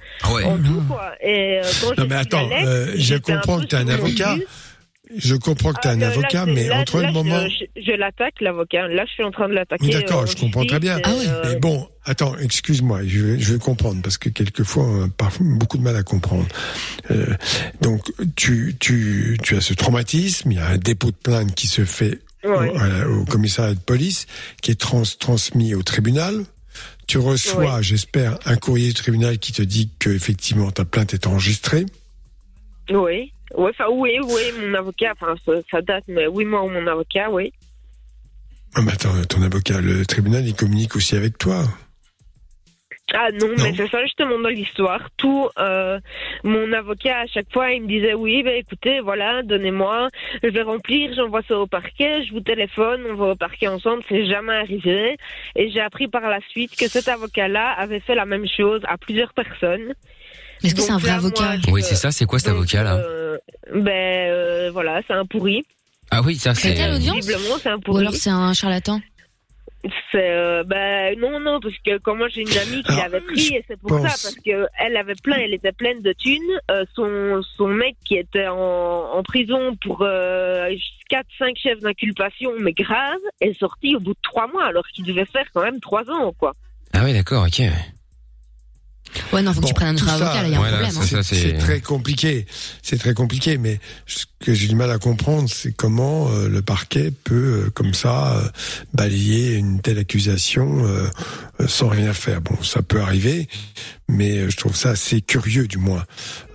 [0.45, 1.11] en tout quoi.
[1.21, 4.35] Et euh, quand Non mais attends, lettre, euh, je comprends que tu es un avocat.
[5.17, 7.13] Je comprends que tu es un Ah, là, avocat, là, mais là, entre là, le
[7.13, 7.47] moment...
[7.75, 8.87] Je, l'attaque, l'avocat.
[8.87, 9.89] Là, je suis en train de l'attaquer.
[9.89, 10.97] D'accord, euh, je comprends très bien.
[10.97, 15.03] justice, euh, Mais bon, attends, excuse-moi, je, vais- je vais comprendre parce que quelquefois on
[15.05, 16.47] a parfois beaucoup de mal à comprendre.
[17.11, 17.25] Euh,
[17.81, 21.67] donc tu, tu, tu as ce traumatisme, il y a un dépôt de plainte qui
[21.67, 22.71] se fait au, Ouais.
[23.29, 24.25] commissariat de police,
[24.61, 26.43] qui est trans, transmis au tribunal.
[27.07, 31.27] Tu reçois, j'espère, un courrier du tribunal qui te dit que effectivement ta plainte est
[31.27, 31.85] enregistrée.
[32.89, 33.31] Oui.
[33.55, 37.29] Oui, enfin, oui, oui, mon avocat, enfin, ça, ça date, mais oui, moi, mon avocat,
[37.29, 37.51] oui.
[38.75, 41.63] Ah, mais attends, ton avocat, le tribunal, il communique aussi avec toi.
[43.13, 45.09] Ah non, mais c'est ça justement dans l'histoire.
[45.17, 45.99] Tout, euh,
[46.43, 50.07] mon avocat à chaque fois, il me disait oui, ben écoutez, voilà, donnez-moi,
[50.41, 54.03] je vais remplir, j'envoie ça au parquet, je vous téléphone, on va au parquet ensemble,
[54.07, 55.17] c'est jamais arrivé.
[55.57, 58.97] Et j'ai appris par la suite que cet avocat-là avait fait la même chose à
[58.97, 59.93] plusieurs personnes.
[60.63, 62.11] Est-ce que c'est un vrai moi, avocat Oui, c'est ça.
[62.11, 63.37] C'est quoi cet avocat là euh,
[63.73, 65.63] Ben euh, voilà, c'est un pourri.
[66.11, 66.73] Ah oui, ça c'est.
[66.99, 68.01] Visiblement, c'est un Ou pourri.
[68.01, 68.99] alors c'est un charlatan
[70.11, 73.55] C'est euh, ben non non parce que quand moi j'ai une amie qui l'avait pris
[73.55, 76.59] et c'est pour pense- ça parce que elle avait plein elle était pleine de thunes
[76.69, 78.57] Euh, son son mec qui était en,
[79.17, 80.69] en prison pour euh,
[81.09, 85.03] 4 5 chefs d'inculpation mais grave est sorti au bout de trois mois alors qu'il
[85.05, 86.53] devait faire quand même trois ans quoi.
[86.93, 87.61] Ah oui, d'accord, ok.
[89.33, 90.71] Ouais, non, faut que tu prennes un autre avocat, là, il y a un ouais,
[90.71, 91.01] là, problème.
[91.19, 91.21] hein.
[91.23, 92.45] C'est très compliqué.
[92.81, 96.61] C'est très compliqué, mais ce que j'ai du mal à comprendre, c'est comment euh, le
[96.61, 98.47] parquet peut, euh, comme ça, euh,
[98.93, 101.07] balayer une telle accusation euh,
[101.59, 102.41] euh, sans rien faire.
[102.41, 103.47] Bon, ça peut arriver,
[104.07, 106.03] mais je trouve ça assez curieux, du moins.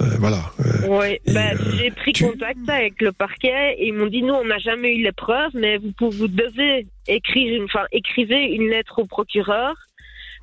[0.01, 0.51] Euh, voilà.
[0.65, 4.35] Euh, ben, euh, j'ai pris tu- contact avec le parquet et ils m'ont dit nous
[4.35, 8.45] on n'a jamais eu les preuves mais vous, pouvez- vous devez écrire une enfin écrivez
[8.55, 9.75] une lettre au procureur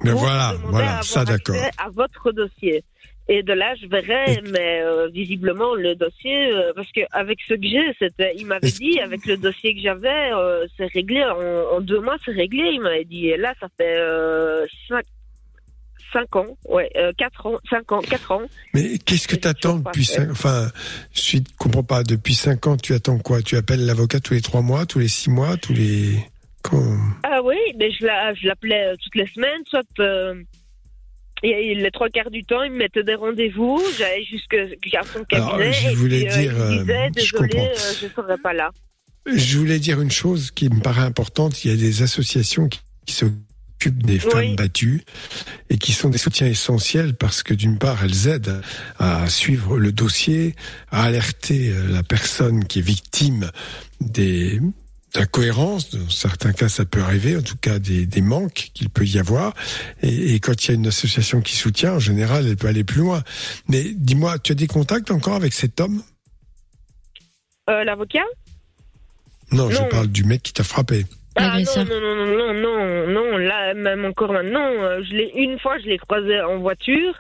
[0.01, 1.55] Mais voilà, voilà, ça, d'accord.
[1.77, 2.83] À votre dossier.
[3.29, 7.53] Et de là, je verrai, mais euh, visiblement le dossier, euh, parce que avec ce
[7.53, 11.77] que j'ai, c'était, il m'avait dit, avec le dossier que j'avais, euh, c'est réglé en,
[11.77, 12.71] en deux mois, c'est réglé.
[12.73, 15.05] Il m'avait dit, et là, ça fait euh, cinq,
[16.11, 18.41] cinq ans, ouais, quatre ans, cinq ans, quatre ans.
[18.73, 20.67] Mais qu'est-ce que tu attends depuis cinq, enfin,
[21.13, 23.41] je suis, comprends pas, depuis cinq ans, tu attends quoi?
[23.41, 26.19] Tu appelles l'avocat tous les trois mois, tous les six mois, tous les,
[27.24, 30.36] Ah oui, mais je la- je l'appelais euh, toutes les semaines, soit euh,
[31.43, 34.57] et, les trois quarts du temps, il me mettait des rendez-vous, j'allais jusqu'à
[35.03, 38.38] son Alors, cabinet je et voulais euh, dire, il disait, euh, je euh, je serai
[38.38, 38.72] pas là.
[39.26, 41.64] Je voulais dire une chose qui me paraît importante.
[41.64, 45.01] Il y a des associations qui, qui s'occupent des femmes battues
[45.70, 48.61] et qui sont des soutiens essentiels parce que d'une part, elles aident
[48.99, 50.55] à suivre le dossier,
[50.91, 53.49] à alerter la personne qui est victime
[54.01, 54.59] des
[55.14, 59.05] d'incohérences, dans certains cas ça peut arriver, en tout cas des, des manques qu'il peut
[59.05, 59.53] y avoir,
[60.01, 62.84] et, et quand il y a une association qui soutient, en général, elle peut aller
[62.84, 63.24] plus loin.
[63.68, 66.01] Mais dis-moi, tu as des contacts encore avec cet homme?
[67.70, 68.24] Euh, L'avocat?
[69.51, 71.05] Non, je parle du mec qui t'a frappé.
[71.36, 75.32] Ah non, non, non, non, non, non, non, là, même encore maintenant, euh, je l'ai,
[75.36, 77.14] une fois, je l'ai croisé en voiture,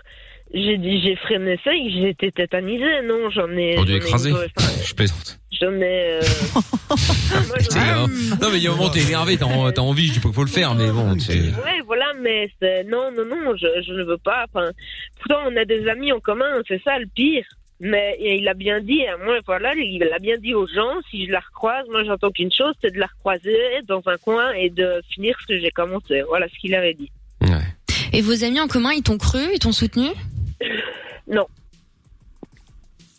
[0.53, 3.75] j'ai dit, j'ai freiné ça et j'étais tétanisé, non, j'en ai...
[3.79, 4.31] On dû j'en ai- écraser.
[4.33, 5.39] enfin, Je plaisante.
[5.71, 6.19] Ai...
[6.19, 6.21] euh,
[7.47, 8.07] moi, euh,
[8.41, 10.19] non mais il y a un moment t'es énervé, t'as en- t'as envie, je dis
[10.19, 11.39] pas qu'il faut le faire, mais bon, c'est.
[11.39, 14.45] Ouais, voilà, mais c'est non, non, non, je, je ne veux pas.
[14.53, 14.69] Enfin,
[15.19, 17.45] pourtant, on a des amis en commun, c'est ça le pire.
[17.79, 21.25] Mais il a bien dit, hein, moi, voilà, il a bien dit aux gens, si
[21.25, 23.57] je la recroise, moi, j'entends qu'une chose, c'est de la recroiser
[23.87, 26.21] dans un coin et de finir ce que j'ai commencé.
[26.29, 27.11] Voilà ce qu'il avait dit.
[28.13, 30.07] Et vos amis en commun, ils t'ont cru, ils t'ont soutenu?
[31.27, 31.45] Non.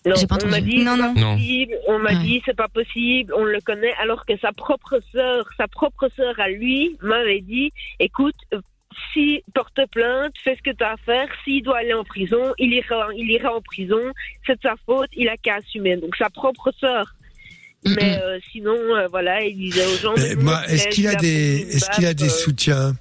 [0.07, 0.71] Non, J'ai pas on m'a entendu.
[0.71, 1.15] dit Non, c'est non.
[1.15, 1.35] pas Non.
[1.37, 5.49] possible, on m'a dit c'est pas possible, on le connaît, alors que sa propre sœur,
[5.57, 8.35] sa propre sœur à lui m'avait dit, écoute,
[9.13, 12.53] si porte plainte, fais ce que tu as à faire, s'il doit aller en prison,
[12.59, 14.01] il ira, il ira en prison,
[14.47, 15.97] c'est de sa faute, il a qu'à assumer.
[15.97, 17.15] Donc sa propre sœur.
[17.87, 20.15] Mais euh, sinon, euh, voilà, il disait aux gens.
[20.17, 22.95] Mais moi, est-ce qu'il a des, est-ce qu'il a des soutiens?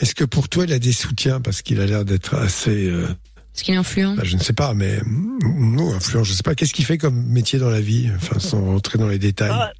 [0.00, 1.40] Est-ce que pour toi, il a des soutiens?
[1.40, 2.88] Parce qu'il a l'air d'être assez.
[2.88, 3.06] euh,
[3.54, 6.24] Est-ce qu'il est influent bah, Je ne sais pas, mais non, influent.
[6.24, 6.54] Je ne sais pas.
[6.54, 9.50] Qu'est-ce qu'il fait comme métier dans la vie Enfin, sans rentrer dans les détails.
[9.52, 9.72] Ah,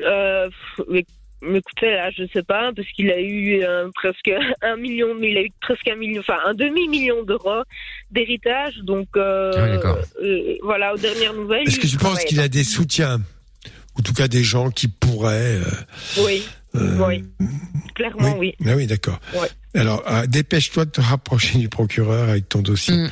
[0.00, 0.48] euh,
[0.90, 1.04] mais-
[1.44, 4.30] mais écoutez, là, je sais pas, parce qu'il a eu euh, presque
[4.62, 7.62] un million, il a eu presque un million, enfin un demi-million d'euros
[8.12, 11.66] d'héritage, donc euh, Ah oui, euh, voilà, aux dernières nouvelles.
[11.66, 13.18] Est-ce que tu penses qu'il a des soutiens?
[13.96, 15.56] Ou en tout cas des gens qui pourraient.
[15.58, 16.22] euh.
[16.24, 16.42] Oui,
[16.76, 17.24] euh, oui,
[17.94, 18.54] clairement, oui.
[18.64, 19.20] Ah oui, d'accord.
[19.34, 19.48] Ouais.
[19.74, 23.10] Alors, ah, dépêche-toi de te rapprocher du procureur avec ton dossier, Mm.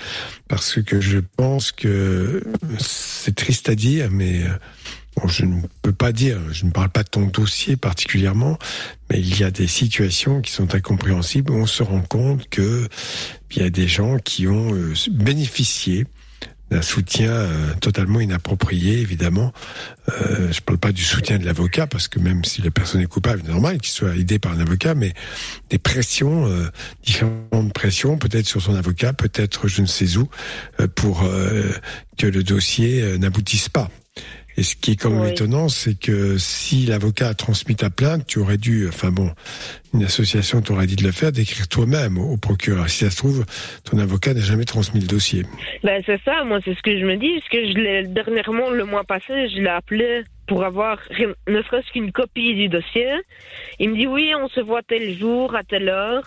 [0.48, 2.42] parce que je pense que
[2.78, 4.50] c'est triste à dire, mais euh,
[5.16, 8.58] bon, je ne peux pas dire, je ne parle pas de ton dossier particulièrement,
[9.08, 11.50] mais il y a des situations qui sont incompréhensibles.
[11.50, 12.88] où On se rend compte que
[13.56, 16.06] il y a des gens qui ont euh, bénéficié
[16.70, 19.52] d'un soutien euh, totalement inapproprié, évidemment.
[20.08, 23.06] Euh, je parle pas du soutien de l'avocat, parce que même si la personne est
[23.06, 25.12] coupable, c'est normal qu'il soit aidé par un avocat, mais
[25.68, 26.68] des pressions, euh,
[27.04, 30.28] différentes pressions, peut-être sur son avocat, peut-être je ne sais où,
[30.80, 31.70] euh, pour euh,
[32.16, 33.90] que le dossier euh, n'aboutisse pas.
[34.56, 35.30] Et ce qui est quand même Oui.
[35.30, 39.32] étonnant, c'est que si l'avocat a transmis ta plainte, tu aurais dû, enfin bon,
[39.92, 42.88] une association t'aurait dit de le faire, d'écrire toi-même au, procureur.
[42.88, 43.44] Si ça se trouve,
[43.84, 45.44] ton avocat n'a jamais transmis le dossier.
[45.82, 48.84] Ben, c'est ça, moi, c'est ce que je me dis, parce que je dernièrement, le
[48.84, 50.98] mois passé, je l'ai appelé pour avoir
[51.46, 53.08] ne serait-ce qu'une copie du dossier.
[53.78, 56.24] Il me dit, oui, on se voit tel jour, à telle heure.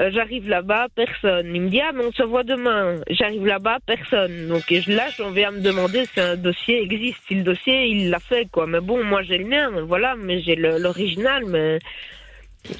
[0.00, 1.54] Euh, j'arrive là-bas, personne.
[1.54, 3.00] Il me dit, ah, mais on se voit demain.
[3.10, 4.48] J'arrive là-bas, personne.
[4.48, 7.18] Donc, là, j'en viens à me demander si un dossier existe.
[7.28, 8.66] Si le dossier, il l'a fait, quoi.
[8.66, 11.78] Mais bon, moi, j'ai le mien, voilà, mais j'ai l'original, mais...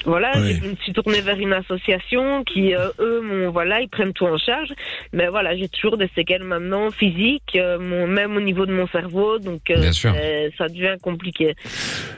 [0.05, 4.13] Voilà, je me suis tournée vers une association qui, euh, eux, m'ont, voilà, ils prennent
[4.13, 4.69] tout en charge.
[5.13, 8.87] Mais voilà, j'ai toujours des séquelles maintenant physiques, euh, mon, même au niveau de mon
[8.87, 10.13] cerveau, donc euh, Bien sûr.
[10.13, 11.55] c'est- ça devient compliqué.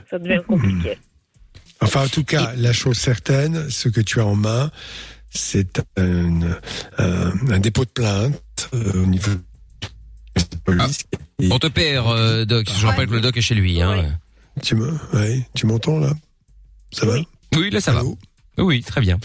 [0.09, 0.97] Ça devient compliqué.
[1.81, 4.69] Enfin, en tout cas, la chose certaine, ce que tu as en main,
[5.29, 6.41] c'est un,
[6.97, 9.39] un, un dépôt de plainte euh, au niveau de
[10.35, 10.99] la police.
[11.51, 12.67] On te perd, euh, Doc.
[12.77, 13.81] Je rappelle que le Doc est chez lui.
[13.81, 14.17] Hein.
[14.61, 16.11] Tu me, ouais, tu m'entends là?
[16.91, 17.13] Ça va?
[17.13, 17.27] Oui,
[17.71, 18.03] là ça va.
[18.57, 19.17] Oui, très bien.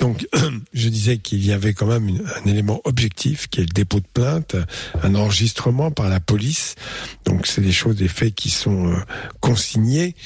[0.00, 0.26] Donc,
[0.72, 4.00] je disais qu'il y avait quand même une- un élément objectif qui est le dépôt
[4.00, 4.56] de plainte,
[5.04, 6.74] un enregistrement par la police.
[7.24, 8.96] Donc, c'est des choses, des faits qui sont euh,
[9.40, 10.16] consignés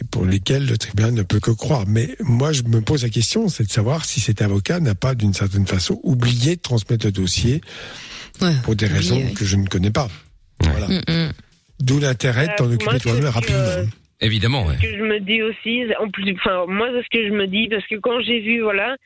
[0.00, 1.84] et pour lesquels le tribunal ne peut que croire.
[1.86, 5.14] Mais moi, je me pose la question, c'est de savoir si cet avocat n'a pas,
[5.14, 7.60] d'une certaine façon, oublié de transmettre le dossier
[8.62, 10.08] pour des raisons que je ne connais pas.
[10.60, 10.88] Voilà.
[10.88, 11.32] Mm,
[11.80, 13.90] D'où l'intérêt de t'en Euh, occuper toi-même rapidement.
[14.20, 14.74] Évidemment, ouais.
[14.76, 17.46] Ce que je me dis aussi, en plus, enfin, moi, c'est ce que je me
[17.46, 18.96] dis, parce que quand j'ai vu, voilà,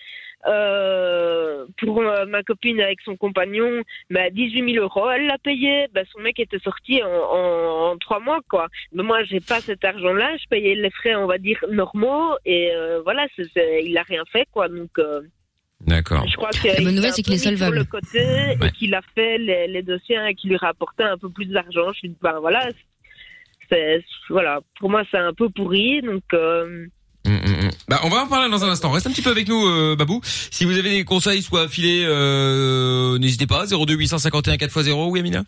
[0.47, 5.87] euh, pour euh, ma copine avec son compagnon, bah, 18 000 euros, elle l'a payé.
[5.95, 8.69] Bah, son mec était sorti en, en, en trois mois, quoi.
[8.93, 10.37] Mais moi, j'ai pas cet argent-là.
[10.39, 12.37] Je payais les frais, on va dire, normaux.
[12.45, 14.69] Et euh, voilà, il a rien fait, quoi.
[14.69, 15.21] Donc, euh,
[15.87, 16.27] D'accord.
[16.29, 17.75] je crois que La bonne nouvelle, c'est mis solvables.
[17.77, 21.19] sur le côté et qu'il a fait les, les dossiers et qu'il lui rapportait un
[21.19, 21.93] peu plus d'argent.
[21.93, 22.69] Je suis dit, ben voilà,
[24.31, 24.61] voilà.
[24.79, 26.03] Pour moi, c'est un peu pourri.
[26.03, 26.87] Donc, euh,
[27.25, 27.71] Hum, hum, hum.
[27.89, 28.91] Bah, on va en parler dans un instant.
[28.91, 30.21] Reste un petit peu avec nous, euh, Babou.
[30.25, 33.65] Si vous avez des conseils, soit affilés, euh, n'hésitez pas.
[33.67, 35.09] 02 851 4x0.
[35.11, 35.45] Oui, Amina?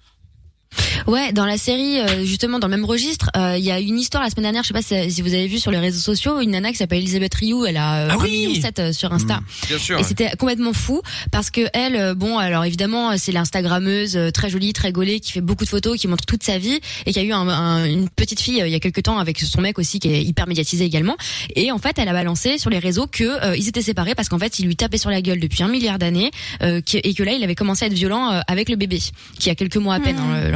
[1.07, 3.99] Ouais, dans la série, euh, justement, dans le même registre, euh, il y a une
[3.99, 6.01] histoire la semaine dernière, je sais pas si, si vous avez vu sur les réseaux
[6.01, 8.93] sociaux, une nana qui s'appelle Elisabeth Rioux, elle a euh, Ah 1 oui million euh,
[8.93, 9.41] sur Insta.
[9.69, 9.99] Bien sûr.
[9.99, 14.73] Et c'était complètement fou parce que elle, bon, alors évidemment, c'est l'instagrammeuse euh, très jolie,
[14.73, 17.23] très gaulée, qui fait beaucoup de photos, qui montre toute sa vie et qui a
[17.23, 19.79] eu un- un- une petite fille euh, il y a quelques temps avec son mec
[19.79, 21.17] aussi qui est hyper médiatisé également.
[21.55, 24.29] Et en fait, elle a balancé sur les réseaux que euh, ils étaient séparés parce
[24.29, 26.31] qu'en fait, il lui tapait sur la gueule depuis un milliard d'années
[26.63, 28.99] euh, et que là, il avait commencé à être violent euh, avec le bébé
[29.39, 30.51] qui a quelques mois à peine, hein,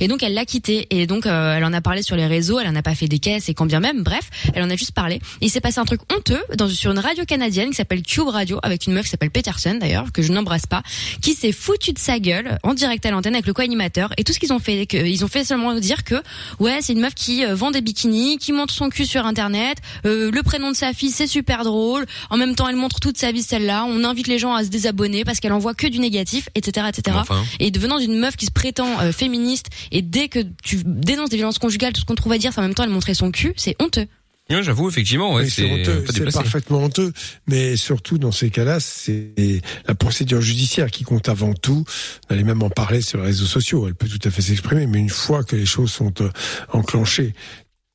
[0.00, 2.58] Et donc, elle l'a quitté et donc euh, elle en a parlé sur les réseaux.
[2.60, 4.02] Elle en a pas fait des caisses et quand bien même.
[4.02, 5.20] Bref, elle en a juste parlé.
[5.40, 8.58] Il s'est passé un truc honteux dans sur une radio canadienne qui s'appelle Cube Radio
[8.62, 10.82] avec une meuf qui s'appelle Peterson d'ailleurs que je n'embrasse pas,
[11.20, 14.32] qui s'est foutu de sa gueule en direct à l'antenne avec le co-animateur et tout
[14.32, 16.16] ce qu'ils ont fait, ils ont fait seulement dire que
[16.58, 19.78] ouais c'est une meuf qui euh, vend des bikinis, qui montre son cul sur internet,
[20.06, 23.18] euh, le prénom de sa fille c'est super drôle, en même temps elle montre toute
[23.18, 25.98] sa vie celle-là, on invite les gens à se désabonner parce qu'elle envoie que du
[25.98, 26.86] négatif, etc.
[26.88, 27.16] etc.
[27.20, 27.44] Enfin.
[27.60, 31.36] Et devenant d'une meuf qui se prétend euh, féministe et dès que tu dénonces des
[31.36, 33.30] violences conjugales, tout ce qu'on trouve à dire, c'est en même temps elle montrait son
[33.30, 34.06] cul, c'est honteux.
[34.50, 37.12] Ouais, J'avoue, effectivement, ouais, Oui, c'est parfaitement honteux.
[37.46, 41.84] Mais surtout, dans ces cas-là, c'est la procédure judiciaire qui compte avant tout.
[42.28, 43.86] On allait même en parler sur les réseaux sociaux.
[43.86, 46.30] Elle peut tout à fait s'exprimer, mais une fois que les choses sont euh,
[46.72, 47.34] enclenchées,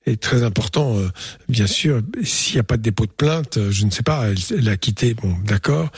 [0.05, 1.09] et très important, euh,
[1.47, 4.29] bien sûr, s'il n'y a pas de dépôt de plainte, euh, je ne sais pas,
[4.29, 5.91] elle, elle a quitté, bon, d'accord,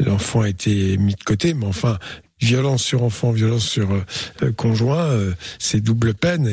[0.00, 1.98] l'enfant a été mis de côté, mais enfin,
[2.42, 4.04] violence sur enfant, violence sur euh,
[4.42, 6.46] euh, conjoint, euh, c'est double peine,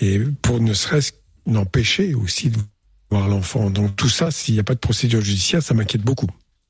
[0.00, 1.12] et, et pour ne serait-ce
[1.46, 2.58] n'empêcher aussi de
[3.10, 3.70] voir l'enfant.
[3.70, 6.28] Donc tout ça, s'il n'y a pas de procédure judiciaire, ça m'inquiète beaucoup.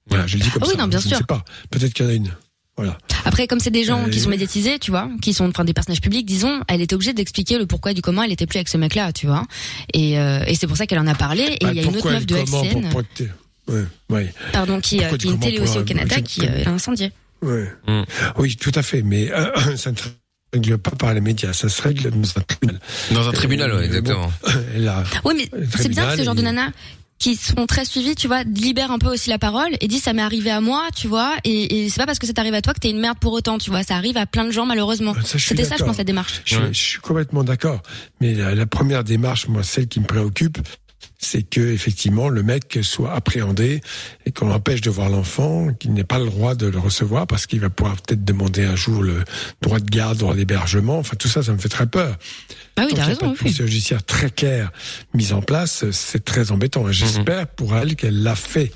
[0.08, 0.82] Voilà, je le dis comme Ah oui, ça.
[0.82, 1.16] non, bien je sûr.
[1.16, 1.44] ne sais pas.
[1.70, 2.30] Peut-être qu'il y en a une.
[2.76, 2.96] Voilà.
[3.26, 4.30] Après, comme c'est des gens Euh, qui sont oui.
[4.36, 7.66] médiatisés, tu vois, qui sont enfin des personnages publics, disons, elle était obligée d'expliquer le
[7.66, 9.44] pourquoi du comment elle était plus avec ce mec-là, tu vois.
[9.92, 11.42] Et, euh, et c'est pour ça qu'elle en a parlé.
[11.42, 13.30] Et il Bah, y a une autre meuf de comment, LCN, pour protéger-
[13.68, 14.34] Ouais, ouais.
[14.52, 17.12] pardon, qui, euh, qui est une télé aussi au Canada, qui euh, a incendié.
[17.42, 17.72] Ouais.
[17.86, 18.02] Mm.
[18.38, 19.02] Oui, tout à fait.
[19.02, 20.04] Mais euh, ça ne se
[20.52, 21.52] règle pas par les médias.
[21.52, 22.80] Ça se règle dans un tribunal.
[23.12, 24.32] Dans un tribunal, ouais, Euh, exactement.
[24.42, 24.50] bon,
[25.24, 26.70] Oui, mais c'est bien que ce genre de nanas
[27.18, 30.14] qui sont très suivies, tu vois, libèrent un peu aussi la parole et disent ça
[30.14, 32.62] m'est arrivé à moi, tu vois, et, et c'est pas parce que ça t'arrive à
[32.62, 34.64] toi que t'es une merde pour autant, tu vois, ça arrive à plein de gens
[34.64, 35.14] malheureusement.
[35.22, 36.40] C'était ça, je pense, la démarche.
[36.46, 37.82] Je, je suis complètement d'accord.
[38.22, 40.56] Mais la, la première démarche, moi, celle qui me préoccupe,
[41.20, 43.82] c'est que effectivement le mec soit appréhendé
[44.24, 47.46] et qu'on l'empêche de voir l'enfant, qu'il n'ait pas le droit de le recevoir parce
[47.46, 49.22] qu'il va pouvoir peut-être demander un jour le
[49.60, 50.98] droit de garde, droit d'hébergement.
[50.98, 52.16] Enfin, tout ça, ça me fait très peur.
[52.76, 54.72] Ah oui, t'as qu'il y a raison, procédure judiciaire très claire
[55.12, 56.88] mise en place, c'est très embêtant.
[56.88, 58.72] Et j'espère pour elle qu'elle l'a fait.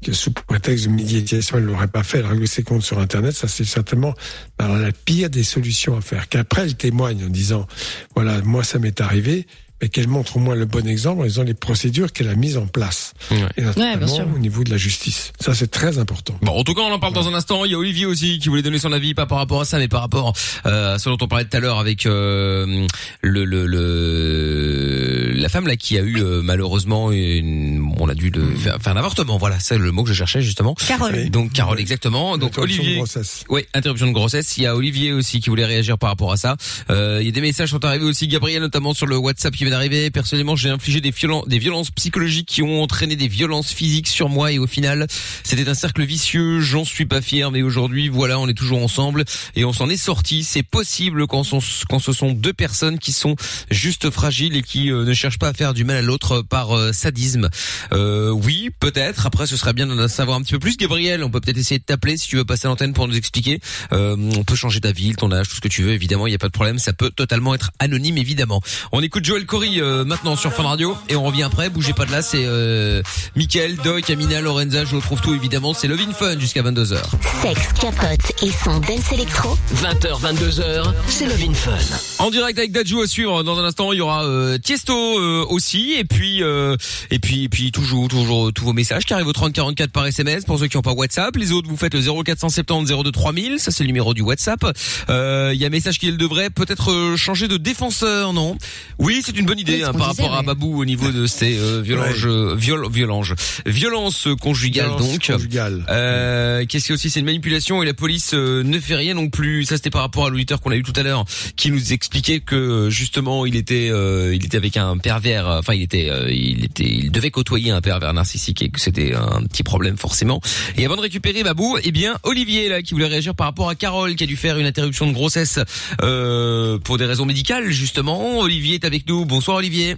[0.00, 2.18] Que sous prétexte de médiatisation, elle l'aurait pas fait.
[2.18, 4.14] Elle règle ses comptes sur Internet, ça c'est certainement
[4.58, 6.28] alors, la pire des solutions à faire.
[6.28, 7.66] Qu'après elle témoigne en disant,
[8.14, 9.46] voilà, moi ça m'est arrivé,
[9.80, 12.56] mais qu'elle montre au moins le bon exemple en disant les procédures qu'elle a mises
[12.56, 13.14] en place.
[13.56, 14.26] Et notamment sûr.
[14.34, 15.32] au niveau de la justice.
[15.40, 16.34] Ça c'est très important.
[16.42, 17.64] Bon, en tout cas, on en parle dans un instant.
[17.64, 19.78] Il y a Olivier aussi qui voulait donner son avis, pas par rapport à ça,
[19.78, 20.32] mais par rapport
[20.66, 22.86] euh, à ce dont on parlait tout à l'heure avec euh,
[23.22, 28.30] le, le, le la femme là qui a eu euh, malheureusement une, on a dû
[28.30, 29.38] le faire, faire un avortement.
[29.38, 30.74] Voilà, c'est le mot que je cherchais justement.
[30.74, 31.14] Carole.
[31.14, 31.30] Oui.
[31.30, 32.36] Donc Carole, exactement.
[32.38, 32.96] Donc Interruption de Olivier.
[32.98, 33.44] grossesse.
[33.48, 34.56] Oui, interruption de grossesse.
[34.58, 36.56] Il y a Olivier aussi qui voulait réagir par rapport à ça.
[36.90, 38.28] Euh, il y a des messages qui sont arrivés aussi.
[38.28, 40.10] Gabriel notamment sur le WhatsApp qui vient d'arriver.
[40.10, 44.28] Personnellement, j'ai infligé des, violen- des violences psychologiques qui ont entraîné des violences physiques sur
[44.28, 45.06] moi et au final,
[45.44, 46.60] c'était un cercle vicieux.
[46.60, 49.24] J'en suis pas fier, mais aujourd'hui, voilà, on est toujours ensemble
[49.56, 50.44] et on s'en est sorti.
[50.44, 53.36] C'est possible quand, son- quand ce sont deux personnes qui sont
[53.70, 56.76] juste fragiles et qui euh, ne cherchent pas à faire du mal à l'autre par
[56.76, 57.48] euh, sadisme.
[57.92, 59.26] Euh, oui, peut-être.
[59.26, 60.76] Après, ce serait bien d'en savoir un petit peu plus.
[60.76, 63.16] Gabriel, on peut peut-être essayer de t'appeler si tu veux passer à l'antenne pour nous
[63.16, 63.60] expliquer.
[63.92, 65.92] Euh, on peut changer ta ville, ton âge, tout ce que tu veux.
[65.92, 66.78] Évidemment, il n'y a pas de problème.
[66.78, 68.62] Ça peut totalement être anonyme, évidemment.
[68.92, 71.68] On écoute Joël Cory euh, maintenant sur Fun Radio et on revient après.
[71.68, 72.22] Bougez pas de là.
[72.22, 73.02] C'est euh,
[73.34, 74.84] Mickaël, Doc, Amina, Lorenza.
[74.84, 75.74] Je retrouve tout évidemment.
[75.74, 76.98] C'est Love in Fun jusqu'à 22h.
[77.42, 79.58] Sexe, capote et son dance électro.
[79.74, 81.76] 20h, 22h, c'est Love in Fun.
[82.24, 83.42] En direct avec Dadju à suivre.
[83.42, 86.76] Dans un instant, il y aura euh, Tiesto euh, aussi, et puis euh,
[87.10, 90.06] et puis et puis toujours toujours tous vos messages qui arrivent au 30 44 par
[90.06, 91.34] SMS pour ceux qui n'ont pas WhatsApp.
[91.34, 93.58] Les autres, vous faites le 0470 02 3000.
[93.58, 94.64] Ça c'est le numéro du WhatsApp.
[95.10, 98.56] Euh, Il y a un message qui devrait peut-être euh, changer de défenseur, non?
[99.00, 100.46] Oui, c'est une bonne idée hein, par disait, rapport à ouais.
[100.46, 103.32] Babou au niveau de ces euh, violences, euh, viol, violences,
[103.66, 105.26] violences conjugales Violence donc.
[105.26, 105.84] conjugale.
[105.88, 107.10] Euh, Qu'est-ce a aussi?
[107.10, 109.64] C'est une manipulation et la police euh, ne fait rien non plus.
[109.64, 111.24] Ça c'était par rapport à l'auditeur qu'on a eu tout à l'heure,
[111.56, 115.46] qui nous expliquait que euh, justement il était, euh, il était avec un pervers.
[115.46, 119.14] Enfin, il était, euh, il était, il devait côtoyer un pervers narcissique et que c'était
[119.14, 120.40] un petit problème forcément.
[120.76, 123.74] Et avant de récupérer Babou, eh bien Olivier là qui voulait réagir par rapport à
[123.74, 125.58] Carole qui a dû faire une interruption de grossesse
[126.02, 128.38] euh, pour des raisons médicales justement.
[128.38, 129.24] Olivier est avec nous.
[129.38, 129.94] Bonsoir Olivier.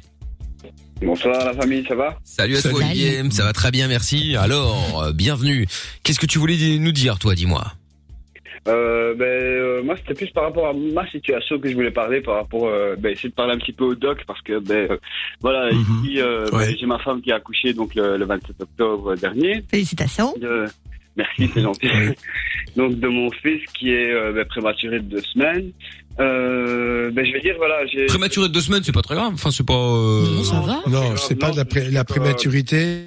[1.00, 4.36] Bonsoir la famille, ça va Salut à toi Olivier, ça va très bien, merci.
[4.36, 5.66] Alors, euh, bienvenue.
[6.02, 7.64] Qu'est-ce que tu voulais nous dire, toi, dis-moi
[8.68, 12.20] euh, ben, euh, Moi, c'était plus par rapport à ma situation que je voulais parler,
[12.20, 14.90] par rapport, euh, ben, essayer de parler un petit peu au doc, parce que, ben,
[14.90, 14.98] euh,
[15.40, 19.14] voilà, ici, euh, ben, j'ai ma femme qui a accouché donc le, le 27 octobre
[19.16, 19.64] dernier.
[19.70, 20.34] Félicitations.
[20.38, 20.66] De-
[21.16, 21.88] Merci, c'est gentil.
[22.76, 25.72] donc de mon fils qui est euh, ben, prématuré de deux semaines.
[26.20, 28.06] Euh, ben, je vais dire, voilà, j'ai...
[28.06, 29.32] Prématuré de deux semaines, c'est pas très grave.
[29.34, 29.72] Enfin, c'est pas.
[29.74, 30.24] euh,
[30.88, 33.00] Non, c'est pas de la, pré- la prématurité.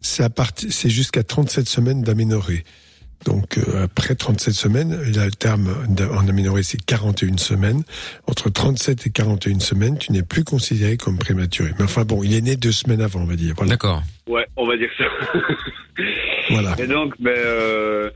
[0.00, 2.64] C'est à partir, c'est jusqu'à 37 semaines d'aménorrhée.
[3.24, 5.72] Donc euh, après 37 semaines, là, le terme
[6.12, 7.84] en aménorrhée c'est 41 semaines.
[8.26, 11.70] Entre 37 et 41 semaines, tu n'es plus considéré comme prématuré.
[11.78, 13.54] Mais enfin bon, il est né deux semaines avant, on va dire.
[13.56, 13.70] Voilà.
[13.70, 14.02] D'accord.
[14.26, 15.04] Ouais, on va dire ça.
[16.50, 16.74] Voilà.
[16.80, 18.10] Et donc, ben, euh,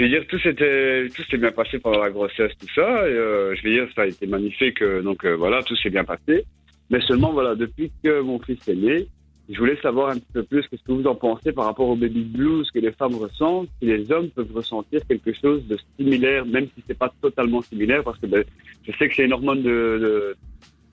[0.00, 3.02] je veux dire, tout s'était, tout s'est bien passé pendant la grossesse, tout ça.
[3.02, 4.80] Euh, je veux dire, ça a été magnifique.
[4.80, 6.46] euh, Donc euh, voilà, tout s'est bien passé.
[6.88, 9.06] Mais seulement, voilà, depuis que mon fils est né,
[9.50, 11.96] je voulais savoir un petit peu plus qu'est-ce que vous en pensez par rapport au
[11.96, 16.46] baby blues que les femmes ressentent, si les hommes peuvent ressentir quelque chose de similaire,
[16.46, 18.42] même si c'est pas totalement similaire, parce que ben,
[18.86, 20.34] je sais que c'est une hormone de-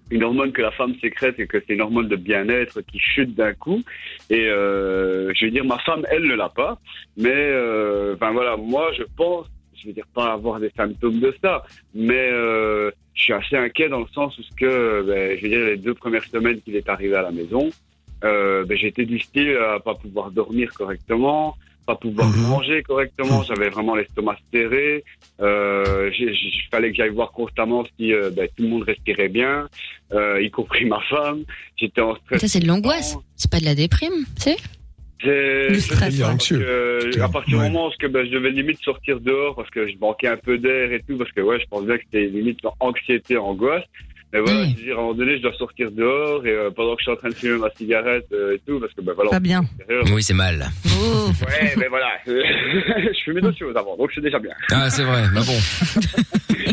[0.09, 3.35] une hormone que la femme sécrète et que c'est une hormone de bien-être qui chute
[3.35, 3.83] d'un coup.
[4.29, 6.79] Et euh, je veux dire, ma femme, elle ne l'a pas.
[7.17, 11.35] Mais, euh, ben voilà, moi, je pense, je veux dire, pas avoir des symptômes de
[11.41, 11.63] ça,
[11.93, 15.49] mais euh, je suis assez inquiet dans le sens où ce que, ben, je veux
[15.49, 17.69] dire, les deux premières semaines qu'il est arrivé à la maison,
[18.23, 21.57] euh, ben, j'étais du style à pas pouvoir dormir correctement,
[21.87, 25.05] pas pouvoir manger correctement, j'avais vraiment l'estomac serré,
[25.39, 29.69] euh, il fallait que j'aille voir constamment si euh, ben, tout le monde respirait bien,
[30.11, 31.43] euh, y compris ma femme,
[31.77, 32.41] j'étais en stress.
[32.41, 33.17] Ça, c'est de l'angoisse.
[33.37, 34.57] C'est pas de la déprime, tu sais
[35.23, 39.21] C'est Le stress, que, à partir du moment où que, ben, je devais limite sortir
[39.21, 41.85] dehors parce que je manquais un peu d'air et tout, parce que ouais, je pense
[41.85, 43.85] bien que c'était limite anxiété, angoisse.
[44.33, 46.69] Mais voilà, je veux dire, à un moment donné, je dois sortir dehors et euh,
[46.69, 49.01] pendant que je suis en train de fumer ma cigarette euh, et tout, parce que
[49.01, 49.31] ben voilà.
[49.31, 49.63] Pas bien.
[50.11, 50.69] Oui, c'est mal.
[50.85, 54.51] Ouais, mais voilà, je fumais d'autres choses avant, donc c'est déjà bien.
[54.71, 55.23] Ah, c'est vrai.
[55.33, 55.57] Bah bon.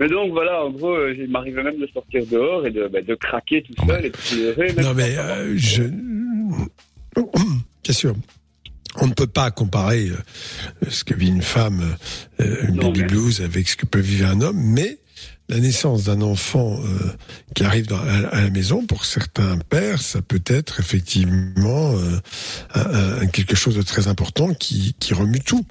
[0.00, 3.04] Mais donc voilà, en gros, euh, il m'arrivait même de sortir dehors et de, ben,
[3.04, 5.82] de craquer tout seul et de Non mais euh, je,
[7.82, 8.14] bien sûr,
[9.00, 10.14] on ne peut pas comparer euh,
[10.88, 11.96] ce que vit une femme,
[12.40, 14.98] euh, une baby blues, avec ce que peut vivre un homme, mais
[15.48, 17.08] la naissance d'un enfant euh,
[17.54, 22.18] qui arrive dans, à, à la maison, pour certains pères, ça peut être effectivement euh,
[22.74, 25.64] un- un- quelque chose de très important qui, qui remue tout.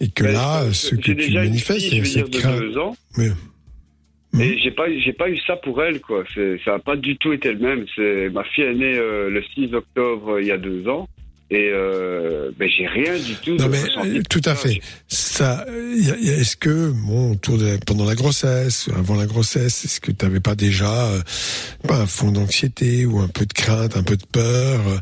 [0.00, 2.58] Et que Mais là, ce que tu manifestes, c'est de crainte.
[2.60, 2.96] deux ans.
[3.18, 3.28] Oui.
[4.40, 6.22] Et j'ai pas, eu- j'ai pas eu ça pour elle, quoi.
[6.64, 7.84] Ça a pas du tout été le même.
[7.96, 11.08] C'est, ma fille est née euh, le 6 octobre euh, il y a deux ans.
[11.52, 13.56] Et euh, ben j'ai rien du tout.
[13.56, 14.80] Non de mais euh, tout à fait.
[15.08, 20.12] Ça, euh, est-ce que bon, autour de pendant la grossesse, avant la grossesse, est-ce que
[20.12, 21.20] tu n'avais pas déjà euh,
[21.88, 24.98] un fond d'anxiété ou un peu de crainte, un peu de peur euh,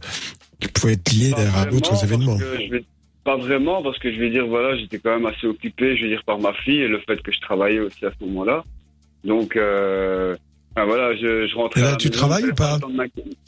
[0.59, 2.85] qui pouvait être lié à d'autres événements vais-
[3.25, 6.09] Pas vraiment, parce que je vais dire, voilà, j'étais quand même assez occupé, je vais
[6.09, 8.65] dire, par ma fille et le fait que je travaillais aussi à ce moment-là.
[9.25, 9.55] Donc,
[10.79, 11.81] euh, enfin, voilà, je, je rentrais.
[11.81, 12.79] Et là, à la tu maison, travailles ou pas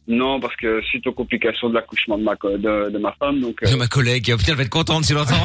[0.09, 3.41] Non, parce que suite aux complications de l'accouchement de ma, co- de, de ma femme,
[3.41, 3.57] donc.
[3.63, 4.35] euh, De ma collègue.
[4.37, 5.35] Putain, elle va être contente si l'entend.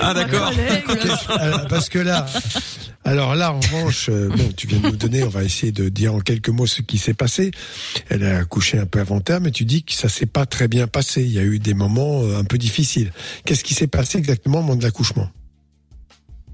[0.00, 0.50] ah, d'accord.
[1.38, 2.26] Alors, Parce que là,
[3.04, 5.88] alors là, en revanche, euh, bon, tu viens de nous donner, on va essayer de
[5.88, 7.50] dire en quelques mots ce qui s'est passé.
[8.08, 10.68] Elle a accouché un peu avant terme, mais tu dis que ça s'est pas très
[10.68, 11.22] bien passé.
[11.22, 13.12] Il y a eu des moments euh, un peu difficiles.
[13.44, 15.28] Qu'est-ce qui s'est passé exactement au moment de l'accouchement?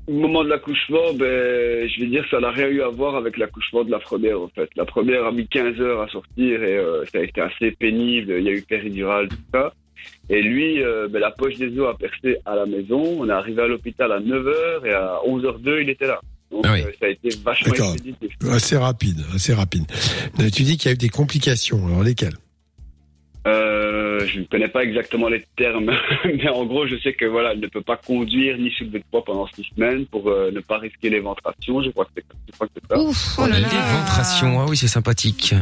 [0.09, 3.37] Au moment de l'accouchement, ben, je vais dire, ça n'a rien eu à voir avec
[3.39, 4.69] l'accouchement de la première, en fait.
[4.77, 8.35] La première a mis 15 heures à sortir et euh, ça a été assez pénible.
[8.39, 9.73] Il y a eu péridurale, tout ça.
[10.31, 13.03] Et lui, euh, ben, la poche des os a percé à la maison.
[13.19, 16.21] On est arrivé à l'hôpital à 9h et à 11h02, il était là.
[16.53, 16.83] Donc, Ah oui.
[16.83, 18.33] euh, ça a été vachement expéditif.
[18.49, 19.83] Assez rapide, assez rapide.
[20.55, 21.85] Tu dis qu'il y a eu des complications.
[21.89, 22.37] Alors lesquelles?
[23.49, 23.86] Euh,
[24.25, 25.93] je ne connais pas exactement les termes,
[26.25, 29.05] mais en gros, je sais que voilà, elle ne peut pas conduire ni soulever de
[29.11, 31.83] poids pendant six semaines pour euh, ne pas risquer l'éventration.
[31.83, 33.01] Je crois que c'est je crois que c'est ça.
[33.01, 35.55] Oh, L'éventration, ah oui, c'est sympathique.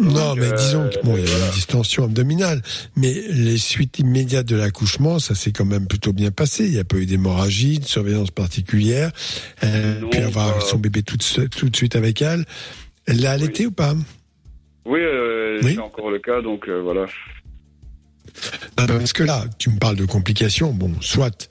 [0.00, 2.60] Non, mais euh, disons que bon, il y a une distension abdominale,
[2.96, 6.64] mais les suites immédiates de l'accouchement, ça s'est quand même plutôt bien passé.
[6.64, 9.12] Il n'y a pas eu d'hémorragie, de surveillance particulière.
[9.60, 12.44] Elle a pu avoir son bébé tout de, suite- tout de suite avec elle.
[13.06, 13.94] Elle l'a allaité ou pas?
[14.86, 15.74] Oui, euh, Oui.
[15.74, 17.06] c'est encore le cas, donc euh, voilà.
[18.76, 20.72] Ah, Parce que là, tu me parles de complications.
[20.72, 21.48] Bon, soit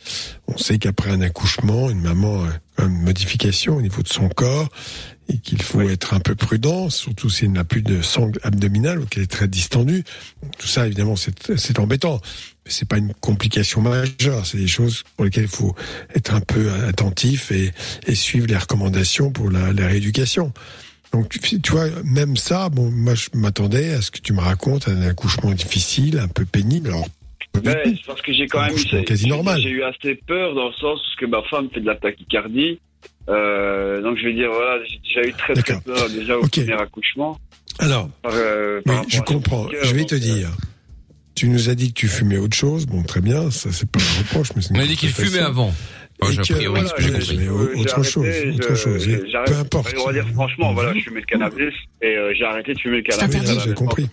[0.47, 2.45] on sait qu'après un accouchement, une maman
[2.77, 4.69] a une modification au niveau de son corps
[5.29, 8.99] et qu'il faut être un peu prudent, surtout si elle n'a plus de sangle abdominale
[8.99, 10.03] ou qu'elle est très distendue.
[10.57, 12.19] Tout ça, évidemment, c'est c'est embêtant.
[12.65, 14.45] Mais c'est pas une complication majeure.
[14.45, 15.75] C'est des choses pour lesquelles il faut
[16.15, 17.71] être un peu attentif et,
[18.07, 20.51] et suivre les recommandations pour la, la rééducation.
[21.13, 24.87] Donc, tu vois, même ça, bon, moi, je m'attendais à ce que tu me racontes
[24.87, 26.89] un accouchement difficile, un peu pénible.
[26.89, 27.07] Alors,
[27.65, 29.59] Ouais, c'est parce que j'ai quand même eu, quasi normal.
[29.61, 32.79] j'ai eu assez peur dans le sens où que ma femme fait de la tachycardie.
[33.29, 36.71] Euh, donc je vais dire voilà, j'ai déjà eu très très peur déjà au premier
[36.73, 37.37] accouchement.
[37.79, 39.65] Alors, Par, euh, par je comprends.
[39.65, 40.49] cœur, Je vais te dire.
[41.35, 42.85] Tu nous as dit que tu fumais autre chose.
[42.85, 45.09] Bon, très bien, ça c'est pas un reproche, mais c'est une On a dit qu'il
[45.09, 45.73] fumait avant.
[46.23, 47.81] Et j'ai ce que j'ai compris.
[47.81, 49.07] autre chose, autre chose.
[49.45, 49.95] Peu importe.
[49.99, 52.97] On va dire franchement, voilà, je fumais le cannabis et euh, j'ai arrêté de fumer
[52.97, 53.41] le cannabis.
[53.49, 54.09] Oui, j'ai compris.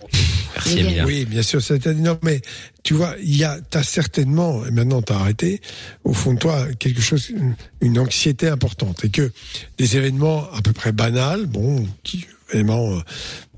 [0.54, 1.04] Merci, Emilia.
[1.04, 2.40] Oui, bien sûr, c'est non, mais
[2.82, 5.60] tu vois, il y a, t'as certainement, et maintenant t'as arrêté,
[6.04, 9.30] au fond de toi, quelque chose, une, une anxiété importante, et que
[9.76, 13.00] des événements à peu près banals, bon, qui évidemment euh,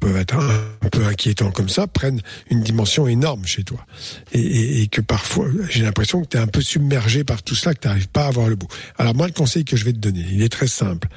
[0.01, 3.85] peuvent être un, peu inquiétants comme ça, prennent une dimension énorme chez toi,
[4.33, 8.09] et, que parfois, j'ai l'impression que t'es un peu submergé par tout ça, que t'arrives
[8.09, 8.69] pas à voir le bout.
[8.99, 11.09] Alors moi, le conseil que je vais te donner, il est très simple.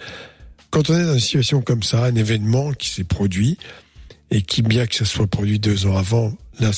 [0.69, 3.57] Quand on est dans une situation comme ça, un événement qui s'est produit,
[4.31, 6.71] et qui, bien que ça soit produit deux ans avant, là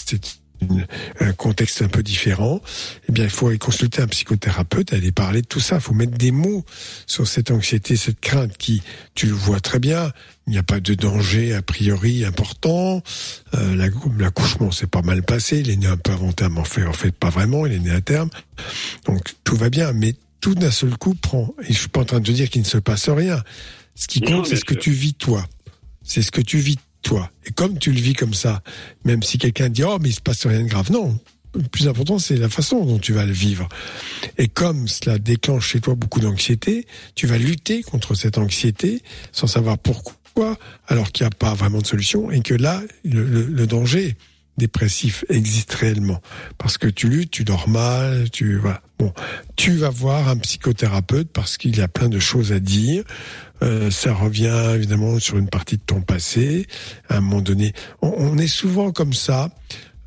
[1.19, 2.61] un contexte un peu différent,
[3.07, 5.93] eh bien il faut aller consulter un psychothérapeute, aller parler de tout ça, il faut
[5.93, 6.65] mettre des mots
[7.07, 8.81] sur cette anxiété, cette crainte qui,
[9.13, 10.11] tu le vois très bien,
[10.47, 13.03] il n'y a pas de danger a priori important,
[13.53, 13.87] euh, la-
[14.17, 16.93] l'accouchement s'est pas mal passé, il est né un peu avant terme, en fait, en
[16.93, 18.29] fait pas vraiment, il est né à terme,
[19.05, 22.05] donc tout va bien, mais tout d'un seul coup prend, et je suis pas en
[22.05, 23.43] train de te dire qu'il ne se passe rien,
[23.95, 25.47] ce qui compte c'est ce que tu vis toi,
[26.03, 26.77] c'est ce que tu vis
[27.45, 28.61] Et comme tu le vis comme ça,
[29.03, 31.17] même si quelqu'un dit oh mais il se passe rien de grave, non.
[31.53, 33.69] Le plus important c'est la façon dont tu vas le vivre.
[34.37, 39.01] Et comme cela déclenche chez toi beaucoup d'anxiété, tu vas lutter contre cette anxiété
[39.31, 40.57] sans savoir pourquoi,
[40.87, 44.17] alors qu'il n'y a pas vraiment de solution et que là le danger
[44.57, 46.21] dépressif existe réellement
[46.57, 48.81] parce que tu luttes, tu dors mal, tu voilà.
[48.97, 49.13] Bon,
[49.57, 53.03] tu vas voir un psychothérapeute parce qu'il y a plein de choses à dire.
[53.63, 56.67] Euh, ça revient évidemment sur une partie de ton passé.
[57.09, 59.49] À un moment donné, on, on est souvent comme ça.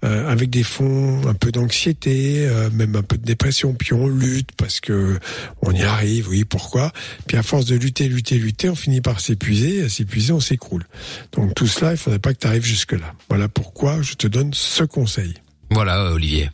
[0.05, 4.07] euh, avec des fonds un peu d'anxiété, euh, même un peu de dépression, puis on
[4.07, 5.19] lutte parce que
[5.63, 6.93] on y arrive, oui, pourquoi?
[7.27, 10.85] Puis à force de lutter, lutter, lutter, on finit par s'épuiser, à s'épuiser, on s'écroule.
[11.33, 13.15] Donc tout cela, il faudrait pas que tu arrives jusque-là.
[13.29, 15.35] Voilà pourquoi je te donne ce conseil.
[15.71, 16.51] Voilà, Olivier.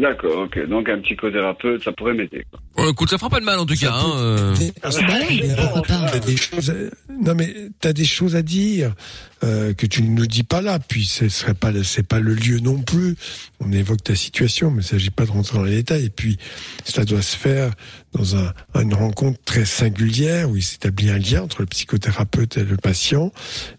[0.00, 0.68] D'accord, ok.
[0.68, 2.44] Donc un psychothérapeute, ça pourrait m'aider.
[2.76, 3.90] Oh, écoute, ça fera pas de mal en tout cas.
[3.92, 4.54] Hein, euh.
[6.12, 6.74] T'as des choses, à-
[7.20, 8.94] non mais t'as des choses à dire
[9.42, 10.78] euh, que tu ne nous dis pas là.
[10.78, 13.16] Puis ce serait pas, le- c'est pas le lieu non plus.
[13.58, 16.04] On évoque ta situation, mais il s'agit pas de rentrer dans les détails.
[16.04, 16.38] Et puis
[16.84, 17.72] cela doit se faire
[18.12, 22.62] dans un, une rencontre très singulière où il s'établit un lien entre le psychothérapeute et
[22.64, 23.32] le patient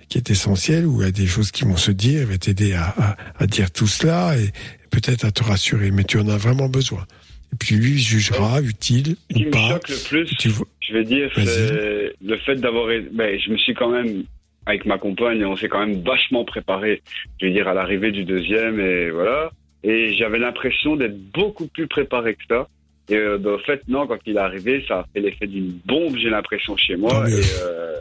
[0.09, 0.85] qui est essentiel.
[0.85, 3.15] Où il y a des choses qui vont se dire, il va t'aider à, à,
[3.37, 4.51] à dire tout cela et
[4.89, 5.91] peut-être à te rassurer.
[5.91, 7.05] Mais tu en as vraiment besoin.
[7.53, 9.69] Et puis lui il jugera utile Ce qui ou me pas.
[9.69, 10.49] choque le plus, Tu
[10.81, 12.87] je vais dire, c'est le fait d'avoir.
[13.11, 14.23] Ben, je me suis quand même,
[14.65, 17.01] avec ma compagne, on s'est quand même vachement préparé.
[17.39, 19.51] Je vais dire, à l'arrivée du deuxième, et voilà.
[19.83, 22.67] Et j'avais l'impression d'être beaucoup plus préparé que ça.
[23.09, 25.71] Et euh, ben, en fait, non, quand il est arrivé, ça a fait l'effet d'une
[25.85, 27.27] bombe, j'ai l'impression, chez moi.
[27.27, 27.39] Mieux.
[27.39, 27.99] Et, euh,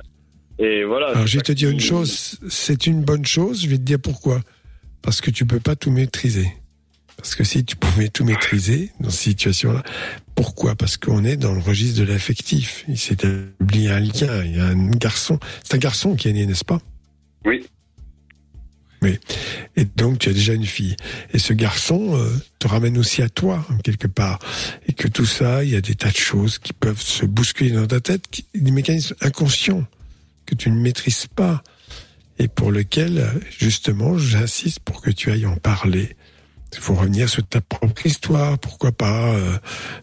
[0.59, 1.09] et voilà.
[1.09, 3.99] Alors, je vais te dire une chose, c'est une bonne chose, je vais te dire
[4.03, 4.41] pourquoi.
[5.03, 6.49] Parce que tu peux pas tout maîtriser.
[7.19, 9.83] Parce que si tu pouvais tout maîtriser dans cette situation-là,
[10.37, 10.77] pourquoi?
[10.77, 12.85] Parce qu'on est dans le registre de l'affectif.
[12.89, 15.39] Il s'est établi un lien, il y a un garçon.
[15.65, 16.81] C'est un garçon qui est né, n'est-ce pas?
[17.45, 17.67] Oui.
[19.03, 19.19] Oui.
[19.77, 20.97] Et donc, tu as déjà une fille.
[21.33, 22.31] Et ce garçon euh,
[22.61, 24.39] te ramène aussi à toi, quelque part.
[24.87, 27.73] Et que tout ça, il y a des tas de choses qui peuvent se bousculer
[27.73, 29.85] dans ta tête, qui- des mécanismes inconscients
[30.47, 31.63] que tu ne maîtrises pas.
[32.39, 36.17] Et pour lesquels, euh, justement, j'insiste pour que tu ailles en parler.
[36.75, 39.33] Il faut revenir sur ta propre histoire, pourquoi pas.
[39.33, 39.57] euh,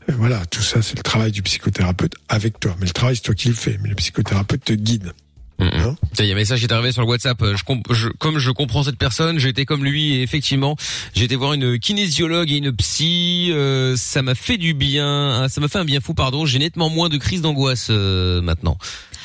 [0.10, 2.76] euh, voilà, tout ça, c'est le travail du psychothérapeute avec toi.
[2.80, 3.78] Mais le travail, c'est toi qui le fais.
[3.82, 5.14] Mais le psychothérapeute te guide.
[5.60, 7.42] Hein Tiens, Il y a un message qui est arrivé sur le WhatsApp.
[7.42, 10.76] Euh, Je, je- comme je comprends cette personne, j'ai été comme lui et effectivement,
[11.14, 13.50] j'ai été voir une kinésiologue et une psy.
[13.52, 15.44] euh, ça m'a fait du bien.
[15.44, 16.46] ah, Ça m'a fait un bien fou, pardon.
[16.46, 18.78] J'ai nettement moins de crises d'angoisse euh, maintenant.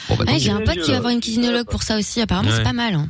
[0.09, 2.21] Bon, bah, Ouais, j'ai un pote qui va voir une kinésiologue pour ça aussi.
[2.21, 2.57] Apparemment, Ouais.
[2.59, 2.95] c'est pas mal.
[2.95, 3.09] hein.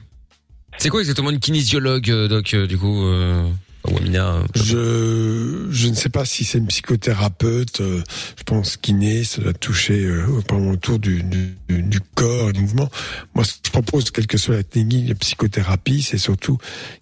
[0.79, 3.47] C'est quoi exactement une kinésiologue, euh, Doc, euh, du coup, euh,
[3.89, 7.81] euh, Je je ne sais pas si c'est une psychothérapeute.
[7.81, 8.03] euh,
[8.39, 10.27] je pense kiné, ça doit toucher euh,
[10.99, 12.89] du, du, du corps et du mouvement.
[13.35, 16.59] Moi, ce que je propose, quelle que soit la technique de psychothérapie, c'est surtout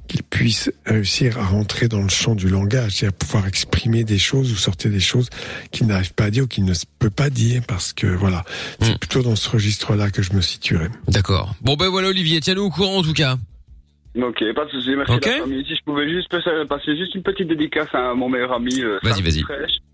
[0.06, 4.52] qu'il puisse réussir à rentrer dans le champ du langage, c'est-à-dire pouvoir exprimer des choses
[4.52, 5.28] ou sortir des choses
[5.70, 8.44] qu'il n'arrive pas à dire ou qu'il ne peut pas dire, parce que voilà,
[8.80, 8.98] c'est Hmm.
[8.98, 10.88] plutôt dans ce registre-là que je me situerais.
[11.08, 11.54] D'accord.
[11.60, 13.36] Bon ben voilà Olivier, tiens-nous au courant en tout cas.
[14.20, 15.26] Ok, pas de souci, merci Ok.
[15.26, 15.64] la famille.
[15.66, 18.80] Si je pouvais juste passer, passer juste une petite dédicace à mon meilleur ami.
[18.82, 19.42] euh, Vas-y, vas-y.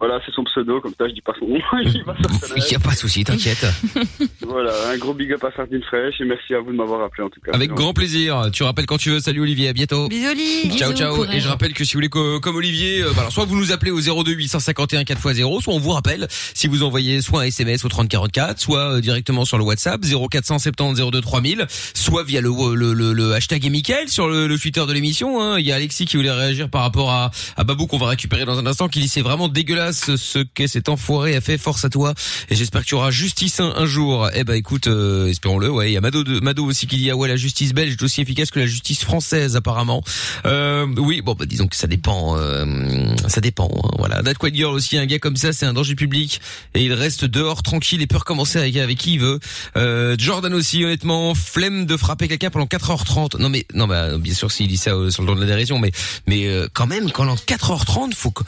[0.01, 1.59] Voilà, c'est son pseudo, comme ça je dis pas son nom.
[1.83, 2.67] Il va se reconnaître.
[2.69, 3.65] Il y a pas de souci, t'inquiète.
[4.47, 7.23] voilà, un gros big up à Sardine Fraîche et merci à vous de m'avoir appelé
[7.25, 7.53] en tout cas.
[7.53, 8.49] Avec grand plaisir.
[8.53, 9.21] Tu rappelles quand tu veux.
[9.21, 10.09] Salut Olivier, à bientôt.
[10.09, 10.77] Bisous, Oli.
[10.79, 13.33] Ciao ciao et je rappelle que si vous voulez co- comme Olivier euh, bah alors
[13.33, 17.21] soit vous nous appelez au 02 851 4x0 soit on vous rappelle si vous envoyez
[17.21, 22.25] soit un SMS au 3044 soit euh, directement sur le WhatsApp 0470 02 3000 soit
[22.25, 25.59] via le le, le, le hashtag et Mickaël sur le, le Twitter de l'émission hein.
[25.59, 28.45] il y a Alexis qui voulait réagir par rapport à à Babou qu'on va récupérer
[28.45, 31.85] dans un instant qui dit c'est vraiment dégueulasse ce que cet enfoiré a fait force
[31.85, 32.15] à toi.
[32.51, 34.29] Et j'espère que tu auras justice un, un jour.
[34.35, 35.91] Eh ben écoute euh, espérons-le ouais.
[35.91, 38.03] Il y a Mado de, Mado aussi qui dit ah ouais la justice belge est
[38.03, 40.03] aussi efficace que la justice française apparemment.
[40.47, 44.23] Euh, oui bon bah disons que ça dépend euh, ça dépend hein, voilà.
[44.23, 46.41] That Quiet Girl aussi un gars comme ça c'est un danger public.
[46.75, 49.39] Et il reste dehors tranquille et peut recommencer avec, avec qui il veut.
[49.77, 54.35] Euh, Jordan aussi honnêtement flemme de frapper quelqu'un pendant 4h30 non mais non bah bien
[54.35, 55.93] sûr s'il dit ça euh, sur le don de la dérision mais
[56.27, 58.43] mais euh, quand même pendant 4h30 faut que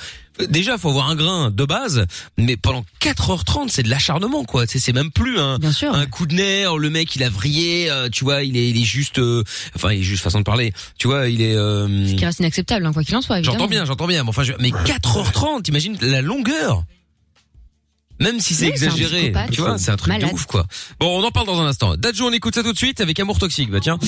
[0.51, 2.05] Déjà, faut avoir un grain de base,
[2.37, 4.67] mais pendant 4h30, c'est de l'acharnement, quoi.
[4.67, 5.57] Sais, C'est même plus un,
[5.95, 6.77] un coup de nerf.
[6.77, 9.43] Le mec, il a vrillé, euh, tu vois, il est, il est juste, euh,
[9.77, 10.75] enfin, il est juste façon de parler.
[10.99, 11.55] Tu vois, il est.
[11.57, 13.39] euh, Ce qui reste inacceptable, hein, quoi qu'il en soit.
[13.39, 13.57] évidemment.
[13.61, 14.25] J'entends bien, j'entends bien.
[14.25, 16.85] Mais enfin, je- mais 4h30, t'imagines la longueur
[18.21, 20.31] même si c'est Oui, c'est un exagéré, tu vois, c'est un truc Malade.
[20.31, 20.67] de ouf quoi.
[21.01, 21.97] Bon, on en parle dans un instant.
[21.97, 23.71] Dadjo, on écoute ça tout de suite avec Amour Toxique.
[23.71, 23.99] Bah tiens,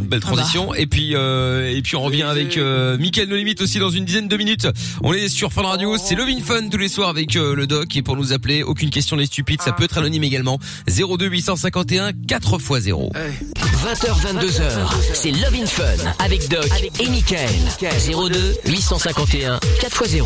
[0.00, 0.74] belle transition.
[0.74, 4.04] Et puis euh, et puis on revient avec euh, Mickaël No Limite aussi dans une
[4.04, 4.68] dizaine de minutes.
[5.02, 7.66] On est sur Fun Radio, c'est Love in Fun tous les soirs avec euh, le
[7.66, 10.58] doc et pour nous appeler, aucune question n'est stupide, ça peut être anonyme également.
[10.88, 13.12] 02 851 4 x 0.
[13.14, 14.70] 20h, 22h,
[15.14, 15.84] c'est Love in Fun
[16.18, 16.68] avec Doc
[17.00, 17.50] et Michael.
[17.80, 20.24] 02 851 4x0.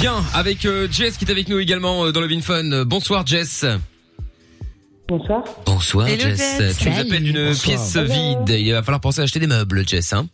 [0.00, 2.84] Bien, avec euh, Jess qui est avec nous également euh, dans Love in Fun.
[2.84, 3.64] Bonsoir Jess.
[5.08, 5.42] Bonsoir.
[5.64, 6.58] Bonsoir Hello, Jess.
[6.58, 6.78] Jess.
[6.78, 7.08] Tu nous Salut.
[7.08, 7.64] appelles d'une Bonsoir.
[7.76, 8.12] pièce Hello.
[8.12, 8.48] vide.
[8.60, 10.12] Il va falloir penser à acheter des meubles Jess.
[10.12, 10.26] Hein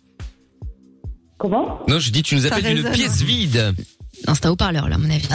[1.39, 1.81] Comment?
[1.89, 2.93] Non, je dis tu nous Ça appelles d'une résonne.
[2.93, 3.74] pièce vide.
[4.27, 5.28] Non, c'est un haut-parleur, là, à mon avis.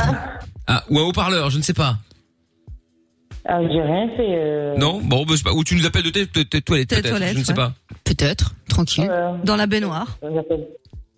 [0.68, 1.98] Ah, ou un haut-parleur, je ne sais pas.
[3.48, 4.36] Ah, J'ai rien fait.
[4.36, 5.54] euh, Non, bon, bah, je sais pas.
[5.54, 7.10] Ou tu nous appelles de tes, tes- tes toilettes, Tes peut-être.
[7.10, 7.56] toilettes, je ne sais ouais.
[7.56, 7.74] pas.
[8.04, 9.10] Peut-être, tranquille.
[9.44, 10.18] Dans la baignoire.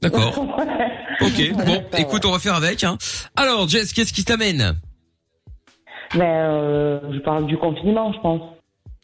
[0.02, 0.38] D'accord.
[1.22, 1.66] ok.
[1.66, 2.84] Bon, écoute, on va faire avec.
[2.84, 2.98] Hein.
[3.36, 4.76] Alors, Jess, qu'est-ce qui t'amène?
[6.16, 8.42] Mais euh, je parle du confinement, je pense.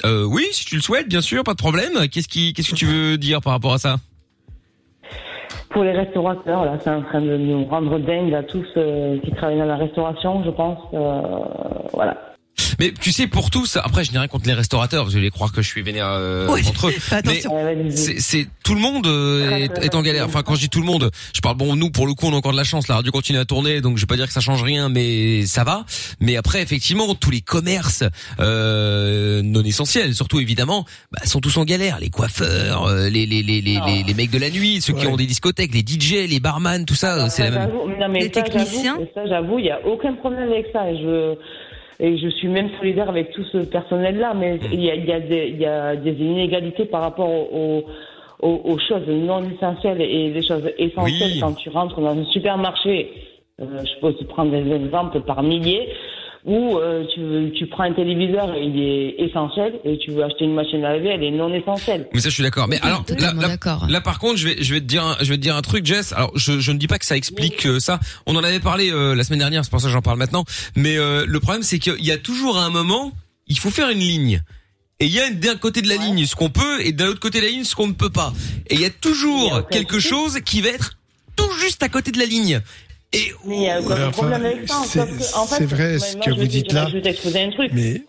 [0.05, 2.07] euh, Oui, si tu le souhaites, bien sûr, pas de problème.
[2.11, 3.95] Qu'est-ce qui, qu'est-ce que tu veux dire par rapport à ça?
[5.69, 9.31] Pour les restaurateurs, là, c'est en train de nous rendre dingue à tous euh, qui
[9.31, 10.77] travaillent dans la restauration, je pense.
[10.93, 12.32] euh, voilà.
[12.79, 15.51] Mais tu sais, pour tous, après, je n'ai rien contre les restaurateurs, vous allez croire
[15.51, 16.93] que je suis vénère euh, Oui, contre eux.
[17.25, 17.41] Mais
[17.91, 20.25] c'est, c'est tout le monde euh, est, est en galère.
[20.25, 22.33] Enfin, quand je dis tout le monde, je parle bon, nous pour le coup, on
[22.33, 22.87] a encore de la chance.
[22.87, 25.45] La radio continue à tourner, donc je vais pas dire que ça change rien, mais
[25.45, 25.85] ça va.
[26.19, 28.03] Mais après, effectivement, tous les commerces
[28.39, 31.99] euh, non essentiels, surtout évidemment, bah, sont tous en galère.
[31.99, 35.07] Les coiffeurs, euh, les les les les, les, les mecs de la nuit, ceux qui
[35.07, 37.69] ont des discothèques, les DJ, les barman, tout ça, c'est la même.
[37.99, 38.95] Non, mais Les ça, techniciens.
[38.97, 40.89] j'avoue- Ça, j'avoue, il n'y a aucun problème avec ça.
[40.89, 41.35] Et je,
[41.99, 44.33] et je suis même solidaire avec tout ce personnel-là.
[44.35, 44.59] Mais Mm.
[44.71, 47.85] il y a, il y, a des- il y a des inégalités par rapport aux,
[48.41, 51.39] aux, aux choses non essentielles et les choses essentielles Oui.
[51.39, 53.11] quand tu rentres dans un supermarché.
[53.61, 55.87] euh, je peux aussi prendre des exemples par milliers
[56.45, 60.43] où euh, tu, tu prends un téléviseur et il est essentiel et tu veux acheter
[60.43, 62.07] une machine à laver, elle est non essentielle.
[62.13, 62.67] Mais ça, je suis d'accord.
[62.67, 63.57] Mais alors, là, là,
[63.89, 65.61] là, par contre, je vais, je vais te dire, un- je vais te dire un
[65.61, 66.11] truc, Jess.
[66.11, 67.99] Alors, je, je ne dis pas que ça explique euh, ça.
[68.25, 70.43] On en avait parlé euh, la semaine dernière, c'est pour ça que j'en parle maintenant.
[70.75, 73.13] Mais euh, le problème, c'est qu'il y a toujours un moment,
[73.47, 74.41] il faut faire une ligne.
[74.99, 77.19] Et il y a d'un côté de la ligne ce qu'on peut et d'un autre
[77.19, 78.31] côté de la ligne ce qu'on ne peut pas.
[78.69, 80.97] Et il y a toujours quelque chose qui va être
[81.35, 82.61] tout juste à côté de la ligne.
[83.13, 84.75] Et Mais il y a aucun Ouais, enfin, problème avec ça.
[84.87, 84.99] c'est-
[85.35, 86.87] en fait, vrai ce que vous dites là.
[86.89, 87.71] Je vais t'exposer un truc.
[87.73, 88.01] Mais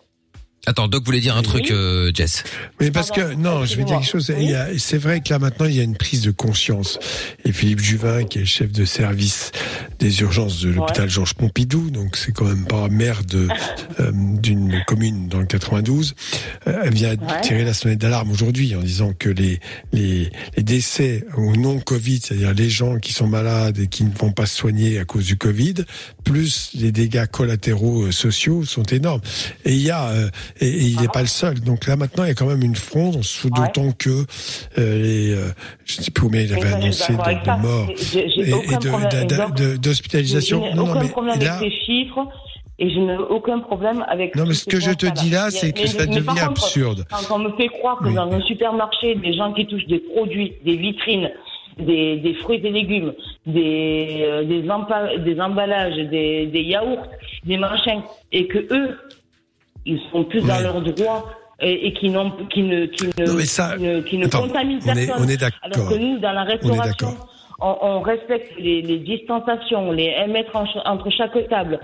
[0.65, 2.43] attends, Doc voulait dire un truc, euh, Jess.
[2.79, 4.31] Mais parce que non, je vais dire quelque chose.
[4.37, 6.99] Il y a- C'est vrai que là maintenant il y a une prise de conscience.
[7.45, 9.51] Et Philippe Juvin, qui est le chef de service
[9.99, 13.47] des urgences de l'hôpital Georges Pompidou, donc c'est quand même pas maire de
[13.99, 16.13] euh, d'une commune dans le 92.
[16.67, 19.59] Euh, elle vient tirer la sonnette d'alarme aujourd'hui en disant que les,
[19.93, 24.11] les les décès au non Covid, c'est-à-dire les gens qui sont malades et qui ne
[24.13, 25.75] vont pas se soigner à cause du Covid,
[26.23, 29.21] plus les dégâts collatéraux euh, sociaux sont énormes.
[29.65, 30.29] Et il y a euh,
[30.61, 31.59] et, et il n'est pas le seul.
[31.59, 34.09] Donc là maintenant il y a quand même une fronde, sous d'autant que
[34.77, 35.49] euh, les euh,
[35.85, 40.61] je sais plus combien il avait Mais annoncé de, de morts J'ai- j'ai et, d'hospitalisation.
[40.75, 42.27] Non, aucun mais problème là, avec ces chiffres
[42.77, 44.35] et je n'ai aucun problème avec.
[44.35, 46.43] Non, mais ce que je te dis là, c'est que mais- ça mais devient contre,
[46.43, 47.05] absurde.
[47.09, 50.53] Quand on me fait croire que dans un supermarché, des gens qui touchent des produits,
[50.65, 51.31] des vitrines,
[51.79, 53.13] des, des fruits et légumes,
[53.45, 57.07] des, euh, des emballages, des, des yaourts,
[57.45, 58.01] des machins,
[58.33, 58.97] et que eux,
[59.85, 61.29] ils sont plus dans leurs droits
[61.61, 64.25] et, et qui, n'ont, qui ne, qui ne, Non, mais ça- qui ne, qui ne
[64.25, 65.25] Attends, contaminent on est- personne.
[65.25, 65.59] on est d'accord.
[65.61, 67.17] Alors que nous, dans la On est restauration,
[67.59, 71.79] on, on respecte les, les distanciations, les 1 mètre en- entre chaque table.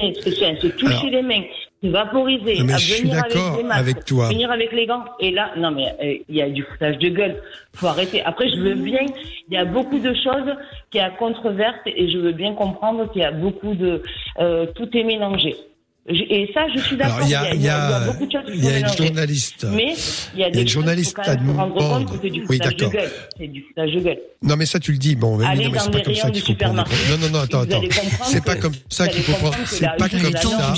[0.00, 1.42] Se, toucher Alors- les mains,
[1.82, 4.28] se vaporiser, à je suis venir avec des masques, avec toi.
[4.28, 5.04] venir avec les gants.
[5.20, 7.36] Et là, non mais euh, il y a du foutage de gueule.
[7.74, 8.22] Faut arrêter.
[8.24, 9.06] Après, je veux bien.
[9.48, 10.54] Il y a beaucoup de choses
[10.90, 14.02] qui est à controverse et je veux bien comprendre qu'il y a beaucoup de
[14.40, 15.54] euh, tout est mélangé.
[16.08, 17.20] Et ça, je suis d'accord.
[17.24, 19.66] Il y a- il y a- beaucoup de choses qui il y a une journaliste.
[19.70, 19.94] Mais
[20.34, 22.10] il y a Il y des allemande.
[22.10, 22.90] que c'est du Oui, d'accord.
[22.90, 23.10] gueule.
[23.38, 24.18] C'est du foutage de gueule.
[24.42, 25.14] Non, mais ça, tu le dis.
[25.14, 26.84] Bon, mais, Allez non, mais c'est pas comme ça qu'il faut prendre.
[27.10, 27.82] Non, non, non, attends, attends.
[28.24, 29.54] C'est pas comme ça qu'il faut prendre.
[29.66, 30.74] C'est pas comme ça.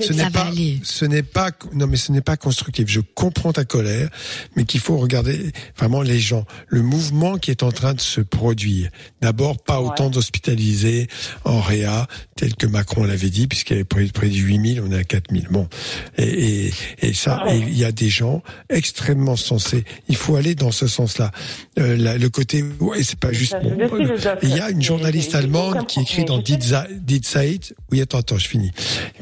[0.00, 0.50] Ce n'est pas,
[0.82, 2.86] ce n'est pas, non, mais ce n'est pas constructif.
[2.88, 4.10] Je comprends ta colère,
[4.54, 8.20] mais qu'il faut regarder vraiment les gens, le mouvement qui est en train de se
[8.20, 8.90] produire.
[9.22, 11.08] D'abord, pas autant d'hospitalisés
[11.44, 14.28] en réa, tel que Macron l'avait dit, puisqu'il avait près, près
[14.74, 15.48] de 8000, on est à 4000.
[15.50, 15.68] Bon.
[16.18, 19.84] Et, et, et ça, et il y a des gens extrêmement sensés.
[20.08, 21.30] Il faut aller dans ce sens-là.
[21.78, 23.56] Euh, le côté, ouais, c'est pas juste.
[23.62, 24.38] Bon, le doc.
[24.42, 27.74] il y a une journaliste allemande qui écrit dans Die Zeit.
[27.90, 28.72] Oui, attends, attends, je finis.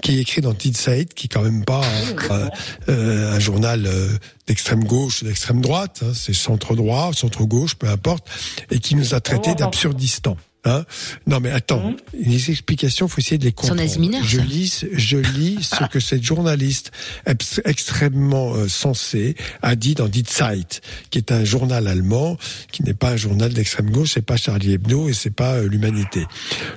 [0.02, 1.82] Qui écrit dans Die Zeit, qui est quand même pas
[2.30, 2.48] euh,
[2.88, 4.08] euh, un journal euh,
[4.46, 6.02] d'extrême gauche ou d'extrême droite.
[6.04, 8.26] hein, c'est centre droit, centre gauche, peu importe,
[8.70, 10.36] et qui nous a traités d'absurdistan.
[10.66, 10.84] Hein
[11.26, 13.76] non mais attends, les explications, faut essayer de les comprendre.
[14.24, 16.90] Je lis, je lis ce que cette journaliste
[17.26, 20.80] ex- extrêmement euh, sensée a dit dans Die Zeit,
[21.10, 22.38] qui est un journal allemand,
[22.72, 25.68] qui n'est pas un journal d'extrême gauche, c'est pas Charlie Hebdo et c'est pas euh,
[25.68, 26.24] l'Humanité.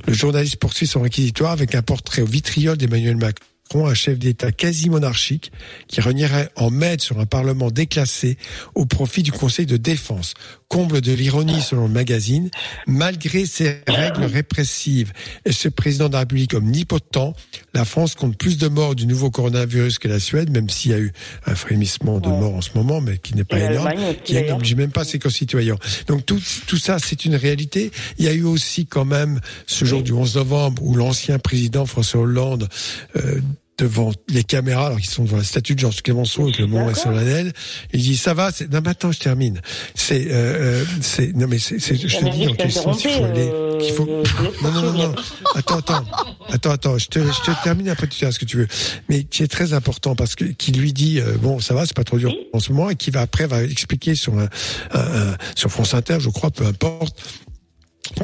[0.06, 4.54] Le journaliste poursuit son réquisitoire avec un portrait au vitriol d'Emmanuel Macron un chef d'État
[4.54, 5.52] quasi monarchique
[5.90, 8.38] qui renierait en maître sur un parlement déclassé
[8.76, 10.36] au profit du Conseil de défense.
[10.70, 12.50] Comble de l'ironie selon le magazine,
[12.88, 15.14] malgré ces règles répressives.
[15.46, 17.34] Et ce président de la République omnipotent,
[17.74, 20.94] la France compte plus de morts du nouveau coronavirus que la Suède, même s'il y
[20.94, 21.14] a eu
[21.46, 23.92] un frémissement de morts en ce moment, mais qui n'est pas Et énorme,
[24.26, 25.78] qui n'oblige même pas ses concitoyens.
[26.08, 27.92] Donc tout, tout ça, c'est une réalité.
[28.18, 31.86] Il y a eu aussi quand même ce jour du 11 novembre où l'ancien président
[31.86, 32.68] François Hollande
[33.16, 33.40] euh,
[33.78, 36.90] devant les caméras, alors qu'ils sont devant la statue de Georges Clémenceau, avec le moment
[36.90, 37.54] est solennel,
[37.94, 38.72] il dit ça va, c'est...
[38.72, 39.62] non mais attends, je termine.
[39.94, 43.12] C'est, euh, euh, c'est, non mais c'est, c'est- je te dis que quel sens il
[43.12, 43.52] faut aller,
[43.82, 44.06] qu'il faut.
[44.64, 45.16] Non non non non.
[45.56, 46.04] Attends attends
[46.50, 48.68] attends attends, je te, je te termine après tu diras ce que tu veux.
[49.10, 51.96] Mais qui est très important parce que qui lui dit euh, bon ça va, c'est
[51.96, 54.48] pas trop dur en ce moment et qui va après va expliquer sur un,
[54.92, 57.16] un- un- sur France Inter, je crois, peu importe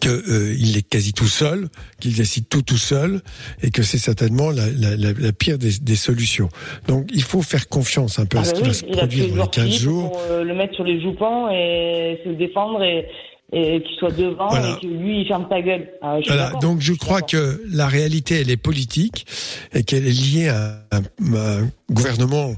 [0.02, 1.70] que euh, est quasi tout seul,
[2.00, 3.22] qu'il décide tout tout seul,
[3.62, 6.50] et que c'est certainement la, la, la, la pire des, des solutions.
[6.88, 8.86] Donc il faut faire confiance un peu à Ah ce bah qui oui, va se
[8.86, 10.12] produire dans les Edouard 15 Philippe jours.
[10.12, 13.06] pour euh, le mettre sur les joupons et se défendre et,
[13.52, 14.78] et qu'il soit devant Voilà.
[14.78, 15.88] et que lui il ferme ta gueule.
[16.02, 19.26] Ah, Voilà, donc je crois que la réalité, elle est politique
[19.74, 22.56] et qu'elle est liée à un, à un gouvernement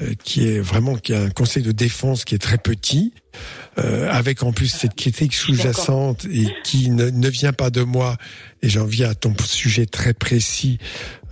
[0.00, 3.12] euh, qui est vraiment qui a un conseil de défense qui est très petit,
[3.78, 8.16] euh, avec en plus cette critique sous-jacente et qui ne, ne vient pas de moi.
[8.62, 10.78] Et j'en viens à ton sujet très précis,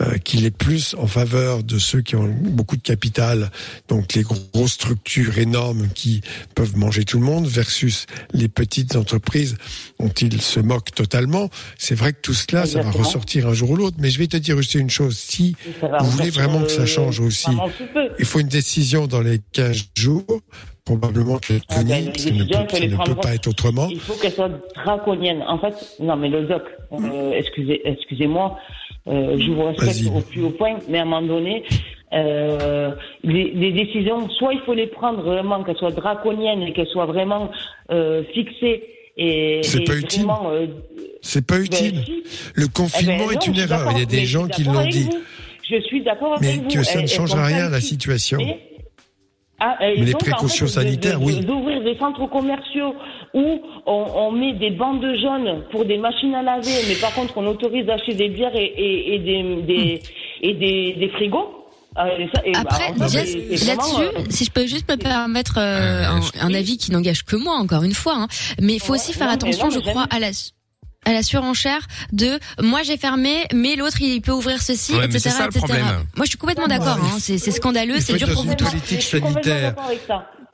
[0.00, 3.50] euh, qu'il est plus en faveur de ceux qui ont beaucoup de capital,
[3.88, 6.22] donc les grosses structures énormes qui
[6.54, 9.56] peuvent manger tout le monde, versus les petites entreprises
[9.98, 11.50] dont il se moque totalement.
[11.76, 13.96] C'est vrai que tout cela, ça va ressortir un jour ou l'autre.
[13.98, 15.18] Mais je vais te dire aussi une chose.
[15.18, 17.50] Si vous voulez vraiment que ça euh, change aussi,
[18.18, 20.40] il faut une décision dans les 15 jours.
[20.88, 23.88] Probablement que Ah ben, ne peut, ne pas être autrement.
[23.90, 25.44] Il faut qu'elle soit draconienne.
[25.46, 26.62] En fait, non, mais le doc,
[26.92, 28.58] euh, excusez, excusez-moi,
[29.06, 31.62] euh, je vous respecte au plus haut point, mais à un moment donné,
[32.14, 32.92] euh,
[33.22, 37.04] les, les décisions, soit il faut les prendre vraiment qu'elles soient draconiennes et qu'elles soient
[37.04, 37.50] vraiment
[38.32, 38.82] fixées
[39.18, 40.26] et, C'est pas utile.
[41.20, 42.02] C'est pas utile.
[42.02, 42.22] si.
[42.54, 43.92] Le eh confinement ben est une erreur.
[43.92, 45.02] Il y a des mais gens qui l'ont dit.
[45.02, 45.18] vous.
[45.70, 46.68] Je suis d'accord Mais avec vous.
[46.68, 48.38] que ça ne elles change sont rien à la situation.
[48.38, 48.67] Mais
[49.60, 51.40] Ah, et Mais les donc, en précautions fait, de- sanitaires, de- oui.
[51.40, 52.94] D'ouvrir des centres commerciaux
[53.34, 57.36] où on, on met des bandes jaunes pour des machines à laver, mais par contre
[57.38, 60.02] on autorise d'acheter des bières et, et, et des, des,
[60.42, 61.54] et des, des frigos.
[61.96, 66.54] Et ça- et Après, là-dessus, euh, si je peux juste me permettre euh, un, un
[66.54, 68.28] avis qui n'engage que moi, encore une fois, hein,
[68.60, 70.28] mais il faut aussi faire attention, non, je crois, à la
[71.08, 75.18] à la surenchère de moi j'ai fermé mais l'autre il peut ouvrir ceci Ouais, etc
[75.20, 75.84] c'est ça, le etc problème.
[76.16, 79.02] moi je suis complètement d'accord hein, c'est scandaleux c'est dur pour vous une tous politique
[79.02, 79.74] sanitaire.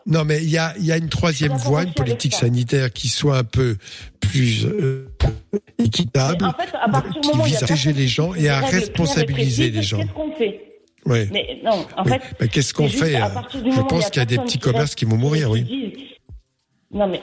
[0.06, 3.09] Non, mais il y a, il y a une troisième voie, une politique sanitaire qui
[3.09, 3.78] soit un peu
[4.20, 5.09] plus euh,
[5.78, 8.60] équitable, En fait, à partir du qui moment vise à protéger les gens et à
[8.60, 9.97] responsabiliser les gens.
[9.98, 10.60] Qu'est-ce qu'on fait?
[11.06, 11.26] Ouais.
[11.32, 12.10] Mais non, en Oui.
[12.12, 12.20] fait.
[12.39, 13.40] Mais qu'est-ce qu'on fait à euh,
[13.74, 15.62] Je pense qu'il y a des petits qui commerces qui vont mourir, oui.
[15.64, 15.98] disent-
[16.90, 17.22] Non, mais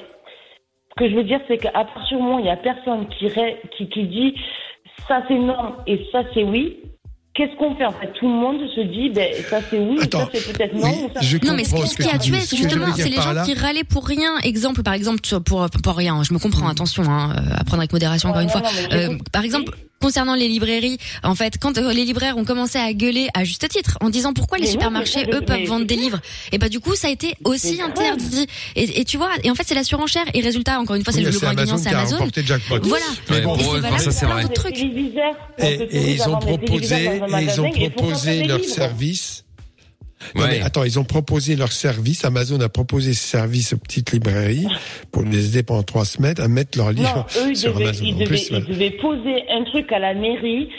[0.92, 3.08] ce que je veux dire, c'est qu'à partir du moment où il y a personne
[3.08, 4.36] qui, qui dit
[5.08, 6.80] ça c'est non et ça c'est oui,
[7.34, 8.12] qu'est-ce qu'on fait en fait?
[8.20, 10.90] Tout le monde se dit ben, ça c'est oui, ça c'est peut-être non.
[11.06, 13.44] ou ça- non mais ce, qui- ce qui a tué c'est justement c'est les gens
[13.46, 14.38] qui râlaient pour rien.
[14.44, 17.94] Exemple par exemple pour pour rien je me comprends attention hein, euh, à prendre avec
[17.94, 18.62] modération encore une non, fois.
[18.62, 22.80] non, Euh, par exemple concernant les librairies en fait quand euh, les libraires ont commencé
[22.80, 25.86] à gueuler à juste titre en disant pourquoi les Mais supermarchés eux peuvent mais vendre
[25.86, 26.20] des livres
[26.52, 28.48] et bah du coup ça a été aussi interdit.
[28.76, 30.26] et, et tu vois et en fait c'est la surenchère.
[30.34, 32.18] Et résultat encore une fois c'est Oui, le ingrédient Amazon c'est Amazon
[32.82, 33.06] voilà.
[33.30, 33.56] Mais bon,
[34.00, 34.44] ça c'est vrai.
[35.60, 39.46] Et, ils ont proposé, dans ils ont proposé leur service.
[40.36, 40.50] Non, Ouais.
[40.52, 42.24] mais attends, ils ont proposé leur service.
[42.26, 44.68] Amazon a proposé ce service aux petites librairies
[45.12, 47.86] pour les aider pendant trois semaines à mettre leurs livres Non, eux, ils sur devaient,
[47.86, 48.04] Amazon.
[48.06, 50.70] ils, En devaient, plus, ils devaient poser un truc à la mairie,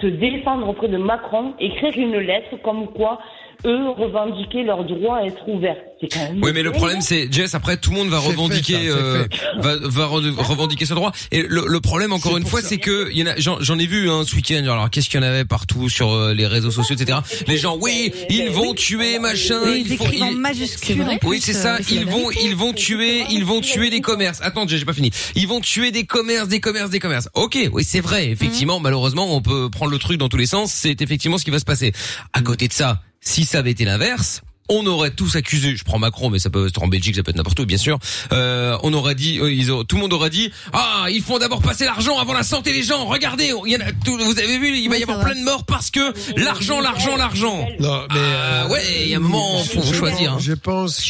[0.00, 3.20] se défendre auprès de Macron, écrire une lettre comme quoi
[3.66, 5.76] eux revendiquaient leur droit à être ouverts.
[6.00, 6.40] C'est quand même.
[6.44, 7.54] Oui, mais le problème c'est Jess.
[7.56, 10.94] Après, tout le monde va revendiquer, fait, ça, c'est euh, va, va re- revendiquer ce
[10.94, 11.10] droit.
[11.32, 13.36] Et le, le problème, encore une fois, c'est que il y en a.
[13.36, 14.62] J'en j'en ai vu hein, ce week-end.
[14.62, 17.18] Alors, qu'est-ce qu'il y en avait partout sur euh, les réseaux sociaux, etc.
[17.48, 19.58] Les gens, oui, ils vont tuer machin.
[19.64, 21.04] Oui, ils ils font- écrivent en ils- majuscule.
[21.24, 21.76] Oui, c'est ça.
[21.76, 24.38] euh, Ils vont, ils vont tuer, ils vont tuer des commerces.
[24.42, 25.10] Attends, j'ai j'ai pas fini.
[25.34, 27.28] Ils vont tuer des commerces, des commerces, des commerces.
[27.34, 28.28] Ok, oui, c'est vrai.
[28.28, 30.70] Effectivement, malheureusement, on peut prendre le truc dans tous les sens.
[30.72, 31.92] C'est effectivement ce qui va se passer.
[32.32, 34.40] À côté de ça, si ça avait été l'inverse.
[34.68, 37.30] On aurait tous accusé, je prends Macron, mais ça peut être en Belgique, ça peut
[37.30, 37.98] être n'importe où, bien sûr.
[38.32, 41.38] Euh, on aurait dit, euh, ils auraient- tout le monde aurait dit, ah, ils font
[41.38, 43.06] d'abord passer l'argent avant la santé des gens.
[43.06, 45.42] Regardez, il y en a, tout- vous avez vu, il va y avoir plein de
[45.44, 47.66] morts parce que l'argent, l'argent, l'argent.
[47.80, 50.34] Non, mais Ah ouais, il y a un moment, faut je, choisir.
[50.34, 50.38] hein.
[50.40, 51.02] Je pense que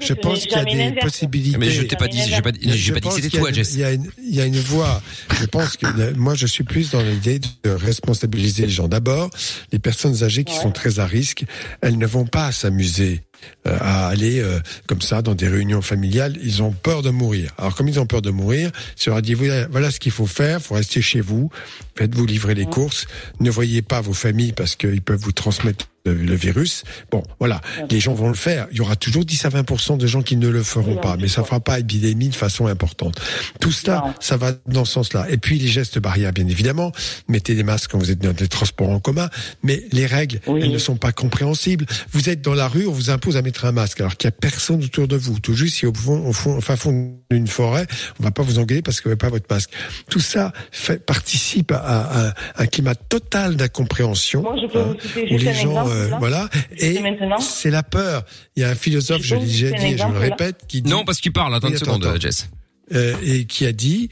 [0.00, 1.58] je pense qu'il y a des possibilités.
[1.58, 3.72] Mais je t'ai pas dit, j'ai pas, dit- j'ai pas dit que c'était toi, Jess.
[3.74, 5.02] Il y, a une, il y a une voie.
[5.40, 8.88] Je pense que euh, moi, je suis plus dans l'idée de responsabiliser les gens.
[8.88, 9.30] D'abord,
[9.72, 11.44] les personnes âgées qui sont très à risque,
[11.80, 13.22] elles ne vont pas s'amuser
[13.66, 16.36] euh, à aller euh, comme ça dans des réunions familiales.
[16.42, 17.52] Ils ont peur de mourir.
[17.56, 20.60] Alors, comme ils ont peur de mourir, je leur voilà, voilà ce qu'il faut faire.
[20.60, 21.50] faut rester chez vous.
[21.96, 23.06] Faites-vous livrer les courses.
[23.40, 26.84] Ne voyez pas vos familles parce qu'ils peuvent vous transmettre le, le virus.
[27.10, 27.60] Bon, voilà,
[27.90, 28.66] les gens vont le faire.
[28.72, 31.28] Il y aura toujours 10 à 20% de gens qui ne le feront pas, mais
[31.28, 33.20] ça fera pas épidémie de façon importante.
[33.60, 35.26] Tout cela, ça va dans ce sens-là.
[35.30, 36.92] Et puis les gestes barrières, bien évidemment.
[37.28, 39.28] Mettez des masques quand vous êtes dans des transports en commun,
[39.62, 41.86] mais les règles, elles ne sont pas compréhensibles.
[42.12, 44.28] Vous êtes dans la rue, on vous impose à mettre un masque, alors qu'il y
[44.28, 45.38] a personne autour de vous.
[45.40, 47.86] Tout juste si au fond, au fond, au fin fond d'une forêt,
[48.20, 49.70] on va pas vous engueuler parce que vous n'avez pas votre masque.
[50.10, 52.32] Tout ça fait, participe à, à- à
[52.62, 54.42] un climat total d'incompréhension.
[54.42, 54.96] Moi, je peux hein,
[55.30, 56.18] où les gens, euh, là.
[56.18, 57.38] voilà, et C'est maintenant.
[57.38, 58.24] c'est la peur.
[58.56, 60.90] Il y a un philosophe, Je l'ai déjà dit, et je le répète, qui dit
[60.90, 61.54] Non, parce qu'il parle.
[61.54, 62.20] Attends une seconde, attends.
[62.20, 62.48] Jess.
[62.94, 64.08] euh, et qui a dit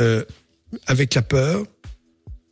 [0.00, 0.24] euh,
[0.86, 1.62] avec la peur,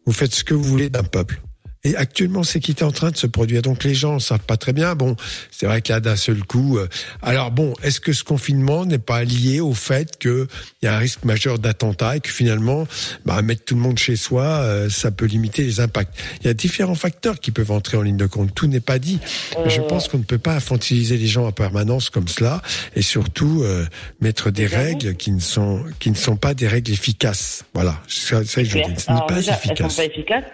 [0.06, 1.40] vous faites ce que vous voulez d'un peuple.
[1.86, 3.62] Et actuellement, c'est qui est en train de se produire?
[3.62, 4.96] Donc les gens ne savent pas très bien.
[4.96, 5.14] Bon,
[5.52, 6.78] c'est vrai que là, d'un seul coup.
[6.78, 6.88] euh,
[7.22, 10.48] alors bon, est-ce que ce confinement n'est pas lié au fait qu'il
[10.82, 12.88] y a un risque majeur d'attentat et que finalement,
[13.24, 16.12] bah, mettre tout le monde chez soi, euh, ça peut limiter les impacts?
[16.40, 18.52] Il y a différents facteurs qui peuvent entrer en ligne de compte.
[18.52, 19.20] Tout n'est pas dit.
[19.62, 22.62] Mais je pense qu'on ne peut pas infantiliser les gens en permanence comme cela,
[22.96, 23.86] et surtout euh,
[24.20, 27.64] mettre des règles qui ne sont qui ne sont pas des règles efficaces.
[27.74, 29.00] Voilà, c'est ça que je dis.
[29.00, 29.92] Ce n'est pas efficace.
[29.92, 30.44] sont pas efficaces.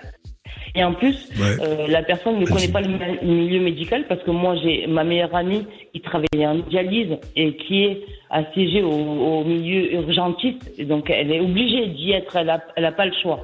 [0.75, 1.63] Et en plus, Ouais.
[1.63, 2.89] euh, la personne ne connaît pas le
[3.27, 7.85] milieu médical parce que moi, j'ai ma meilleure amie qui travaillait en dialyse et qui
[7.85, 8.01] est
[8.31, 10.73] assiégée au, au milieu urgentiste.
[10.79, 12.37] Et donc, elle est obligée d'y être.
[12.37, 13.41] Elle a, elle a pas le choix.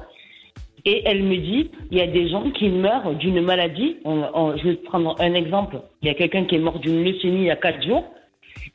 [0.85, 3.97] Et elle me dit, il y a des gens qui meurent d'une maladie.
[4.05, 5.77] On- on- je vais prendre un exemple.
[6.01, 8.05] Il y a quelqu'un qui est mort d'une leucémie il y a quatre jours.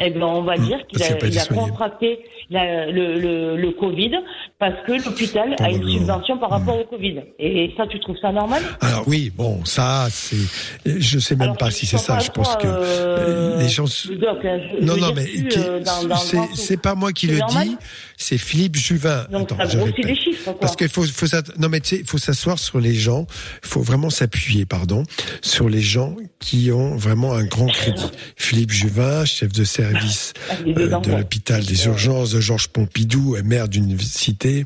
[0.01, 1.39] Eh ben, on va dire qu'il a, il
[1.69, 2.19] contracté
[2.51, 4.11] la- le, le, le Covid
[4.59, 7.21] parce que l'hôpital a une subvention par rapport au Covid.
[7.39, 8.63] Et ça, tu trouves ça normal?
[8.81, 10.37] Alors oui, bon, ça, c'est,
[10.85, 12.19] je sais même pas si c'est ça.
[12.19, 13.85] Je pense que euh, les gens.
[13.85, 15.81] hein, je- Non, je non, mais qui- euh,
[16.55, 17.77] c'est pas moi qui le dis,
[18.17, 19.27] c'est Philippe Juvin.
[19.31, 20.61] Donc Attends, ça grossit les chiffres, quoi.
[20.61, 21.27] Parce qu'il faut, faut
[21.59, 23.27] non mais tu sais, il faut s'asseoir sur les gens.
[23.63, 25.03] Il faut vraiment s'appuyer, pardon,
[25.43, 28.11] sur les gens qui ont vraiment un grand crédit.
[28.37, 30.33] Philippe Juvin, chef de service
[30.67, 34.65] euh, de l'hôpital des urgences de Georges Pompidou, et maire d'une cité.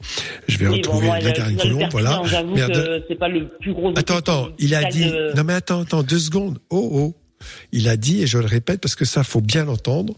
[0.48, 2.22] Je vais Oui, bon, retrouver moi, la le Colomb, voilà.
[2.54, 3.92] Maire de- c'est pas le plus gros.
[3.96, 5.06] Attends, attends, il a dit.
[5.06, 6.58] de- Non mais attends, attends, deux secondes.
[6.70, 7.14] Oh, oh.
[7.72, 10.14] Il a dit, et je le répète parce que ça, faut bien l'entendre,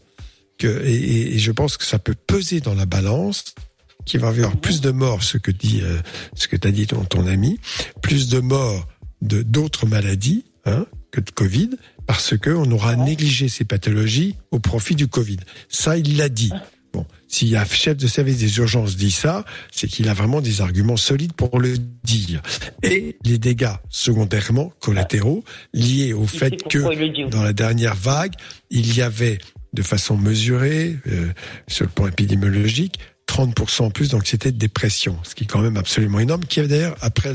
[0.58, 3.44] que et, et- et je pense que ça peut peser dans la balance,
[4.06, 5.98] qu'il va y avoir plus de morts, ce que dit, euh,
[6.34, 7.58] ce que t'as dit ton, ton ami,
[8.02, 8.88] plus de morts
[9.22, 11.70] de d'autres maladies hein, que de Covid,
[12.10, 15.36] parce que on aura négligé ces pathologies au profit du Covid.
[15.68, 16.50] Ça, il l'a dit.
[16.92, 20.12] Bon, s'il y a un chef de service des urgences dit ça, c'est qu'il a
[20.12, 22.42] vraiment des arguments solides pour le dire.
[22.82, 28.32] Et les dégâts secondairement collatéraux liés au fait que dans la dernière vague,
[28.70, 29.38] il y avait
[29.72, 31.28] de façon mesurée, euh,
[31.68, 32.98] sur le plan épidémiologique,
[33.30, 36.96] 30% en plus d'anxiété de dépression, ce qui est quand même absolument énorme, qui d'ailleurs,
[37.00, 37.32] après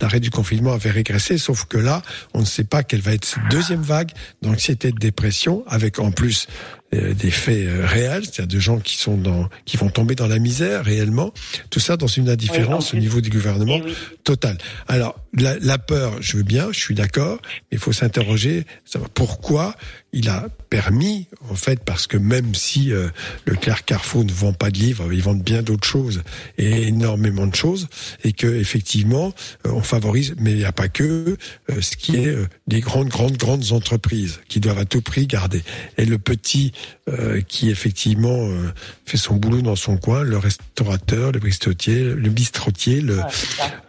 [0.00, 2.02] l'arrêt du confinement, avait régressé, sauf que là,
[2.34, 4.10] on ne sait pas quelle va être cette deuxième vague.
[4.42, 6.48] D'anxiété de dépression, avec en plus
[6.94, 10.26] euh, des faits euh, réels, c'est-à-dire de gens qui sont dans, qui vont tomber dans
[10.26, 11.32] la misère réellement,
[11.70, 13.80] tout ça dans une indifférence au niveau du gouvernement
[14.24, 14.58] total.
[14.86, 19.10] Alors la, la peur, je veux bien, je suis d'accord, mais il faut s'interroger, savoir
[19.10, 19.76] pourquoi
[20.12, 23.08] il a permis, en fait, parce que même si euh,
[23.44, 26.22] Leclerc Carrefour ne vend pas de livres, ils vendent bien d'autres choses
[26.56, 27.88] et énormément de choses,
[28.24, 29.34] et que effectivement
[29.66, 31.36] euh, on favorise, mais il n'y a pas que
[31.70, 35.26] euh, ce qui est euh, des grandes, grandes, grandes entreprises qui doivent à tout prix
[35.26, 35.62] garder.
[35.98, 36.72] Et le petit
[37.08, 38.72] euh, qui effectivement euh,
[39.04, 43.20] fait son boulot dans son coin, le restaurateur, le bistrotier, le bistrotier, le,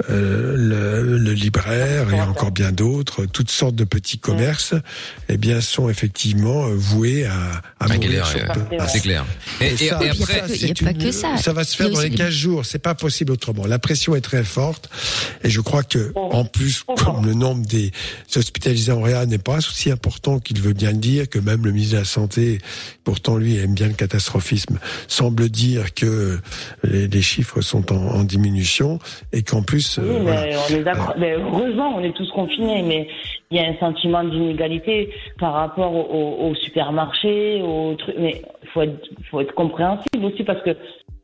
[0.09, 4.73] euh, le, le libraire et encore bien d'autres, toutes sortes de petits commerces,
[5.29, 8.25] eh bien sont effectivement euh, voués à, à mourir
[8.87, 9.25] c'est clair.
[9.61, 11.37] Et- et- ça, et après- ça, Il y a c'est pas une- que ça.
[11.37, 12.65] Ça va se faire dans les des- 15 jours.
[12.65, 13.65] C'est pas possible autrement.
[13.65, 14.89] La pression est très forte.
[15.43, 17.91] Et je crois que, en plus, comme le nombre des
[18.35, 21.71] hospitalisés en réa n'est pas aussi important qu'il veut bien le dire, que même le
[21.71, 22.59] ministre de la Santé,
[23.03, 26.39] pourtant lui aime bien le catastrophisme, semble dire que
[26.83, 28.99] les, les chiffres sont en, en diminution
[29.33, 30.41] et qu'en plus, euh, Oui, voilà.
[30.41, 31.13] mais on est d'accord.
[31.19, 33.07] Mais heureusement, on est tous confinés, mais
[33.51, 35.09] il y a un sentiment d'inégalité
[35.39, 37.95] par rapport au, au, supermarché, au.
[38.17, 38.41] Mais
[38.73, 40.75] faut être, faut être compréhensible aussi parce que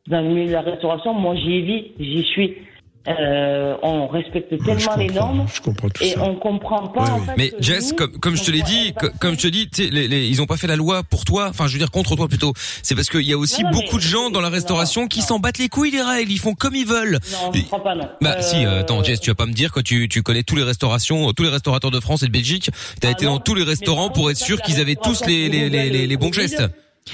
[0.08, 2.58] dans le milieu de la restauration, moi j'y vis, j'y suis.
[3.06, 6.22] Euh, on respecte tellement les normes je comprends tout et ça.
[6.24, 7.02] on comprend pas.
[7.12, 9.48] en fait, Mais Jess, nous, comme, comme je te l'ai dit, co- comme je te
[9.48, 11.48] dis, tu sais, les, les- ils ont pas fait la loi pour toi.
[11.50, 12.54] Enfin, je veux dire contre toi plutôt.
[12.82, 15.22] C'est parce qu'il y a aussi Non, non, beaucoup de gens dans la restauration qui
[15.22, 16.32] s'en battent les couilles des règles.
[16.32, 17.20] Ils font comme ils veulent.
[17.34, 18.08] Non, je crois pas non.
[18.22, 20.44] Bah Euh, si, euh, attends Jess, tu vas pas me dire que tu, tu connais
[20.44, 22.70] tous les restaurations, tous les restaurateurs de France et de Belgique.
[23.02, 25.90] T'as été dans tous les restaurants pour être sûr qu'ils avaient tous les, les, les,
[25.90, 26.64] les, les bons gestes.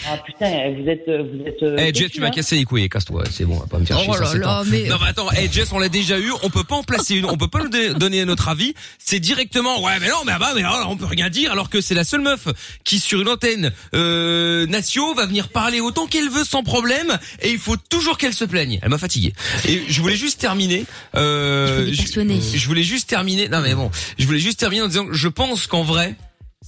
[0.08, 1.64] Ah putain, vous êtes, vous êtes.
[1.64, 2.32] euh, Eh Jess, tu m'as hein.
[2.32, 4.40] cassé les couilles, casse-toi, c'est bon, on va pas me faire Oh chier sur là
[4.40, 6.84] là, mais- Non mais attends, eh Jess, on l'a déjà eu, on peut pas en
[6.84, 10.34] placer une, on peut pas nous donner notre avis, c'est directement, ouais mais non, mais
[10.36, 12.48] ah bah, mais alors, on peut rien dire, alors que c'est la seule meuf
[12.84, 17.50] qui sur une antenne euh, Natio va venir parler autant qu'elle veut sans problème, et
[17.50, 18.80] il faut toujours qu'elle se plaigne.
[18.84, 19.34] Elle m'a fatigué.
[19.68, 20.86] Et je voulais juste terminer,
[21.16, 23.90] euh, Il faut je, je voulais juste terminer, non mais bon,
[24.20, 26.16] je voulais juste terminer en disant, que je pense qu'en vrai,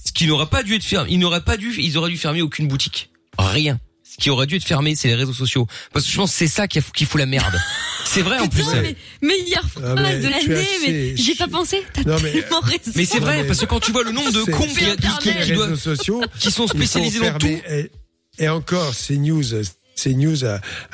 [0.04, 2.42] ce qui n'aurait pas dû être fermé, ils n'auraient pas dû, ils auraient dû fermer
[2.42, 3.10] aucune boutique.
[3.38, 3.78] Rien.
[4.04, 5.66] Ce qui aurait dû être fermé, c'est les réseaux sociaux.
[5.92, 7.58] Parce que je pense que c'est ça qui, a- qui fout la merde.
[8.04, 8.64] C'est vrai en plus.
[8.82, 11.82] Mais meilleure Ah, mais phrase de l'année, mais assez- j'ai pas pensé.
[11.94, 12.92] T'as mais- tellement raison.
[12.94, 15.28] Mais c'est vrai, parce que quand tu vois le nombre de cons qui, qui, qui,
[15.32, 17.46] les qui doivent- réseaux sociaux qui sont spécialisés dans tout.
[17.46, 17.90] Et,
[18.38, 19.54] et encore, CNews,
[19.96, 20.44] CNews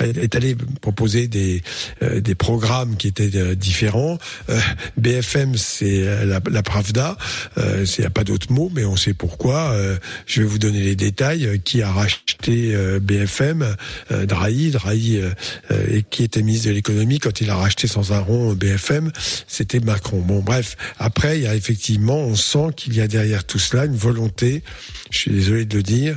[0.01, 1.63] est allé proposer des
[2.03, 4.19] euh, des programmes qui étaient euh, différents.
[4.51, 4.59] Euh,
[4.97, 7.17] BFM, c'est euh, la, la Pravda.
[7.59, 9.71] Euh, Il n'y a pas d'autre mot, mais on sait pourquoi.
[9.73, 9.97] Euh,
[10.27, 11.47] je vais vous donner les détails.
[11.47, 13.77] Euh, Qui a racheté euh, BFM
[14.11, 15.31] euh, Drahi, Drahi, euh,
[15.71, 19.13] euh, et qui était ministre de l'économie quand il a racheté sans un rond BFM,
[19.47, 20.21] c'était Macron.
[20.21, 20.77] Bon, bref.
[20.99, 24.63] Après, il y a effectivement, on sent qu'il y a derrière tout cela une volonté.
[25.11, 26.17] Je suis désolé de le dire.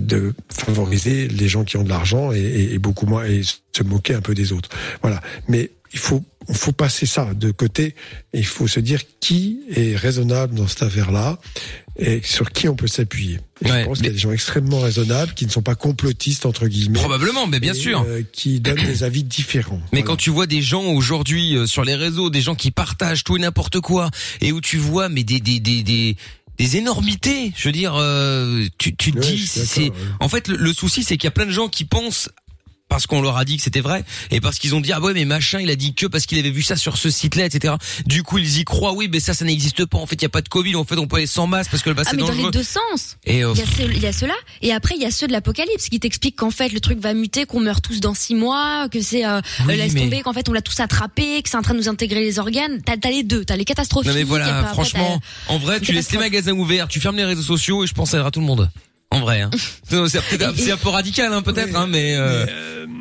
[0.00, 3.82] De favoriser les gens qui ont de l'argent et, et- et beaucoup moins et se
[3.82, 4.68] moquer un peu des autres.
[5.02, 5.20] Voilà.
[5.48, 7.94] Mais il faut il faut passer ça de côté
[8.34, 11.38] et il faut se dire qui est raisonnable dans cette affaire-là
[11.98, 13.38] et sur qui on peut s'appuyer.
[13.64, 16.66] Je pense qu'il y a des gens extrêmement raisonnables qui ne sont pas complotistes entre
[16.66, 16.98] guillemets.
[16.98, 18.04] Probablement, mais bien et, sûr.
[18.06, 19.80] euh, qui donnent des avis différents.
[19.94, 23.24] Mais quand tu vois des gens aujourd'hui euh, sur les réseaux, des gens qui partagent
[23.24, 24.10] tout et n'importe quoi,
[24.42, 26.16] et où tu vois mais des des des des
[26.58, 29.92] des énormités, je veux dire, euh, tu tu te dis, c'est ouais.
[30.20, 32.28] en fait le, le souci c'est qu'il y a plein de gens qui pensent
[32.88, 35.14] parce qu'on leur a dit que c'était vrai et parce qu'ils ont dit ah ouais
[35.14, 37.74] mais machin il a dit que parce qu'il avait vu ça sur ce site-là etc.
[38.06, 40.26] Du coup ils y croient oui mais ça ça n'existe pas en fait il y
[40.26, 42.04] a pas de Covid en fait on peut aller sans masque parce que le Ah
[42.04, 43.16] bassin mais est dans les deux sens.
[43.24, 45.88] Et, euh, il y a y ceux-là et après il y a ceux de l'apocalypse
[45.88, 49.00] qui t'expliquent qu'en fait le truc va muter, qu'on meurt tous dans six mois, que
[49.00, 51.56] c'est euh, Oui, euh, laisse mais- tomber, qu'en fait on l'a tous attrapé, que c'est
[51.56, 52.80] en train de nous intégrer les organes.
[52.84, 54.06] T'as les deux, t'as les catastrophes.
[54.06, 57.42] Non mais voilà, franchement, en vrai, tu laisses les magasins ouverts, tu fermes les réseaux
[57.42, 58.70] sociaux et je pense ça aidera tout le monde.
[59.10, 59.50] En vrai, hein.
[59.88, 62.46] C'est un peu radical, hein, peut-être, hein, mais euh,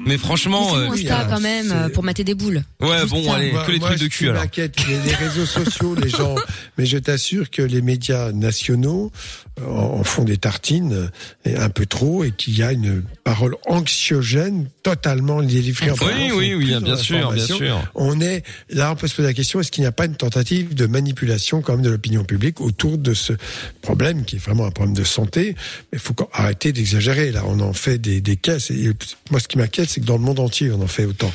[0.05, 2.61] mais franchement, Mais euh, c'est mon Insta quand même euh, pour mater des boules.
[2.81, 3.35] ouais, Juste bon, ça.
[3.35, 4.43] allez, Moi- que les moi, trucs de cul alors.
[4.55, 4.67] les,
[5.05, 6.35] les réseaux sociaux, les gens.
[6.77, 9.11] Mais je t'assure que les médias nationaux
[9.59, 11.09] euh, en, en font des tartines,
[11.45, 16.31] et un peu trop, et qu'il y a une parole anxiogène totalement délivrée en Oui,
[16.35, 17.81] oui, oui, bien sûr, bien sûr.
[17.95, 20.15] On est là, on peut se poser la question est-ce qu'il n'y a pas une
[20.15, 23.33] tentative de manipulation quand même de l'opinion publique autour de ce
[23.81, 25.55] problème qui est vraiment un problème de santé
[25.93, 27.31] il faut qu'on- arrêter d'exagérer.
[27.31, 28.71] Là, on en fait des, des caisses.
[28.71, 28.91] Et
[29.31, 31.31] moi, ce qui m'inquiète, c'est que dans le monde entier, on en fait autant.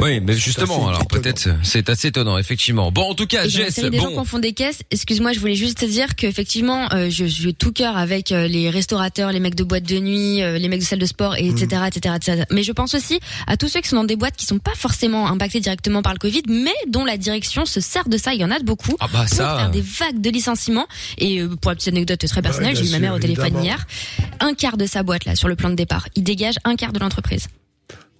[0.00, 2.90] Oui, mais justement, alors peut-être c'est assez étonnant, effectivement.
[2.92, 5.40] Bon, en tout cas, Jess, série des gens bon, qu'on font des caisses, excuse-moi, je
[5.40, 9.32] voulais juste te dire qu'effectivement, euh, je, je suis tout cœur avec euh, les restaurateurs,
[9.32, 11.82] les mecs de boîtes de nuit, euh, les mecs de salles de sport, et etc.,
[11.86, 12.42] etc., etc.
[12.50, 14.74] Mais je pense aussi à tous ceux qui sont dans des boîtes qui sont pas
[14.76, 18.34] forcément impactés directement par le Covid, mais dont la direction se sert de ça.
[18.34, 20.86] Il y en a beaucoup Ah bah pour ça, faire des vagues de licenciements.
[21.18, 23.46] Et euh, pour la petite anecdote très personnelle, bien j'ai eu ma mère au téléphone
[23.46, 23.64] évidemment.
[23.64, 23.86] hier.
[24.40, 26.92] Un quart de sa boîte là sur le plan de départ, il dégage un quart
[26.92, 27.48] de l'entreprise,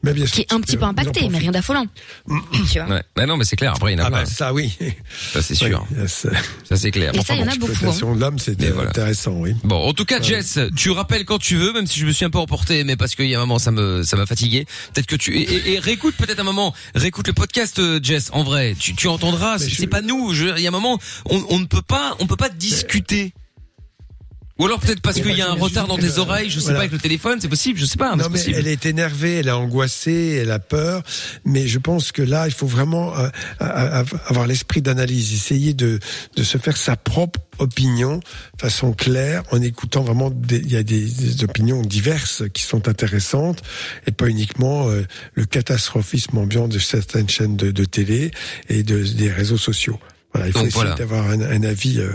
[0.03, 1.87] Mais bien sûr, qui est un petit peu il en impacté, mais rien d'affolant.
[2.27, 2.87] tu vois.
[2.97, 3.03] ouais.
[3.17, 3.73] Bah non, mais c'est clair.
[3.75, 4.21] Après, il y en a Ah plein.
[4.21, 4.77] bah ça oui.
[5.33, 5.87] Ça c'est sûr.
[5.93, 6.27] Oui, yes.
[6.69, 7.13] Ça c'est clair.
[7.15, 7.73] Et Enfin, ça, il y en a beaucoup.
[7.87, 8.15] hein.
[8.15, 8.91] De l'homme, Mais c'était voilà.
[8.91, 9.55] intéressant, oui.
[9.65, 12.25] Bon, en tout cas, Jess, tu rappelles quand tu veux, même si je me suis
[12.25, 14.67] un peu emporté, mais parce qu'il y a un moment, ça me, ça m'a fatigué.
[14.95, 18.31] Peut-être que tu, et, et- et réécoute peut-être un moment, réécoute le podcast, euh, Jess.
[18.33, 19.59] En vrai, tu, tu entendras.
[19.59, 20.33] C'est c'est pas nous.
[20.35, 23.33] Je, il y a un moment, on, on ne peut pas, on peut pas discuter.
[24.61, 26.59] Ou alors peut-être parce qu'il y a un j'imagine retard dans tes euh, oreilles, je
[26.59, 26.79] sais voilà.
[26.79, 28.57] pas avec le téléphone, c'est possible, je sais pas, mais Non, mais possible.
[28.59, 31.03] elle est énervée, elle est angoissée, elle a peur.
[31.45, 33.29] Mais je pense que là, il faut vraiment euh,
[34.27, 35.99] avoir l'esprit d'analyse, essayer de,
[36.37, 38.21] de se faire sa propre opinion,
[38.61, 40.31] façon claire, en écoutant vraiment.
[40.31, 43.63] des- Il y a des, des opinions diverses qui sont intéressantes,
[44.07, 45.03] et pas uniquement euh,
[45.35, 48.31] le catastrophisme ambiant de certaines chaînes de, de télé
[48.69, 49.99] et de, des réseaux sociaux.
[50.33, 50.95] Voilà, il faut Donc, essayer voilà.
[50.97, 52.11] d'avoir un, un avis, euh,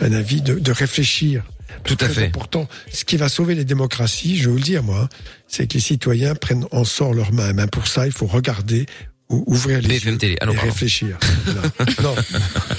[0.00, 1.44] un avis de, de réfléchir.
[1.84, 2.26] Tout à fait.
[2.26, 2.68] important.
[2.92, 5.08] Ce qui va sauver les démocraties, je vais vous le dire moi, hein,
[5.48, 7.52] c'est que les citoyens prennent en sort leurs mains.
[7.52, 8.86] Même pour ça, il faut regarder
[9.28, 10.54] ou ouvrir les yeux et pardon.
[10.60, 11.16] réfléchir.
[12.02, 12.14] Non.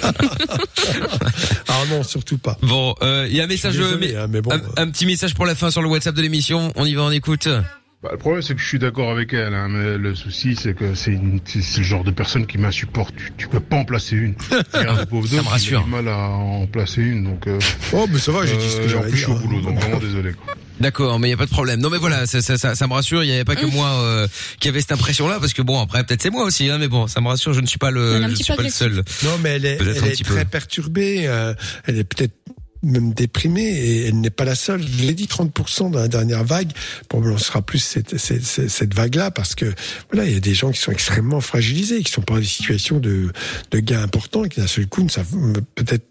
[1.67, 2.57] ah non, surtout pas.
[2.61, 5.05] Bon, euh, il y a un message, désolé, mais- hein, mais bon, un, un petit
[5.05, 6.71] message pour la fin sur le WhatsApp de l'émission.
[6.75, 7.47] On y va, on écoute.
[8.03, 10.73] Bah, le problème, c'est que je suis d'accord avec elle, hein, mais le souci, c'est
[10.73, 13.13] que c'est une- c'est c'est le genre de personne qui m'insupporte.
[13.15, 14.33] Tu, tu peux pas en placer une.
[14.73, 15.83] Regarde, le pauvre Ça me rassure.
[15.83, 17.45] du mal à en placer une, donc.
[17.45, 17.59] Euh,
[17.93, 19.35] Oh, mais ça va, j'ai dit ce que euh, j'avais En plus, je suis au
[19.35, 20.33] boulot, donc vraiment désolé.
[20.33, 20.55] Quoi.
[20.79, 21.79] D'accord, mais il y a pas de problème.
[21.79, 23.23] Non, mais voilà, ça, ça, ça, ça me rassure.
[23.23, 24.27] Il y avait pas que moi euh,
[24.59, 27.05] qui avait cette impression-là, parce que bon, après peut-être c'est moi aussi, hein, mais bon,
[27.05, 27.53] ça me rassure.
[27.53, 29.03] Je ne suis pas le, je suis pas le seul.
[29.23, 30.49] Non, mais elle est, elle est très peu.
[30.49, 31.27] perturbée.
[31.27, 31.53] euh,
[31.85, 32.33] elle est peut-être
[32.83, 34.81] même déprimée et elle n'est pas la seule.
[34.81, 36.71] Je l'ai dit, 30% dans la dernière vague.
[37.09, 39.65] Probablement, ce sera plus cette, cette, cette, vague-là parce que
[40.11, 42.45] voilà, il y a des gens qui sont extrêmement fragilisés, qui sont pas dans des
[42.45, 43.31] situations de,
[43.71, 45.27] de gains importants et qui d'un seul coup ne savent
[45.75, 46.05] peut-être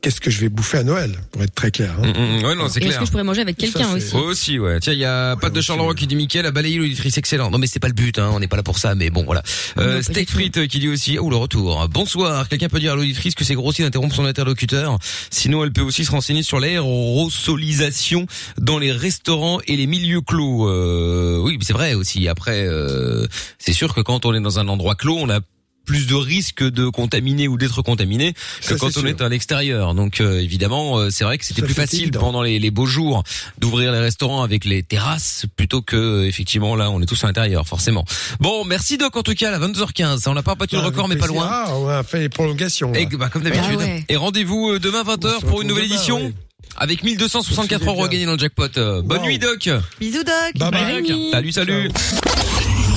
[0.00, 1.94] qu'est-ce que je vais bouffer à Noël, pour être très clair.
[2.02, 2.06] hein.
[2.12, 3.00] Mm, mm, ouais, non, c'est Et est-ce clair.
[3.00, 4.14] que je pourrais manger avec quelqu'un aussi?
[4.16, 4.80] Aussi, ouais.
[4.80, 7.50] Tiens, il y a Pat de Charleroi qui dit Mickaël a balayé l'auditrice excellent.
[7.50, 8.30] Non, mais c'est pas le but, hein.
[8.32, 9.42] On n'est pas là pour ça, mais bon, voilà.
[9.78, 10.30] Euh, Non, Steak.
[10.30, 11.88] Frites qui dit aussi, oh, le retour.
[11.88, 12.48] Bonsoir.
[12.48, 14.98] Quelqu'un peut dire à l'auditrice que c'est grossi d'interrompre son interlocuteur.
[15.30, 18.26] Sinon, elle peut aussi se renseigner sur l'aérosolisation
[18.58, 20.68] dans les restaurants et les milieux clos.
[20.68, 22.28] Euh, oui, c'est vrai aussi.
[22.28, 23.26] Après, euh,
[23.58, 25.40] c'est sûr que quand on est dans un endroit clos, on a
[25.84, 29.06] plus de risques de contaminer ou d'être contaminé que Ça, quand on sûr.
[29.06, 29.94] est à l'extérieur.
[29.94, 32.20] Donc euh, évidemment, euh, c'est vrai que c'était plus facile évident.
[32.20, 33.24] pendant les, les beaux jours
[33.58, 37.26] d'ouvrir les restaurants avec les terrasses plutôt que euh, effectivement là on est tous à
[37.26, 38.04] l'intérieur forcément.
[38.40, 40.28] Bon, merci Doc en tout cas à 22h15.
[40.28, 41.46] On n'a pas battu le Ah, record mais pas loin.
[41.50, 42.92] Ah, on a fait les prolongations.
[42.94, 43.66] Et bah, comme d'habitude.
[43.74, 44.04] Ah ouais.
[44.08, 46.20] Et rendez-vous euh, demain 20h se pour une nouvelle demain, édition.
[46.26, 46.32] ouais.
[46.76, 48.64] Avec 1264 Profitez euros gagner dans le jackpot.
[48.78, 49.26] Euh, Bonne Wow.
[49.26, 49.68] nuit Doc.
[50.00, 50.52] Bisous, Doc.
[50.56, 50.94] Bye bye.
[50.94, 51.30] Rémi.
[51.32, 51.90] Salut salut.